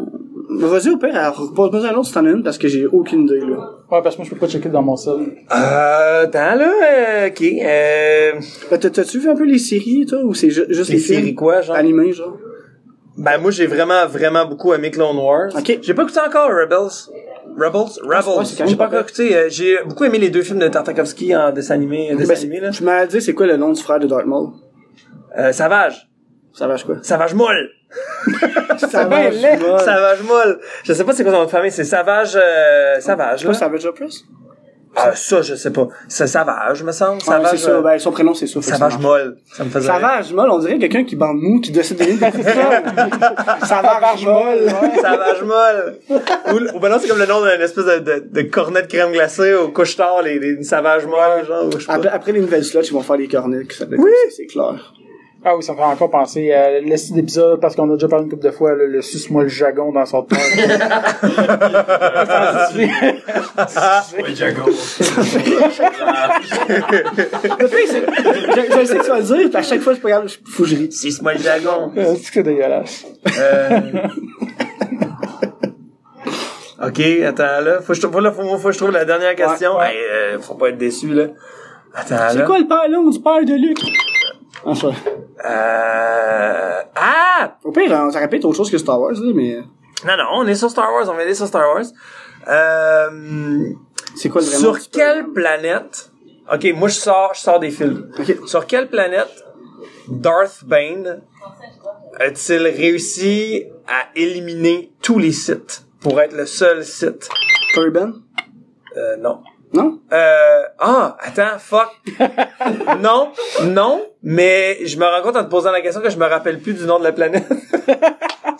[0.57, 3.23] Vas-y, au pire, alors, pose-moi un autre si t'en as une, parce que j'ai aucune
[3.23, 3.57] idée, là.
[3.91, 5.15] Ouais, parce que moi, je peux pas checker dans mon sel.
[5.53, 8.33] Euh, attends, là, euh, ok, euh...
[8.71, 11.35] Ben, t'as- T'as-tu vu un peu les séries, toi, ou c'est ju- juste Les séries
[11.35, 11.77] quoi, genre?
[11.77, 12.37] Animés, genre?
[13.17, 15.51] Ben, moi, j'ai vraiment, vraiment beaucoup aimé Clone Wars.
[15.57, 15.79] Ok.
[15.83, 17.13] J'ai pas écouté encore Rebels.
[17.57, 18.01] Rebels?
[18.03, 18.39] Rebels.
[18.39, 19.37] ouais, quand même j'ai pas pas encore écouté.
[19.37, 22.61] euh, j'ai beaucoup aimé les deux films de Tartakovsky en dessin animé, dessin Ben, animé,
[22.61, 22.71] là.
[22.71, 24.49] Tu m'as dit, c'est quoi le nom du frère de Darth Maul?
[25.39, 26.09] Euh, Savage.
[26.53, 26.97] Savage quoi?
[27.03, 27.71] Savage Molle.
[28.79, 29.81] Savage Molle.
[29.81, 30.61] Savage Molle.
[30.85, 33.53] Je sais pas c'est quoi son nom de famille, c'est Savage, euh, Savage, C'est là.
[33.53, 34.25] pas Savage Opress?
[34.97, 35.89] Ah, ça, je sais pas.
[36.09, 37.17] C'est Savage, me semble.
[37.19, 37.51] Ouais, Savage.
[37.51, 38.63] c'est ça, euh, ben, son prénom, c'est ça.
[38.63, 38.99] Savage.
[38.99, 39.37] Molle.
[39.53, 39.87] Ça me faisait.
[39.87, 42.05] Savage Molle, on dirait quelqu'un qui bande mou, qui décide de
[43.67, 44.69] Savage Molle.
[45.01, 45.99] Savage Molle.
[46.53, 48.87] ou, ou ben non, c'est comme le nom d'une espèce de, de, de cornet de
[48.87, 51.95] crème glacée au couche-tard, les, les Savage Molle, genre, ou je sais pas.
[51.95, 53.97] Après, après les nouvelles slots, ils vont faire les cornets, que ça ça,
[54.31, 54.95] c'est clair.
[55.47, 58.09] Ah oui, ça me fait encore penser à le style d'épisode, parce qu'on a déjà
[58.09, 60.27] parlé une couple de fois, là, le suce-moi le jagon dans son
[64.35, 64.63] Jago.
[64.67, 64.73] Le
[67.69, 68.01] c'est,
[68.49, 70.39] je, je sais que tu vas le dire, puis à chaque fois, je regarde, je
[70.39, 70.91] que je ris.
[70.91, 71.93] Six-moi le dragon.
[71.95, 73.05] Euh, c'est que c'est dégueulasse.
[73.39, 73.81] Euh...
[76.87, 77.81] ok, attends, là.
[77.83, 79.77] Faut que je, faut, là, faut, faut que je trouve la dernière question.
[79.77, 81.25] Ouais, Hey, euh, faut pas être déçu, là.
[81.95, 82.31] Attends, là.
[82.31, 83.79] C'est quoi le père long du père de Luc?
[84.65, 84.93] Enfin.
[85.45, 86.81] Euh...
[86.97, 87.59] Ah!
[87.65, 89.59] Au pire, on ça répète autre chose que Star Wars, là, mais.
[90.07, 91.85] Non, non, on est sur Star Wars, on va aller sur Star Wars.
[92.49, 93.71] Euh...
[94.17, 96.11] C'est quoi le Sur quelle planète...
[96.53, 98.11] Ok, moi je sors, je sors des films.
[98.47, 99.45] Sur quelle planète
[100.09, 101.23] Darth Bane
[102.21, 107.31] a-t-il réussi à éliminer tous les sites pour être le seul site?
[107.75, 108.13] Corbin?
[108.97, 109.41] Euh, non.
[109.75, 109.99] Non?
[110.13, 111.91] Euh, ah, attends, fuck.
[113.03, 113.29] non,
[113.65, 116.61] non, mais je me rends compte en te posant la question que je me rappelle
[116.61, 117.45] plus du nom de la planète.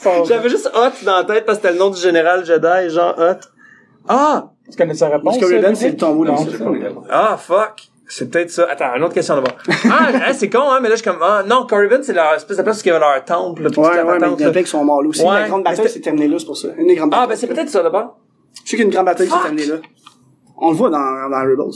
[0.29, 3.15] J'avais juste Hot dans la tête parce que c'était le nom du général Jedi, genre
[3.19, 3.47] Hot.
[4.09, 4.51] Ah!
[4.71, 5.39] Tu connais sa réponse?
[5.39, 6.59] Parce que Corbin, c'est le tombeau dans c'est.
[7.11, 7.83] Ah, fuck.
[8.07, 8.67] C'est peut-être ça.
[8.71, 9.57] Attends, une autre question d'abord.
[9.91, 12.57] Ah, c'est con, hein, mais là, je suis comme, ah, non, Corriban, c'est leur espèce
[12.59, 14.45] de place où il y avait leur temple, là, Ouais, ouais, mais patente, il y
[14.45, 14.49] en là.
[14.49, 15.23] a plein qui sont morts là aussi.
[15.23, 16.69] Ouais, la grande bataille s'est terminée là, c'est pour ça.
[16.77, 18.19] Une des grandes Ah, ben, c'est peut-être ça, d'abord.
[18.65, 19.43] Je sais qu'une grande bataille s'est Fuck!
[19.45, 19.77] terminée là.
[20.57, 20.99] On le voit dans,
[21.31, 21.75] dans Rebels.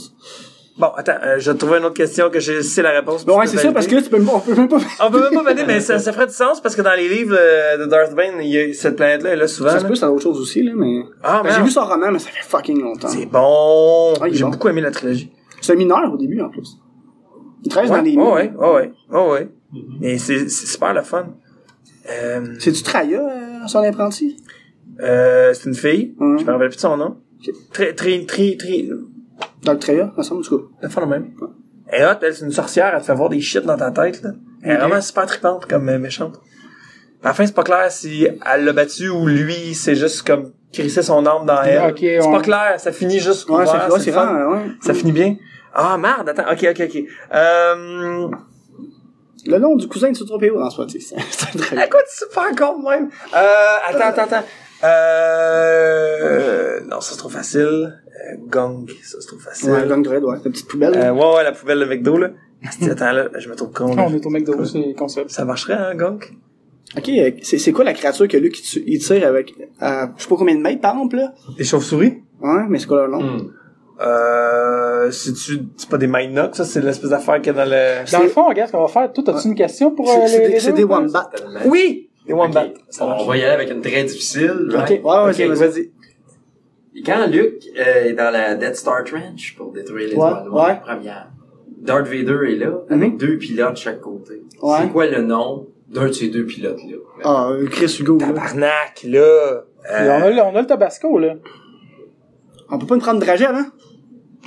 [0.77, 3.25] Bon, attends, euh, je vais trouver une autre question que je sais la réponse.
[3.25, 4.77] Bon, ouais, c'est ça, parce que tu peux, on peut même pas.
[5.05, 7.09] On peut même pas valider, mais ça, ça ferait du sens parce que dans les
[7.09, 9.71] livres euh, de Darth Bane, il y a cette planète-là, là, souvent.
[9.71, 11.01] Ça se peut, c'est autre chose aussi, là, mais.
[11.21, 13.09] Ah, Ben, J'ai vu son roman, mais ça fait fucking longtemps.
[13.09, 14.13] C'est bon.
[14.21, 14.51] Ah, J'ai bon.
[14.51, 15.29] beaucoup aimé la trilogie.
[15.59, 16.77] C'est un mineur au début, en plus.
[17.65, 18.55] Il travaille Ouais, dans les ouais, mines.
[18.57, 19.49] ouais, ouais, ouais, ouais, ouais.
[20.01, 21.25] Et c'est c'est super le fun.
[22.09, 24.37] Euh, C'est du Traya, euh, son apprenti?
[25.01, 26.15] euh, c'est une fille.
[26.19, 26.37] Ouais.
[26.39, 27.17] Je me rappelle plus de son nom.
[27.73, 28.87] Très, très, très, très,
[29.63, 30.61] Dans le Traya, ensemble, du coup.
[30.81, 31.31] la fin le même.
[31.91, 34.21] Et hot, elle, c'est une sorcière, elle te fait voir des shit dans ta tête,
[34.21, 34.31] là.
[34.61, 36.39] Elle est vraiment super trippante comme euh, méchante.
[37.23, 40.51] À la fin, c'est pas clair si elle l'a battu ou lui, c'est juste comme
[40.71, 41.93] crisser son arme dans elle.
[41.97, 42.31] C'est ouais.
[42.31, 44.51] pas clair, ça finit juste Ouais, ouvert, c'est ouais, fun.
[44.51, 44.65] ouais.
[44.81, 45.35] Ça finit bien.
[45.73, 47.03] Ah, merde, attends, ok, ok, ok.
[47.33, 48.27] Euh,
[49.45, 51.15] Le nom du cousin de Sutropéo dans ce tu sais.
[51.31, 51.85] C'est Traya.
[51.85, 51.99] Écoute,
[52.35, 53.09] encore de même?
[53.33, 54.45] Euh, attends, attends, attends.
[54.83, 57.59] Euh, non, ça c'est trop facile.
[58.07, 59.71] Euh, Gong, ça c'est trop facile.
[59.71, 60.35] Ouais, Gang Dread, ouais.
[60.35, 60.93] La petite poubelle.
[60.95, 62.29] Euh, ouais, ouais, la poubelle de McDo, là.
[62.81, 64.05] Attends, là, je me trouve con, là.
[64.07, 65.29] On est au McDo, c'est concept.
[65.31, 66.19] Ça marcherait, hein, Gong?
[66.97, 70.07] Ok, euh, c'est c'est quoi la créature que Luke il tu- il tire avec, euh,
[70.17, 71.33] je sais pas combien de mètres par exemple, là?
[71.57, 72.23] Des chauves-souris?
[72.41, 73.21] Ouais, mais c'est quoi leur nom?
[73.21, 73.51] Hmm.
[74.01, 76.65] Euh, c'est-tu, c'est pas des Mindnock, ça?
[76.65, 78.11] C'est l'espèce d'affaire qu'il y a dans le...
[78.11, 79.11] Dans le fond, regarde ce qu'on va faire.
[79.13, 80.99] Toi, as-tu une question pour euh, C'est- C'est les, des- c'est des ou pas?
[81.01, 81.29] Wombat.
[81.65, 82.08] Oui!
[82.33, 84.69] Des On va y aller avec une très difficile.
[84.69, 85.03] Ok, right?
[85.03, 85.91] ouais, ouais, Ok, vas-y.
[87.05, 90.79] quand Luke euh, est dans la Death Star Trench pour détruire les Ouais, ouais.
[90.81, 91.27] première,
[91.81, 94.41] Darth Vader est là, avec deux pilotes de chaque côté.
[94.61, 94.77] Ouais.
[94.81, 96.97] C'est quoi le nom d'un de ces deux pilotes-là?
[97.23, 98.27] Ah, euh, Chris Hugo, là.
[98.27, 99.63] Tabarnak, là.
[99.89, 101.35] On, a, le- on a le Tabasco, là.
[102.69, 103.71] On peut pas nous prendre de trajet, hein?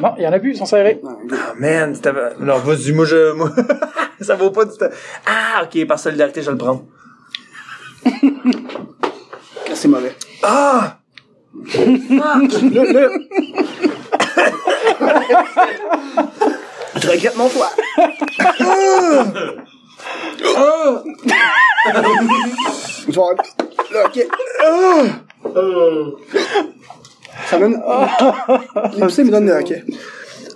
[0.01, 1.01] Non, il y en a plus, ils sont serrés.
[1.07, 2.13] Ah, man, c'était...
[2.41, 3.33] Non, vas-y, moi, je...
[3.33, 3.51] Moi...
[4.21, 4.87] ça vaut pas du temps.
[5.27, 6.85] Ah, ok, par solidarité, je vais le prendre.
[9.75, 10.15] C'est mauvais.
[10.43, 10.99] Ah!
[16.97, 17.49] Je regrette mon.
[17.49, 17.55] Je
[23.11, 23.35] avoir-
[23.93, 24.27] Là, ok.
[27.47, 27.83] Ça donne.
[28.97, 29.73] L'épicé me donne ok.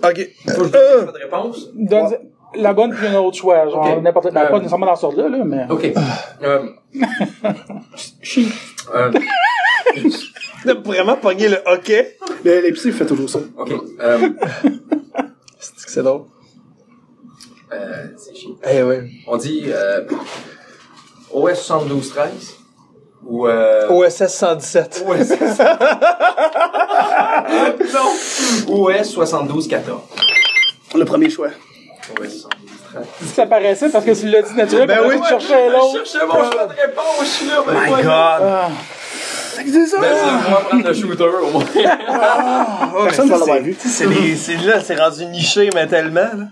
[0.03, 0.29] Ok.
[0.55, 1.67] Faut que je donne pas de réponse?
[1.73, 2.09] Donne
[2.55, 3.67] la bonne puis un autre choix.
[3.69, 4.01] Genre, Ok.
[4.03, 5.65] n'importe, ben, Euh, pas nécessairement dans ce ordre-là, là, mais.
[5.69, 5.91] Ok.
[6.43, 6.67] Euh,
[8.95, 9.11] euh,
[10.85, 11.57] vraiment pogné le
[12.43, 13.39] Les petits, fait toujours ça.
[13.57, 13.71] ok.
[13.99, 14.29] Euh,
[15.59, 16.23] C'est que c'est drôle.
[17.73, 18.51] euh, c'est chiant.
[18.69, 19.09] Eh ouais.
[19.27, 20.05] On dit euh,
[21.33, 22.55] OS 7213
[23.25, 25.05] ou euh, OSS 117.
[25.07, 25.29] OS
[27.93, 28.09] non
[28.73, 30.01] OS 7214.
[30.95, 31.49] Le premier choix.
[32.07, 32.47] 7213.
[33.35, 34.87] Ça paraissait parce que tu l'as dit naturel.
[34.87, 35.15] Ben oui.
[35.21, 36.05] tu cherchais Je l'autre.
[36.05, 37.63] cherchais mon choix de réponse, je suis là.
[37.65, 37.89] ben My.
[38.03, 38.07] God.
[38.09, 38.69] Ah.
[39.55, 39.97] C'est ça!
[39.99, 41.65] Ben, c'est moi prendre le shooter au moins.
[43.05, 43.75] Personne ne va l'avoir vu.
[43.83, 44.05] C'est
[44.65, 46.45] là, c'est rendu niché, mais tellement, là.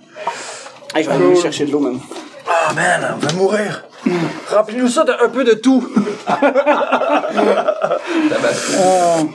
[0.96, 2.00] Hey, je vais aller chercher de l'eau, même.
[2.48, 3.84] Ah, man, on va mourir.
[4.52, 5.88] Remplis-nous ça d'un un peu de tout.
[8.30, 9.30] Tabasco.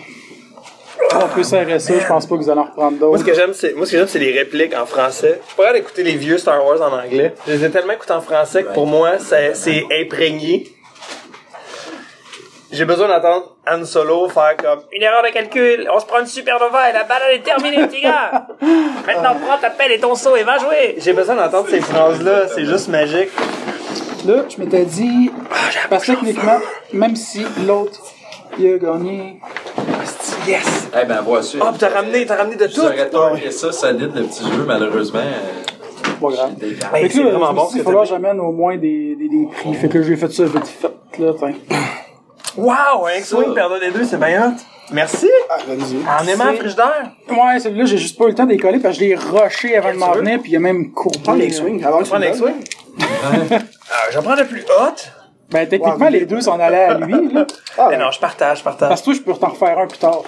[1.13, 1.21] Ah.
[1.25, 3.25] On peut serrer ça, je pense pas que vous allez en reprendre Moi, ce d'autres.
[3.25, 5.41] que j'aime, c'est, moi, ce que j'aime, c'est les répliques en français.
[5.43, 7.35] Je suis pas capable d'écouter les vieux Star Wars en anglais.
[7.47, 10.71] Je les ai tellement écoutés en français que pour moi, c'est, c'est imprégné.
[12.73, 16.27] J'ai besoin d'entendre Han Solo faire comme Une erreur de calcul, on se prend une
[16.27, 18.47] supernova et la balade est terminée, petit gars.
[19.07, 20.95] Maintenant, prends ta pelle et ton seau et va jouer.
[20.99, 23.31] J'ai besoin d'entendre ces phrases-là, c'est juste magique.
[24.25, 25.33] Là, je m'étais dit,
[25.89, 26.59] parce que techniquement,
[26.93, 28.01] même si l'autre,
[28.57, 29.41] il a gagné.
[30.51, 30.89] Yes!
[31.01, 31.59] Eh ben, ça.
[31.61, 32.81] Oh, pis t'as ramené, t'as ramené de tout!
[32.81, 35.21] saurais pas fait ça, solide, le petit jeu, malheureusement.
[35.21, 36.51] euh, Pas grave.
[36.93, 39.75] Fait que c'est vraiment bon il va falloir j'amène au moins des, des, des prix.
[39.75, 41.55] Fait que là, j'ai fait ça vite fait, là, tiens.
[42.57, 43.07] Wow!
[43.07, 44.55] Un X-Wing perdant des deux, c'est bien hot!
[44.93, 45.29] Merci!
[45.49, 45.99] Ah, vas-y.
[46.05, 47.13] En aimant le frigidaire!
[47.29, 49.15] Ouais, celui-là, j'ai juste pas eu le temps de les coller parce que je l'ai
[49.15, 51.19] rushé avant de m'en venir, puis il a même courbé.
[51.23, 52.31] Prends tu Prends me un donnes.
[52.31, 52.65] X-Wing?
[53.93, 54.95] Ah, j'en prends le plus hot!
[55.51, 57.47] Ben, techniquement, les deux s'en allaient à lui, là.
[57.77, 58.03] Ah, Mais ouais.
[58.03, 58.89] non, je partage, je partage.
[58.89, 60.23] Parce que toi, je peux t'en refaire un plus tard.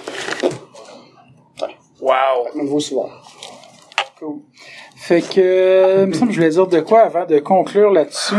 [2.01, 2.49] Wow!
[2.55, 3.09] Nouveau soir.
[4.19, 4.39] Cool.
[4.97, 7.91] Fait que, euh, il me semble que je voulais dire de quoi avant de conclure
[7.91, 8.35] là-dessus.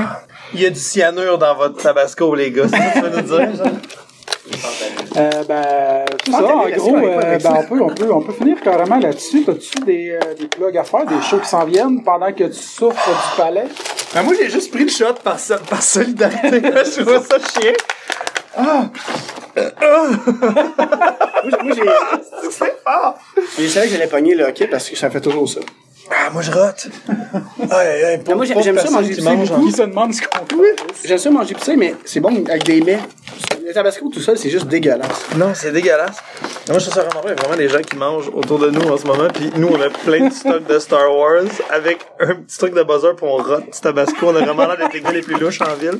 [0.55, 2.69] Il y a du cyanure dans votre tabasco, les gars.
[2.69, 3.73] C'est ça que tu veux nous dire?
[5.16, 8.60] Euh, ben, tout ça, en gros, euh, ben, on peut, on peut, on peut finir
[8.60, 9.44] carrément là-dessus.
[9.44, 12.52] T'as-tu des, euh, des plugs à faire, des shows qui s'en viennent pendant que tu
[12.60, 13.64] souffres du palais?
[14.14, 16.60] Ben, moi, j'ai juste pris le shot par, so- par solidarité.
[16.62, 17.72] je trouve ça chiant.
[21.44, 21.82] Moi, j'ai- moi, j'ai.
[22.50, 23.14] C'est fort!
[23.58, 25.60] Je savais que j'allais pogner le hockey parce que ça fait toujours ça.
[26.10, 26.86] Ah, moi, je rote.
[27.70, 28.20] Aïe, aïe, aïe.
[28.26, 29.48] Mais moi, j'ai- j'aime ça manger mange.
[29.51, 29.66] beaucoup.
[29.66, 30.76] Qui se demande ce qu'on fait?
[31.05, 32.98] J'aime ça manger pizza, mais c'est bon avec des mets.
[33.66, 35.09] Le tabasco tout seul, c'est juste dégueulasse.
[35.36, 36.16] Non, c'est dégueulasse.
[36.68, 37.32] Moi, je trouve ça vraiment vrai.
[37.35, 39.28] Il y a vraiment des gens qui mangent autour de nous en ce moment.
[39.32, 42.82] Puis nous, on a plein de stocks de Star Wars avec un petit truc de
[42.82, 44.16] buzzer pour on rote du tabasco.
[44.28, 45.98] On a vraiment l'air d'être les gars les plus louches en ville.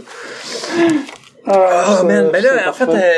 [1.47, 3.13] Ah, Oh man, ben là, en fait, euh,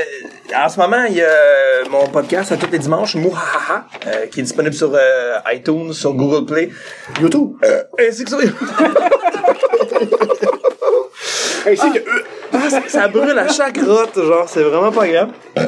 [0.56, 4.26] en ce moment, il y a euh, mon podcast à tous les dimanches, Mouhaha, euh,
[4.26, 6.70] qui est disponible sur euh, iTunes, sur Google Play,
[7.20, 7.52] YouTube.
[7.64, 8.38] euh, ainsi que sur...
[11.66, 11.72] Que.
[12.52, 15.30] Ah, ça, ça brûle à chaque rote, genre, c'est vraiment pas grave.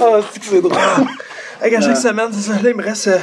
[0.00, 0.76] Ah, c'est que c'est drôle.
[1.60, 3.08] Hey, à chaque semaine, c'est ça, là, il me reste...
[3.08, 3.18] euh,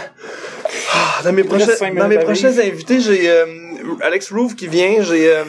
[0.94, 3.46] ah, dans mes, prochains, dans mes prochains invités, j'ai euh,
[4.02, 5.44] Alex Roof qui vient, j'ai euh,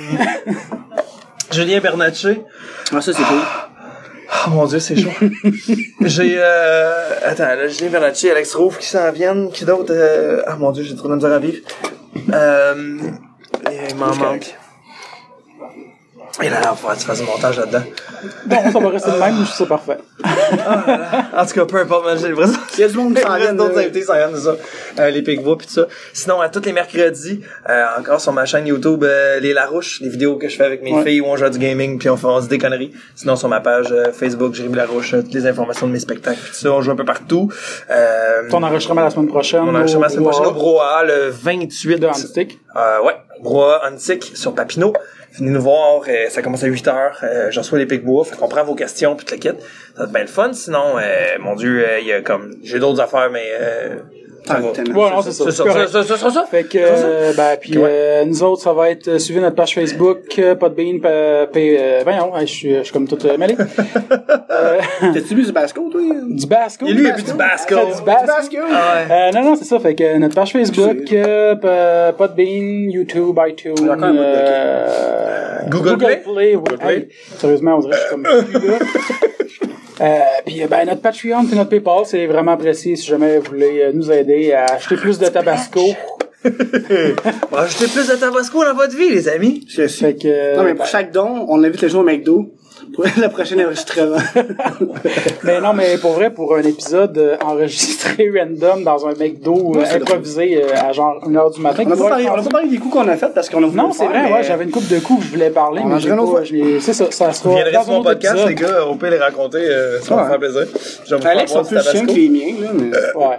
[1.52, 2.42] Julien Bernatchez.
[2.92, 3.38] Ah, ça, c'est cool.
[4.46, 5.10] Oh mon dieu, c'est chaud.
[6.00, 7.10] j'ai euh...
[7.24, 9.92] Attends, là, Julien Bernatchez, Alex Roof qui s'en viennent, qui d'autre?
[9.92, 10.42] Euh...
[10.46, 11.58] Ah mon dieu, j'ai trop de misère à vivre.
[12.32, 12.98] Euh...
[13.90, 14.54] Il m'en manque.
[16.42, 17.82] Et là, il faut que tu fasses du montage là-dedans.
[18.44, 19.98] Bon, ça va rester le même, je trouve ça parfait.
[21.36, 22.58] En tout cas, peu importe, j'ai l'impression.
[22.76, 23.52] Il y a du monde qui s'en vient.
[23.54, 24.56] d'autres de- invités s'en viennent, c'est ça.
[25.00, 25.86] Euh, les Pigbois pis tout ça.
[26.12, 30.08] Sinon, à tous les mercredis, euh, encore sur ma chaîne YouTube, euh, les Larouches, les
[30.10, 31.04] vidéos que je fais avec mes Ouais.
[31.04, 32.92] filles où on joue à du gaming puis on fait on se dit des conneries.
[33.14, 36.38] Sinon, sur ma page euh, Facebook, Jérémy Larouche, euh, toutes les informations de mes spectacles
[36.38, 36.70] tout ça.
[36.70, 37.50] On joue un peu partout.
[37.90, 39.60] Euh, Ton enregistrement la semaine prochaine.
[39.62, 44.54] on enregistre la semaine prochaine au Broa, le 28 de euh, ouais, Broa Antique sur
[44.54, 44.92] Papineau.
[45.38, 47.18] Venez nous voir, euh, ça commence à 8 heures.
[47.22, 49.48] Euh, reçois les Pigbois, fait prend vos questions puis tout le kit.
[49.94, 50.52] Ça va être bien le fun.
[50.54, 53.44] Sinon, euh, mon Dieu, euh, il y a comme j'ai d'autres affaires, mais
[54.48, 55.44] Ah, non, c'est ça.
[55.44, 56.46] C'est ça, ça, ça, ça.
[56.50, 57.88] Fait que, euh, ben, puis Ouais.
[57.90, 61.58] euh, nous autres, ça va être, euh, suivez notre page Facebook, euh, Podbean, pa, pa,
[61.58, 63.56] euh, voyons, hey, je suis, je suis comme tout euh, mêlé.
[64.50, 64.78] euh,
[65.12, 66.00] T'as-tu bu du basco, toi?
[66.28, 66.86] du Basco.
[66.86, 67.74] Et lui, il a bu du Basco.
[67.76, 68.26] Ah, du Basco.
[68.26, 68.56] Basco?
[68.72, 69.14] Ah ouais.
[69.14, 69.78] Euh, non, non, c'est ça.
[69.80, 74.86] Fait que euh, notre page Facebook, euh, pa- Podbean, YouTube, iTunes, euh,
[75.68, 76.22] Google Play?
[76.26, 76.54] ouais.
[76.54, 76.92] Google Play?
[76.94, 77.08] Hey,
[77.38, 78.86] sérieusement, on dirait que je suis comme.
[80.00, 83.46] Euh, puis euh, ben notre Patreon et notre PayPal, c'est vraiment apprécié si jamais vous
[83.50, 85.80] voulez euh, nous aider à acheter plus de Tabasco.
[86.44, 89.66] Bon, ajoutez plus de Tabasco dans votre vie, les amis.
[89.68, 92.04] C'est- c'est- Fait que Non, mais ben, pour chaque don, on invite les gens au
[92.04, 92.50] McDo.
[92.94, 94.16] Pour la prochaine enregistrement.
[95.44, 99.78] Mais non, mais pour vrai, pour un épisode euh, enregistré random dans un McDo euh,
[99.80, 101.82] Ouais, c'est improvisé euh, à genre 1h du matin.
[101.84, 103.28] On n'a pas, parlé- être on a pas rendu- parlé des coups qu'on a fait
[103.34, 105.26] parce qu'on a voulu Non, c'est vrai, mais- ouais, j'avais une coupe de coups que
[105.26, 107.82] je voulais parler, On mais en j'ai pas, je c'est ça, ça sera viendrez dans
[107.84, 108.48] sur un mon podcast, épisode.
[108.48, 108.86] les gars.
[108.88, 109.58] On peut les raconter.
[109.60, 110.30] euh, ça va me Ouais.
[110.30, 110.66] faire plaisir.
[111.04, 112.06] Je vais vous Alex boire plus tabasco.
[112.06, 113.24] que les miens, là, mais...
[113.26, 113.38] Ouais.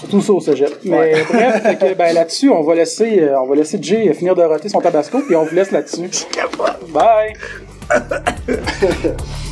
[0.00, 0.78] Surtout ça au cégep.
[0.84, 4.34] Mais bref, fait que, ben, là-dessus, on va laisser, euh, on va laisser Jay finir
[4.34, 6.10] de roter son tabasco, puis on vous laisse là-dessus.
[6.92, 7.34] Bye!
[7.90, 9.49] ハハハハ。